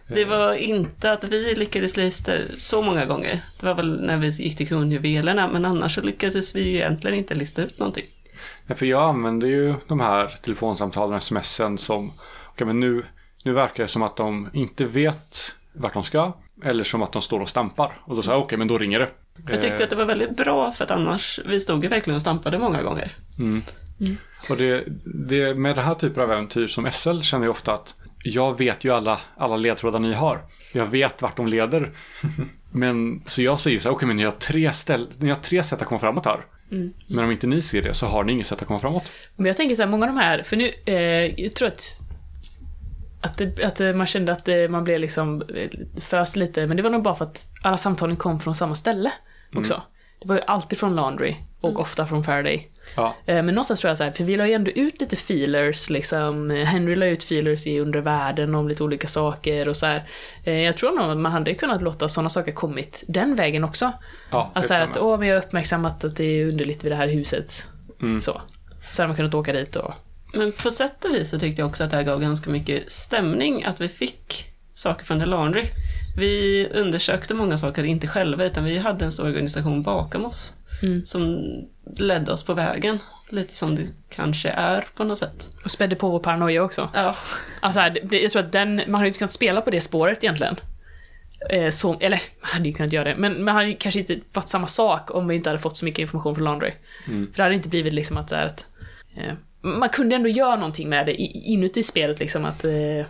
[0.07, 3.45] Det var inte att vi lyckades lista så många gånger.
[3.61, 7.19] Det var väl när vi gick till kronjuvelerna, men annars så lyckades vi ju egentligen
[7.19, 8.05] inte lista ut någonting.
[8.67, 12.13] Ja, för jag använder ju de här telefonsamtalen och smsen som,
[12.47, 13.03] okej men nu,
[13.45, 16.33] nu verkar det som att de inte vet vart de ska.
[16.65, 17.93] Eller som att de står och stampar.
[18.05, 19.09] Och då sa jag okej men då ringer det.
[19.49, 22.21] Jag tyckte att det var väldigt bra för att annars, vi stod ju verkligen och
[22.21, 23.13] stampade många gånger.
[23.41, 23.63] Mm.
[24.51, 27.95] Och det, det, med den här typen av äventyr som SL känner jag ofta att
[28.23, 30.45] jag vet ju alla, alla ledtrådar ni har.
[30.75, 31.91] Jag vet vart de leder.
[32.71, 35.63] Men så jag säger så här, okej men ni har, tre ställ, ni har tre
[35.63, 36.47] sätt att komma framåt här.
[37.07, 39.03] Men om inte ni ser det så har ni inget sätt att komma framåt.
[39.37, 41.99] Men jag tänker så här, många av de här, för nu, eh, jag tror att
[43.23, 45.71] att, det, att eh, man kände att eh, man blev liksom eh,
[46.01, 49.13] föst lite, men det var nog bara för att alla samtalen kom från samma ställe
[49.55, 49.83] också.
[50.21, 52.72] Det var ju alltid från Laundry och ofta från Faraday.
[52.97, 55.17] Ja, Eh, Men någonstans tror jag så här, för vi la ju ändå ut lite
[55.17, 56.51] feelers liksom.
[56.51, 60.09] Henry la ut feelers i undre världen om lite olika saker och så här.
[60.45, 63.93] Eh, Jag tror nog att man hade kunnat låta sådana saker kommit den vägen också.
[64.31, 66.97] ja Alltså här att, åh, men jag har uppmärksammat att det är underligt vid det
[66.97, 67.67] här huset.
[68.03, 68.21] Mm.
[68.21, 68.41] Så.
[68.91, 69.95] Så hade man kunnat åka dit och...
[70.35, 72.93] Men på sätt och vis så tyckte jag också att det här gav ganska mycket
[72.93, 75.65] stämning, att vi fick saker från The Laundry.
[76.17, 80.53] Vi undersökte många saker, inte själva, utan vi hade en stor organisation bakom oss.
[80.83, 81.05] Mm.
[81.05, 81.45] Som
[81.97, 82.99] ledde oss på vägen.
[83.31, 85.49] Lite som det kanske är på något sätt.
[85.65, 86.91] Och spädde på vår paranoia också.
[86.95, 87.17] Ja,
[87.61, 89.81] Alltså, här, det, jag tror att den, man hade ju inte kunnat spela på det
[89.81, 90.57] spåret egentligen.
[91.51, 94.19] Eh, så, eller, man hade ju kunnat göra det, men man hade ju kanske inte
[94.33, 96.73] varit samma sak om vi inte hade fått så mycket information från Laundry.
[97.31, 98.67] För det hade inte blivit liksom att, så här, att
[99.17, 103.07] eh, man kunde ändå göra någonting med det i- inuti spelet, liksom att eh,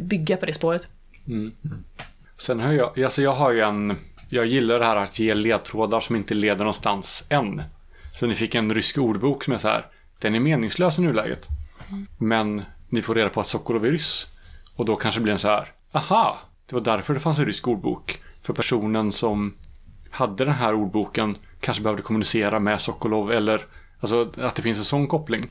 [0.00, 0.88] bygga på det spåret.
[2.38, 3.96] Sen har jag, alltså jag har ju en,
[4.28, 7.62] jag gillar det här att ge ledtrådar som inte leder någonstans än.
[8.12, 9.86] Så ni fick en rysk ordbok som är så här,
[10.18, 11.48] den är meningslös i nuläget.
[12.18, 14.26] Men ni får reda på att Sokolov är ryss.
[14.74, 17.68] Och då kanske blir den så här, aha, det var därför det fanns en rysk
[17.68, 18.20] ordbok.
[18.42, 19.54] För personen som
[20.10, 23.62] hade den här ordboken kanske behövde kommunicera med Sokolov eller
[24.00, 25.50] alltså att det finns en sån koppling.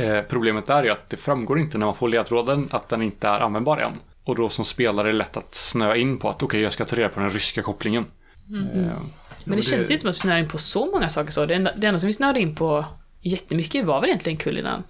[0.00, 3.28] Eh, problemet är ju att det framgår inte när man får ledtråden att den inte
[3.28, 3.92] är användbar än.
[4.24, 6.84] Och då som spelare är det lätt att snöa in på att okej, jag ska
[6.84, 8.02] ta reda på den ryska kopplingen.
[8.04, 8.06] Eh,
[8.54, 8.96] Men
[9.44, 11.46] det, det- känns inte som att vi snöade in på så många saker så.
[11.46, 12.84] Det enda, det enda som vi snöade in på
[13.20, 14.82] jättemycket var väl egentligen Kullinan.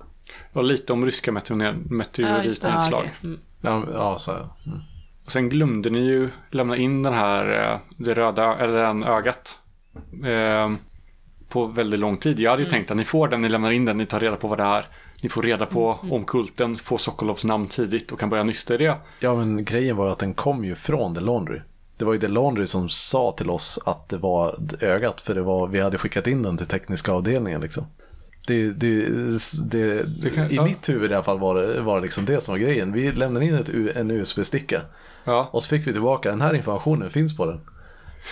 [0.53, 1.95] och lite om ryska meteor- Ja, just det.
[1.97, 3.01] meteoritinedslag.
[3.01, 3.13] okej.
[3.23, 3.39] Mm.
[3.61, 4.33] ja, ja, så.
[4.33, 4.79] Mm.
[5.25, 9.59] Och sen glömde ni ju lämna in den här, eh, det röda, eller den ögat.
[10.25, 10.73] Eh,
[11.49, 12.41] på väldigt lång tid.
[12.41, 14.37] Jag hade ju tänkt att ni får den, ni lämnar in den, ni tar reda
[14.37, 14.87] på vad det är.
[15.23, 18.77] Ni får reda på om kulten, får Sokolovs namn tidigt och kan börja nysta i
[18.79, 18.97] det.
[19.21, 21.61] Ja, men grejen var ju att den kom ju från The Laundry.
[21.97, 25.43] Det var ju The Laundry som sa till oss att det var ögat, för det
[25.43, 27.85] var, vi hade skickat in den till tekniska avdelningen liksom.
[28.47, 29.07] Det, det,
[29.65, 30.65] det, Det kan- I ja.
[30.65, 32.93] mitt huvud i alla fall var det, var det liksom det som var grejen.
[32.93, 34.81] Vi lämnade in ett, en USB-sticka
[35.25, 37.61] Ja, och så fick vi tillbaka, den här informationen finns på den.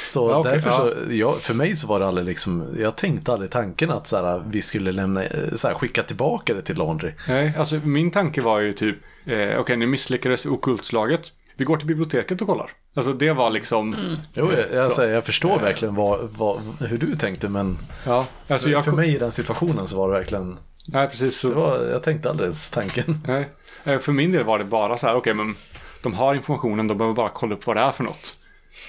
[0.02, 0.76] Så Ja, okej, därför ja.
[0.76, 4.16] så, ja, för mig så var det aldrig liksom, jag tänkte aldrig tanken att så
[4.16, 5.22] här, vi skulle lämna,
[5.54, 7.12] så här, skicka tillbaka det till Laundry.
[7.28, 11.32] nej, alltså min tanke var ju typ, eh, okej, ni misslyckades i ockultslaget.
[11.56, 12.70] Vi går till biblioteket och kollar.
[12.94, 14.96] Alltså det var liksom, Jo, jag, jag, Så.
[14.96, 18.92] säger, jag förstår verkligen vad, vad, hur du tänkte, men ja, alltså för, jag, för
[18.92, 20.58] mig i den situationen så var det verkligen,
[20.88, 21.50] nej precis så.
[21.50, 23.20] var, jag tänkte aldrig ens tanken.
[23.26, 23.48] Nej.
[23.84, 25.56] Eh, För min del var det bara så här, okej men
[26.02, 28.36] de har informationen, de behöver bara kolla upp vad det är för något.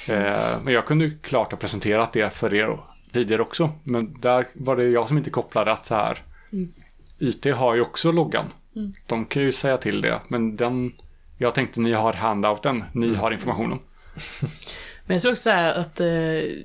[0.09, 2.79] Eh, Men jag kunde ju klart ha presenterat det för er
[3.11, 3.69] tidigare också.
[3.83, 6.17] Men där var det jag som inte kopplade att så här,
[7.19, 8.45] IT har ju också loggan.
[9.07, 10.93] De kan ju säga till det, men den,
[11.37, 13.79] jag tänkte ni har handouten, ni har informationen.
[15.05, 16.05] Men jag tror också att eh,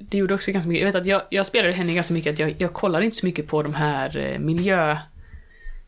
[0.01, 2.38] det gjorde också ganska mycket, jag vet att jag, jag spelade henne ganska mycket, att
[2.38, 4.97] jag, jag kollade inte så mycket på de här eh, miljö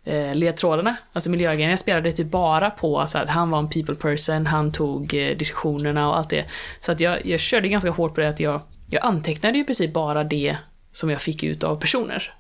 [0.04, 1.72] eh, ledtrådarna, alltså miljögrejerna.
[1.72, 5.36] Jag spelade typ bara på så att han var en people person, han tog eh,
[5.36, 6.44] diskussionerna och allt det.
[6.80, 9.66] Så att jag, jag körde ganska hårt på det att jag, jag antecknade ju i
[9.66, 10.56] princip bara det
[10.92, 12.34] som jag fick ut av personer.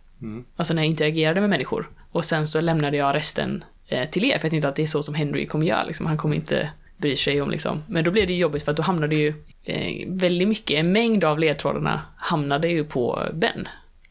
[0.56, 1.90] Alltså när jag interagerade med människor.
[2.12, 4.86] Och sen så lämnade jag resten eh, till er, för jag tänkte att det är
[4.86, 5.84] så som Henry kommer göra.
[5.84, 6.06] Liksom.
[6.06, 7.82] Han kommer inte bry sig om liksom.
[7.86, 11.24] Men då blev det jobbigt för att då hamnade ju eh, väldigt mycket, en mängd
[11.24, 13.68] av ledtrådarna hamnade ju på Ben.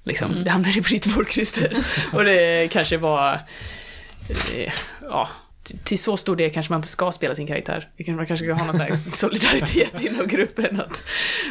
[0.08, 0.44] Liksom.
[0.44, 1.78] Det hamnade på ditt bord Christer.
[2.14, 3.34] och det kanske var,
[4.56, 5.28] eh, ja,
[5.84, 7.90] till så stor del kanske man inte ska spela sin karaktär.
[7.98, 11.04] Det kan- Man kanske ska ha någon slags solidaritet inom gruppen att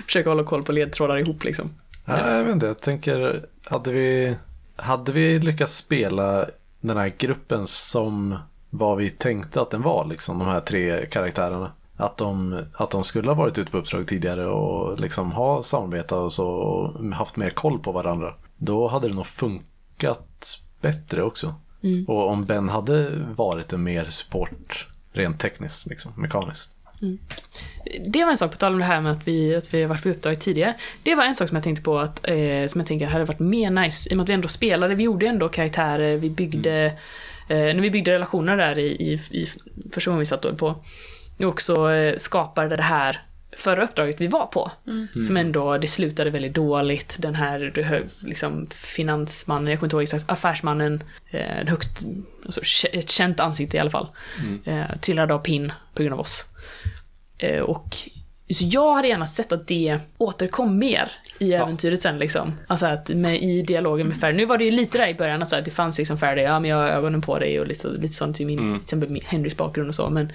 [0.06, 1.70] försöka hålla koll på ledtrådar ihop liksom.
[2.04, 4.36] Ja, jag vet inte, jag tänker, hade vi,
[4.76, 6.46] hade vi lyckats spela
[6.80, 8.36] den här gruppen som
[8.70, 11.72] vad vi tänkte att den var, liksom de här tre karaktärerna.
[11.96, 16.12] Att de, att de skulle ha varit ute på uppdrag tidigare och liksom ha samarbetat
[16.18, 18.34] och så och haft mer koll på varandra.
[18.56, 21.54] Då hade det nog funkat bättre också.
[22.06, 26.76] Och om Ben hade varit en mer support rent tekniskt, liksom, mekaniskt.
[28.08, 29.88] Det var en sak, på tal om det här med att vi, att vi har
[29.88, 30.74] varit på uppdrag tidigare.
[31.02, 33.38] Det var en sak som jag tänkte på att, eh, som jag tänker hade varit
[33.38, 36.84] mer nice, i och med att vi ändå spelade, vi gjorde ändå karaktärer, vi byggde,
[37.48, 39.48] eh, när vi byggde relationer där i, i, i
[39.92, 40.74] första gången vi satt och höll på,
[41.38, 43.20] och också eh, skapade det här
[43.56, 44.70] förra uppdraget vi var på.
[45.22, 47.16] Som ändå, det slutade väldigt dåligt.
[47.18, 47.72] Den här
[48.24, 52.02] liksom, finansmannen, jag kommer inte ihåg exakt, affärsmannen, eh, en högst,
[52.44, 54.08] alltså, ett känt ansikte i alla fall,
[54.64, 56.44] eh, trillade av pinn på grund av oss.
[57.38, 57.96] Eh, och
[58.50, 62.52] så jag hade gärna sett att det återkom mer i äventyret sen liksom.
[62.66, 64.36] Alltså att med, i dialogen med Faraday.
[64.36, 66.18] Nu var det ju lite där i början att, så här, att det fanns liksom
[66.18, 68.82] Faraday, ja men jag har ögonen på dig och lite, lite sånt i min, till
[68.82, 70.10] exempel Henrys bakgrund och så.
[70.10, 70.32] Men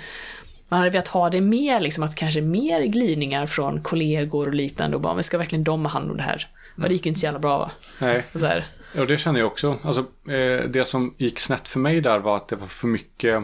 [0.72, 4.96] man hade velat ha det mer, liksom att kanske mer glidningar från kollegor och liknande
[4.96, 6.48] och bara, men ska verkligen de ha hand om det här?
[6.76, 7.72] Men det gick ju inte så jävla bra va?
[8.00, 8.68] Nej, Så här.
[8.96, 9.78] Ja, det känner jag också.
[9.84, 13.44] Alltså, eh, det som gick snett för mig där var att det var för mycket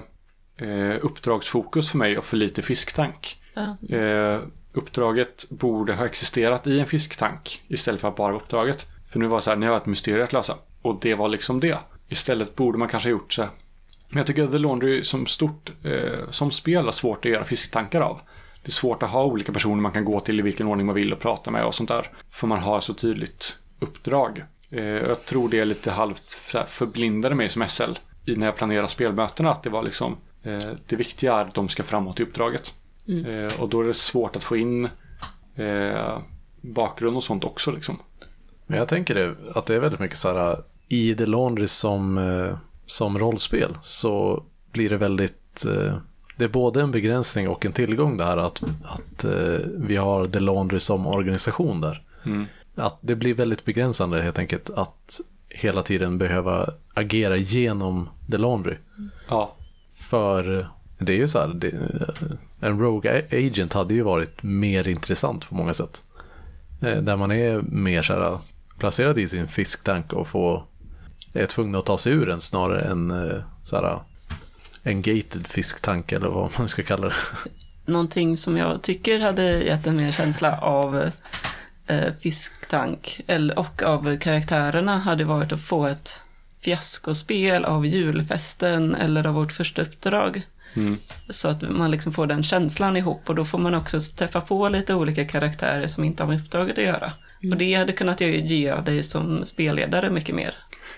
[0.57, 3.41] eh, uppdragsfokus för mig och för lite fisktank.
[3.53, 3.95] Ja.
[3.97, 4.39] Eh,
[4.73, 8.87] uppdraget borde ha existerat i en fisktank istället för att bara uppdraget.
[9.09, 10.55] För nu var det så här, ni har ett mysterium att lösa.
[10.81, 11.77] Och det var liksom det.
[12.09, 13.51] Istället borde man kanske ha gjort så här.
[14.09, 18.01] Men jag tycker The Laundry som stort, eh, som spel är svårt att göra fisktankar
[18.01, 18.21] av.
[18.61, 20.95] Det är svårt att ha olika personer man kan gå till i vilken ordning man
[20.95, 22.07] vill och prata med och sånt där.
[22.29, 24.43] För man har så tydligt uppdrag.
[24.69, 27.91] Eh, jag tror det är lite halvt förblindade mig som SL
[28.25, 31.69] i när jag planerar spelmötena att det var liksom eh, det viktiga är att de
[31.69, 32.73] ska framåt i uppdraget.
[33.07, 34.89] Eh, och då är det svårt att få in
[35.55, 36.19] eh,
[36.61, 37.99] bakgrund och sånt också liksom.
[38.65, 42.17] Men jag tänker det, att det är väldigt mycket så här i The Laundry som,
[42.17, 42.57] eh,
[42.87, 45.97] som rollspel så blir det väldigt eh,
[46.37, 50.25] det är både en begränsning och en tillgång det här att, att eh, vi har
[50.25, 52.03] The Laundry som organisation där.
[52.75, 55.19] Att det blir väldigt begränsande helt enkelt att
[55.49, 58.75] hela tiden behöva agera genom The Laundry.
[59.29, 59.55] Ja,
[59.95, 60.67] För
[60.99, 61.71] det är ju så här, det,
[62.59, 66.03] en Rogue Agent hade ju varit mer intressant på många sätt.
[66.81, 68.39] Eh, Där man är mer så här,
[68.79, 70.63] placerad i sin fisktank och får,
[71.41, 73.99] är tvungen att ta sig ur den snarare än eh, så här,
[74.83, 77.13] en gated fisktank eller vad man ska kalla det.
[77.85, 81.11] Någonting som jag tycker hade gett en mer känsla av
[81.87, 86.21] eh, fisktank eller, och av karaktärerna hade varit att få ett
[86.61, 90.41] fiaskospel av julfesten eller av vårt första uppdrag.
[90.73, 90.97] Mm.
[91.29, 94.69] Så att man liksom får den känslan ihop och då får man också träffa på
[94.69, 97.11] lite olika karaktärer som inte har med uppdraget att göra.
[97.51, 100.55] Och det hade kunnat ge- ge dig som spelledare mycket mer.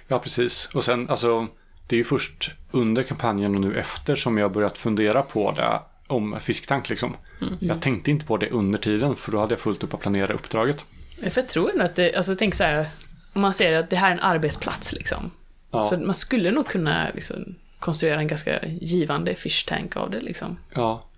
[0.10, 0.70] Ja precis.
[0.74, 1.48] Och sen alltså
[1.88, 5.80] det är ju först under kampanjen och nu efter som jag börjat fundera på det
[6.08, 7.16] om fisktank liksom.
[7.60, 10.34] Jag tänkte inte på det under tiden för då hade jag fullt upp att planera
[10.34, 10.86] uppdraget.
[11.22, 12.86] För jag tror ändå att det, alltså tänk så här,
[13.34, 15.32] om man säger att det här är en arbetsplats liksom.
[15.72, 20.22] Ja, Så man skulle nog kunna liksom, konstruera en ganska givande fish tank av det
[20.22, 20.58] liksom.
[20.74, 21.10] ja,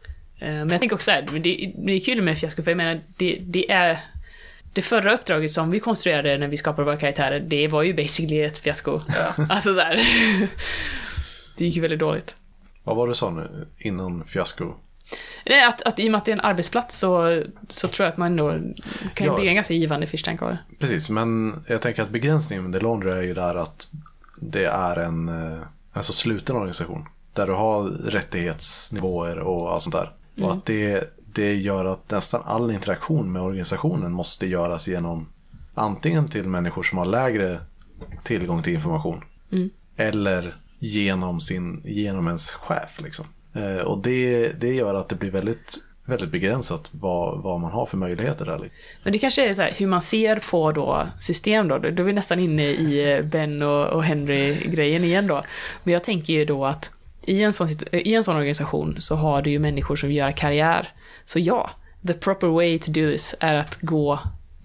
[0.41, 2.77] Eh, Men jag tänker också så här, det, det är kul med fiasko, för jag
[2.77, 3.99] menar, det, det är...
[4.73, 8.41] Det förra uppdraget som vi konstruerade när vi skapade våra karaktärer, det var ju basically
[8.41, 8.99] ett fiasko.
[9.49, 9.95] alltså så här.
[11.57, 12.35] Det gick ju väldigt dåligt.
[12.83, 14.73] Vad var det du sa nu innan fiasko?
[15.45, 18.11] Nej, att, att i och med att det är en arbetsplats så, så tror jag
[18.11, 18.51] att man ändå
[19.13, 19.35] kan Ja.
[19.39, 20.57] bli en ganska givande fish tank av det.
[20.79, 23.87] Precis, men jag tänker att begränsningen med The Laundry är ju där att
[24.35, 25.61] det är en eh,
[25.93, 27.05] alltså sluten organisation.
[27.33, 30.11] Där du har rättighetsnivåer och allt sånt där.
[30.45, 35.27] Och att det, det gör att nästan all interaktion med organisationen måste göras genom
[35.73, 37.59] antingen till människor som har lägre
[38.23, 39.23] tillgång till information.
[39.95, 43.01] Eller genom, sin, genom ens chef.
[43.03, 43.25] Liksom.
[43.53, 47.85] Eh, och det, det gör att det blir väldigt, väldigt begränsat vad, vad man har
[47.85, 48.59] för möjligheter där.
[48.59, 48.77] liksom.
[49.03, 51.77] Men det kanske är så här, hur man ser på då system då.
[51.77, 55.43] Då är vi nästan inne i eh, Ben och, och Henry-grejen igen då.
[55.83, 56.91] Men jag tänker ju då att
[57.25, 60.31] i en, sån, i en sån organisation så har du ju människor som vill göra
[60.31, 60.93] karriär.
[61.31, 61.69] Så ja,
[62.07, 64.19] the proper way to do this är att gå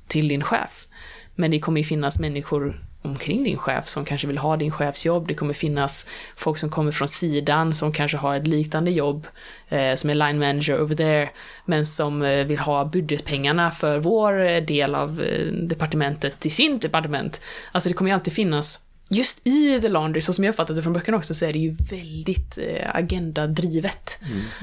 [0.09, 0.87] till din chef.
[1.35, 5.29] Men det kommer ju finnas människor, omkring din chef som kanske vill ha din chefsjobb.
[5.29, 6.07] Det kommer finnas
[6.37, 9.27] folk som kommer från sidan som kanske har ett liknande jobb
[9.69, 11.31] eh, som är line manager over there,
[11.65, 16.79] men som eh, vill ha budgetpengarna för vår eh, del av eh, departementet till sin
[16.79, 17.41] departement.
[17.73, 20.83] Alltså det kommer ju alltid finnas Just i The Laundry, så som jag uppfattat det
[20.83, 24.19] från böckerna också, så är det ju väldigt eh, agendadrivet.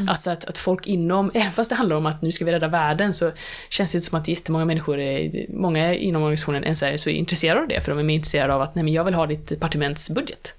[0.08, 2.68] Alltså att, att folk inom, även fast det handlar om att nu ska vi rädda
[2.68, 3.32] världen, så
[3.70, 7.62] känns det inte som att jättemånga människor, är, många inom organisationen ens är så intresserade
[7.62, 9.48] av det, för de är mer intresserade av att, nej men jag vill ha ditt
[9.48, 10.54] departements budget.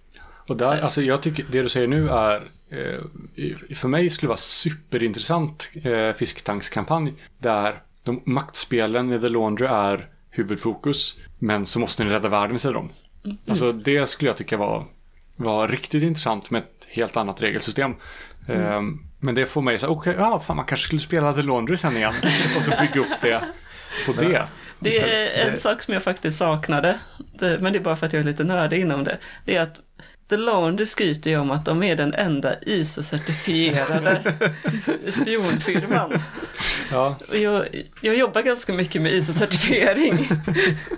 [0.46, 2.36] Och där, alltså jag tycker, det du säger nu är,
[2.70, 9.66] eh, för mig skulle det vara superintressant eh, fisktankskampanj där de maktspelen med The Laundry
[9.66, 12.90] är huvudfokus, men så måste ni rädda världen, säger de.
[13.48, 14.86] Alltså det skulle jag tycka var,
[15.36, 17.94] var riktigt intressant med ett helt annat regelsystem.
[18.48, 18.80] Eh,
[19.20, 21.96] men det får mig så okej, ja, fan man kanske skulle spela The Laundry sen
[21.96, 22.14] igen
[22.56, 23.40] och så bygga upp det
[24.06, 24.46] på det.
[24.78, 25.36] Det istället.
[25.36, 26.98] är en sak som jag faktiskt saknade,
[27.38, 29.18] det, men det är bara för att jag är lite nördig inom det.
[29.44, 29.80] Det är att
[30.28, 34.32] The Laundry skryter ju om att de är den enda ISO-certifierade
[35.12, 36.12] spionfirman.
[36.90, 37.66] Ja, jag,
[38.00, 40.36] jag jobbar ganska mycket med ISO-certifiering.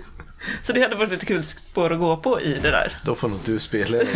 [0.61, 2.97] Så det hade varit ett kul spår att gå på i det där.
[3.05, 4.05] Då får nog du spela det.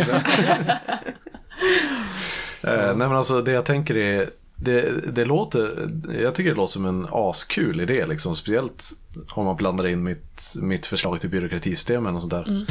[2.62, 5.90] eh, nej men alltså det jag tänker är, det, det låter,
[6.20, 8.36] jag tycker det låter som en askul idé liksom.
[8.36, 8.90] Speciellt
[9.30, 12.66] om man blandar in mitt, mitt förslag till byråkratisystemen och sånt där.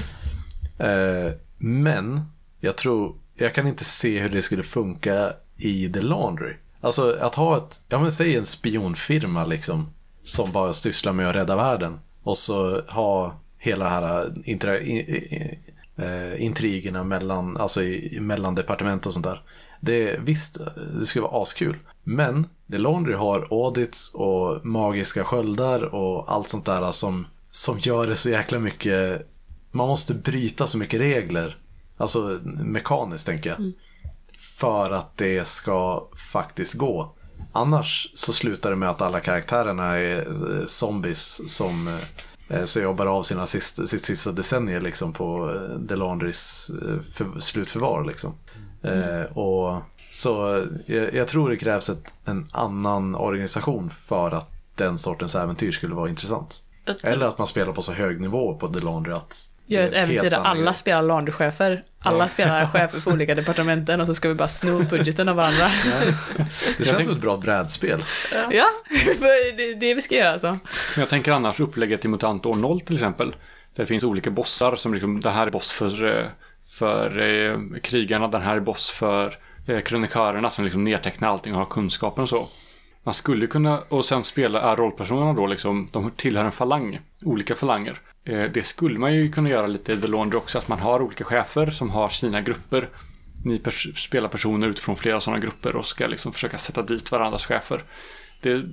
[0.80, 2.22] Eh, men
[2.60, 6.53] jag tror, jag kan inte se hur det skulle funka i The Laundry.
[6.82, 9.94] Alltså att ha ett, ja men säg en spionfirma liksom.
[10.23, 11.99] Som bara sysslar med att rädda världen.
[12.23, 15.60] Och så ha hela det här intra, i, i,
[15.96, 19.44] eh, intrigerna mellan, alltså i, mellan departement och sånt där.
[19.80, 20.58] Det, visst,
[21.00, 21.78] det skulle vara askul.
[22.04, 28.08] Men The Laundry har audits och magiska sköldar och allt sånt där som, som gör
[28.08, 29.28] det så jäkla mycket
[29.72, 31.58] man måste bryta så mycket regler.
[31.98, 33.72] Alltså mekaniskt tänker jag.
[34.58, 37.16] För att det ska faktiskt gå.
[37.52, 42.00] Annars så slutar det med att alla karaktärerna är eh, zombies som
[42.52, 47.40] eh, så jobbar av sina sista, sitt sista decennier liksom på eh, Delandrys eh, för,
[47.40, 48.06] slutförvar.
[48.06, 48.34] Liksom.
[48.82, 54.98] Eh, och, så jag, jag tror det krävs ett, en annan organisation för att den
[54.98, 56.64] sortens äventyr skulle vara intressant.
[57.03, 60.38] Eller att man spelar på så hög nivå på Delandry att Gör ett äventyr där
[60.38, 60.76] alla grej.
[60.76, 65.30] spelar laundrychefer, alla spelar chefer för olika departementen och så ska vi bara sno budgeten
[65.30, 65.65] av varandra.
[66.77, 68.03] Det känns som ett bra brädspel.
[68.31, 70.48] Ja, för det är det vi ska göra alltså.
[70.48, 73.35] Men jag tänker annars upplägget i MUTANT år 0 till exempel.
[73.76, 76.26] Där det finns olika bossar som liksom, det här är boss för, eh,
[76.77, 79.38] för eh, krigarna, den här är boss för
[79.68, 82.48] eh, krönikörerna som liksom nedtecknar allting och har kunskapen och så.
[83.03, 87.56] Man skulle kunna, och sen spela, är rollpersonerna då liksom, de tillhör en falang, olika
[87.56, 87.98] falanger.
[88.26, 91.02] Eh, det skulle man ju kunna göra lite i The Laundry också, att man har
[91.02, 92.89] olika chefer som har sina grupper.
[93.45, 97.45] Ni pers- spelar personer utifrån flera sådana grupper och ska liksom försöka sätta dit varandras
[97.45, 97.84] chefer.
[98.41, 98.64] Det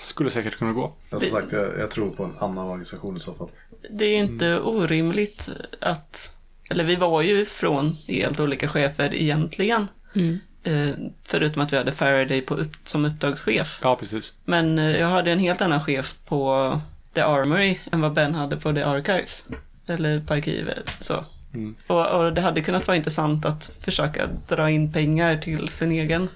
[0.00, 0.92] skulle säkert kunna gå.
[1.10, 3.48] Som sagt, jag, jag tror på en annan organisation i så fall.
[3.90, 5.48] Det är inte orimligt
[5.80, 6.36] att,
[6.70, 9.88] eller vi var ju från helt olika chefer egentligen.
[10.14, 10.38] Mm.
[10.64, 10.94] Eh,
[11.24, 13.78] förutom att vi hade Faraday på upp, som uppdragschef.
[13.82, 14.32] Ja, precis.
[14.44, 16.80] Men eh, jag hade en helt annan chef på
[17.14, 19.46] The Armory än vad Ben hade på The Archives.
[19.86, 20.96] Eller på arkivet.
[21.00, 21.24] Så.
[21.54, 21.74] Mm.
[21.86, 26.28] Och, och det hade kunnat vara intressant att försöka dra in pengar till sin egen.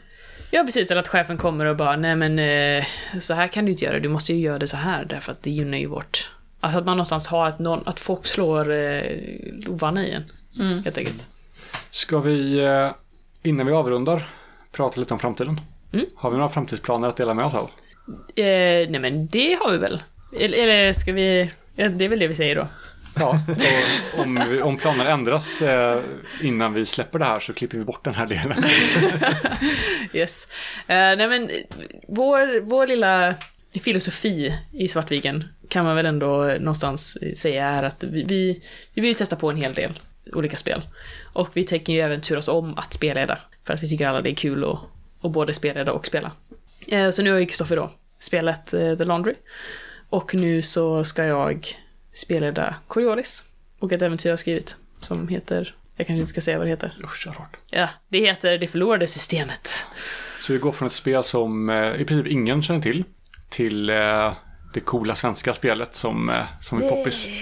[0.51, 0.91] Ja, precis.
[0.91, 2.85] Eller att chefen kommer och bara, nej men eh,
[3.21, 5.43] så här kan du inte göra, du måste ju göra det så här därför att
[5.43, 6.31] det gynnar ju vårt...
[6.61, 9.03] Alltså att man någonstans har att, någon, att folk slår eh,
[9.69, 10.25] ovanna i en,
[10.61, 10.85] Mm.
[10.85, 11.29] helt enkelt.
[11.91, 12.91] Ska vi, eh,
[13.43, 14.27] innan vi avrundar,
[14.73, 15.61] prata lite om framtiden?
[15.93, 16.07] Mm.
[16.17, 17.71] Har vi några framtidsplaner att dela med oss av?
[18.37, 20.03] Eh, nej men det har vi väl?
[20.33, 21.51] Eller, ska vi...
[21.75, 22.69] Det är väl det vi säger då.
[23.19, 23.41] Ja,
[24.15, 26.01] och om, vi, om planer ändras eh,
[26.43, 28.65] innan vi släpper det här så klipper vi bort den här delen.
[30.13, 30.49] Yes.
[30.87, 31.51] Eh, nej men,
[32.09, 33.35] vår, vår lilla
[33.81, 38.63] filosofi i Svartviken kan man väl ändå någonstans säga är att vi, vi,
[38.95, 40.01] vi vill testa på en hel del
[40.33, 40.83] olika spel.
[41.33, 43.39] Och vi tänker ju även turas om att spelleda.
[43.65, 44.79] För att vi tycker alla det är kul att,
[45.23, 46.33] att både spelleda och spela.
[46.87, 49.35] Eh, så nu har ju Kristoffer då spelat The Laundry.
[50.11, 51.67] Och nu så ska jag
[52.13, 53.45] spelleda Coriolis.
[53.79, 56.71] Och ett äventyr jag har skrivit som heter, jag kanske inte ska säga vad det
[56.71, 56.97] heter.
[57.05, 57.57] Usch, vad rart.
[57.67, 59.87] Ja, det heter Det förlorade systemet.
[60.41, 63.05] Så vi går från ett spel som eh, i princip ingen känner till
[63.49, 64.33] till eh,
[64.75, 67.29] det coola svenska spelet som, eh, som är poppis.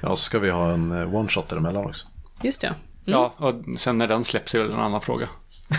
[0.00, 2.08] Ja, så ska vi ha en one-shot däremellan också.
[2.42, 2.70] Just ja.
[3.10, 5.28] Ja, och sen när den släpps är det en annan fråga.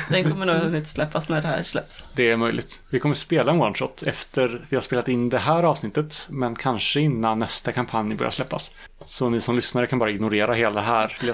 [0.10, 2.03] Den kommer nog hunnit släppas när det här släpps.
[2.15, 2.80] Det är möjligt.
[2.89, 6.99] Vi kommer spela en one-shot efter vi har spelat in det här avsnittet, men kanske
[6.99, 8.76] innan nästa kampanj börjar släppas.
[9.06, 11.18] Så ni som lyssnare kan bara ignorera hela det här.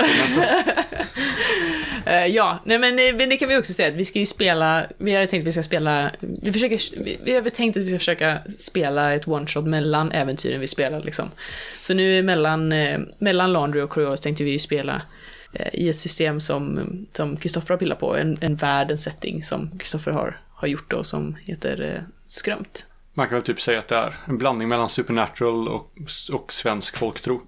[2.07, 4.25] Eh, ja, nej men, eh, men det kan vi också säga att vi ska ju
[4.25, 7.77] spela, vi har tänkt att vi ska spela, vi försöker, vi, vi har väl tänkt
[7.77, 11.31] att vi ska försöka spela ett one-shot mellan äventyren vi spelar liksom.
[11.79, 15.01] Så nu mellan, eh, mellan Laundry och Coriolis tänkte vi ju spela
[15.73, 16.79] i ett system som
[17.13, 20.91] som Kristoffer har pillat på, en, en värld, en setting som Kristoffer har, har gjort
[20.91, 22.85] då som heter eh, Skrömt.
[23.13, 25.91] Man kan väl typ säga att det är en blandning mellan Supernatural och,
[26.33, 27.41] och svensk folktro.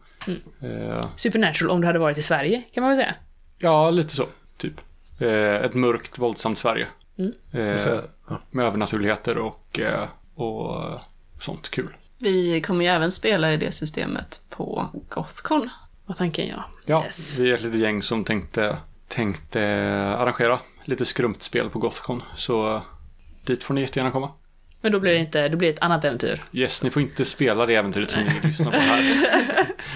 [0.61, 3.15] Eh, Supernatural om det hade varit i Sverige, kan man väl säga.
[3.57, 4.25] ja, lite så,
[4.57, 4.81] typ.
[5.19, 6.87] Eh, ett mörkt, våldsamt Sverige.
[7.51, 8.39] Eh, Så, ja.
[8.51, 11.01] med övernaturligheter och, eh, och eh,
[11.39, 11.95] sånt kul.
[12.19, 15.69] Vi kommer ju även spela i det systemet på Gothcon.
[16.07, 16.63] Var tanken, ja.
[16.85, 17.39] Ja, Yes.
[17.39, 18.77] vi är ett litet gäng som tänkte,
[19.07, 19.61] tänkte
[20.17, 22.23] arrangera lite skrumt spel på Gothcon.
[22.35, 22.81] Så eh,
[23.45, 24.31] dit får ni jättegärna komma.
[24.81, 26.43] Men då blir det inte, då blir det ett annat äventyr.
[26.53, 29.01] Yes, ni får inte spela det äventyret som ni lyssnar på här.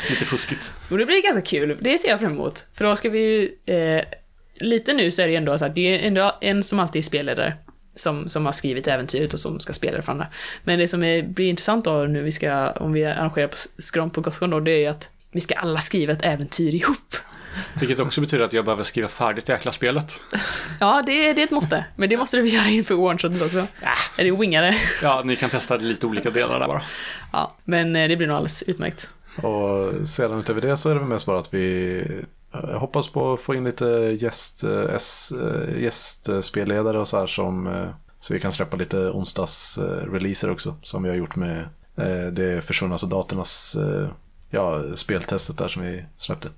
[0.10, 0.72] Lite fuskigt.
[0.92, 2.66] Och det blir ganska kul, det ser jag fram emot.
[2.74, 3.20] För då ska vi
[3.66, 4.04] ju, eh,
[4.56, 7.00] lite nu så är det ju ändå så att det är ändå en som alltid
[7.00, 7.58] är spelledare.
[7.96, 10.28] Som, som har skrivit äventyret och som ska spela det för andra.
[10.64, 14.10] Men det som är, blir intressant då nu vi ska, om vi arrangerar på Skrom
[14.10, 17.16] på Gothcon då, det är ju att vi ska alla skriva ett äventyr ihop.
[17.80, 20.22] Vilket också betyder att jag behöver skriva färdigt jäkla spelet.
[20.80, 21.86] Ja, det, är- det är ett måste.
[21.96, 23.68] Men det måste du göra inför one-shotet också.
[24.18, 24.76] Eller wingare.
[25.04, 26.82] Ja, ni kan testa lite olika delar där bara.
[27.32, 29.10] Ja, men eh, det blir nog alldeles utmärkt.
[29.36, 32.04] Och sedan utöver det så är det väl mest bara att vi
[32.54, 33.86] jag hoppas på att få in lite
[34.20, 37.88] gäst, eh, S, eh, gästspelledare och så här som eh,
[38.20, 41.60] så vi kan släppa lite onsdags-releaser också som vi har gjort med
[41.98, 44.08] eh, det försvunna soldaternas eh,
[44.52, 46.50] ja, speltestet där som vi släppte.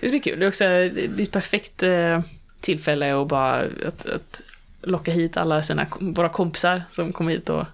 [0.00, 0.38] Det blir kul.
[0.38, 2.20] Det är också det är ett perfekt eh,
[2.60, 3.54] tillfälle att bara
[3.86, 4.40] att, att
[4.82, 7.64] locka hit alla sina, våra kompisar som kommer hit och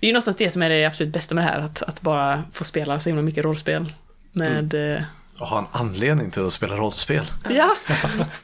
[0.00, 2.00] Det är ju någonstans det som är det absolut bästa med det här, att, att
[2.00, 3.92] bara få spela så himla mycket rollspel.
[4.32, 4.74] Med...
[4.96, 5.02] eh,
[5.38, 7.24] Och ha en anledning till att spela rollspel.
[7.50, 7.76] Ja!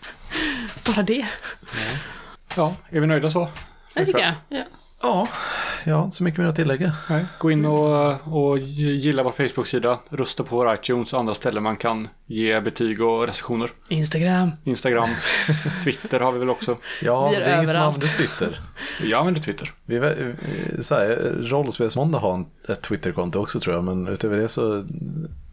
[0.86, 1.26] bara det.
[2.56, 3.48] Ja, är vi nöjda så?
[3.94, 4.34] Det tycker jag.
[4.48, 4.64] Ja.
[5.02, 5.28] Ja,
[5.84, 6.92] jag har inte så mycket mer att tillägga.
[7.10, 7.24] Nej.
[7.38, 8.14] Gå in och,
[8.50, 13.02] och gilla vår Facebook-sida, rösta på vår iTunes och andra ställen man kan ge betyg
[13.02, 13.70] och recensioner.
[13.88, 14.50] Instagram.
[14.64, 15.08] Instagram,
[15.84, 16.76] Twitter har vi väl också.
[17.02, 18.60] Ja, Vi är det är ingen som använder Twitter.
[19.02, 19.72] Jag använder Twitter.
[19.84, 24.48] Vi, vä- så här, Rollspelsmåndag har en- ett Twitterkonto också tror jag, men utöver det
[24.48, 24.84] så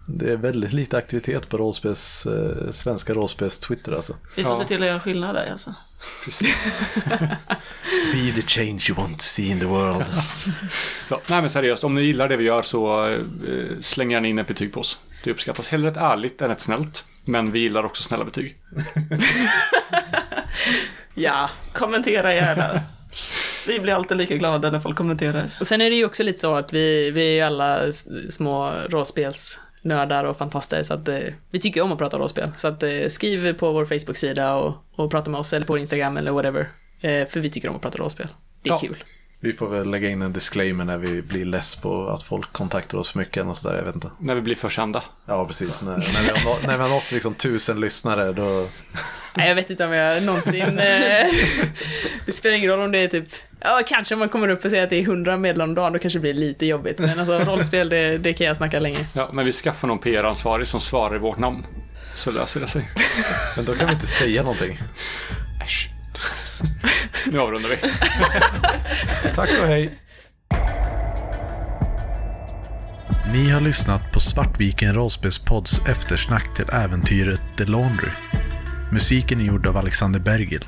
[0.05, 4.13] det är väldigt lite aktivitet på rollspels, eh, svenska rollspels Twitter alltså.
[4.35, 4.57] Vi får Ja.
[4.59, 5.73] se till att göra skillnad där alltså.
[6.23, 6.55] Precis.
[8.13, 10.05] Be the change you want to see in the world.
[11.09, 13.19] Ja, nej men seriöst, om ni gillar det vi gör så eh,
[13.81, 14.99] släng gärna in ett betyg på oss.
[15.23, 17.05] Det uppskattas hellre ett ärligt än ett snällt.
[17.25, 18.57] Men vi gillar också snälla betyg.
[21.13, 22.81] Ja, kommentera gärna.
[23.67, 25.49] Vi blir alltid lika glada när folk kommenterar.
[25.59, 27.91] Och sen är det ju också lite så att vi, vi är ju alla
[28.29, 28.73] små
[29.83, 31.19] rollspelsnördar och fantaster, så att eh,
[31.51, 32.49] vi tycker om att prata rollspel.
[32.55, 36.17] Så att eh, skriv på vår Facebook-sida och, och prata med oss, eller på Instagram
[36.17, 36.69] eller whatever.
[37.01, 38.27] Eh, för vi tycker om att prata rollspel.
[38.63, 38.77] Det är Ja.
[38.77, 39.03] kul.
[39.43, 42.97] Vi får väl lägga in en disclaimer när vi blir less på att folk kontaktar
[42.97, 44.09] oss för mycket och sådär, jag vet inte.
[44.19, 45.03] När vi blir för kända.
[45.25, 45.81] Ja, precis.
[45.81, 48.67] När, när, vi, har nått, när vi har nått liksom tusen lyssnare då...
[49.35, 50.79] Nej, jag vet inte om jag någonsin...
[50.79, 51.27] Eh,
[52.25, 53.27] det spelar ingen roll om det är typ...
[53.59, 55.93] Ja, kanske om man kommer upp och säger att det är 100 meddelanden om dagen,
[55.93, 56.99] då kanske det blir lite jobbigt.
[56.99, 59.07] Men alltså rollspel, det, det kan jag snacka länge.
[59.13, 61.65] Ja, men vi skaffar någon PR-ansvarig som svarar i vårt namn.
[62.15, 62.89] Så löser det sig.
[63.55, 64.79] Men då kan vi inte säga någonting.
[65.63, 66.00] Äsch.
[67.31, 67.77] Nu avrundar vi.
[69.35, 69.97] Tack och hej!
[73.33, 78.09] Ni har lyssnat på Svartviken Rollspelspodds eftersnack till äventyret The Laundry.
[78.91, 80.65] Musiken är gjord av Alexander Bergil.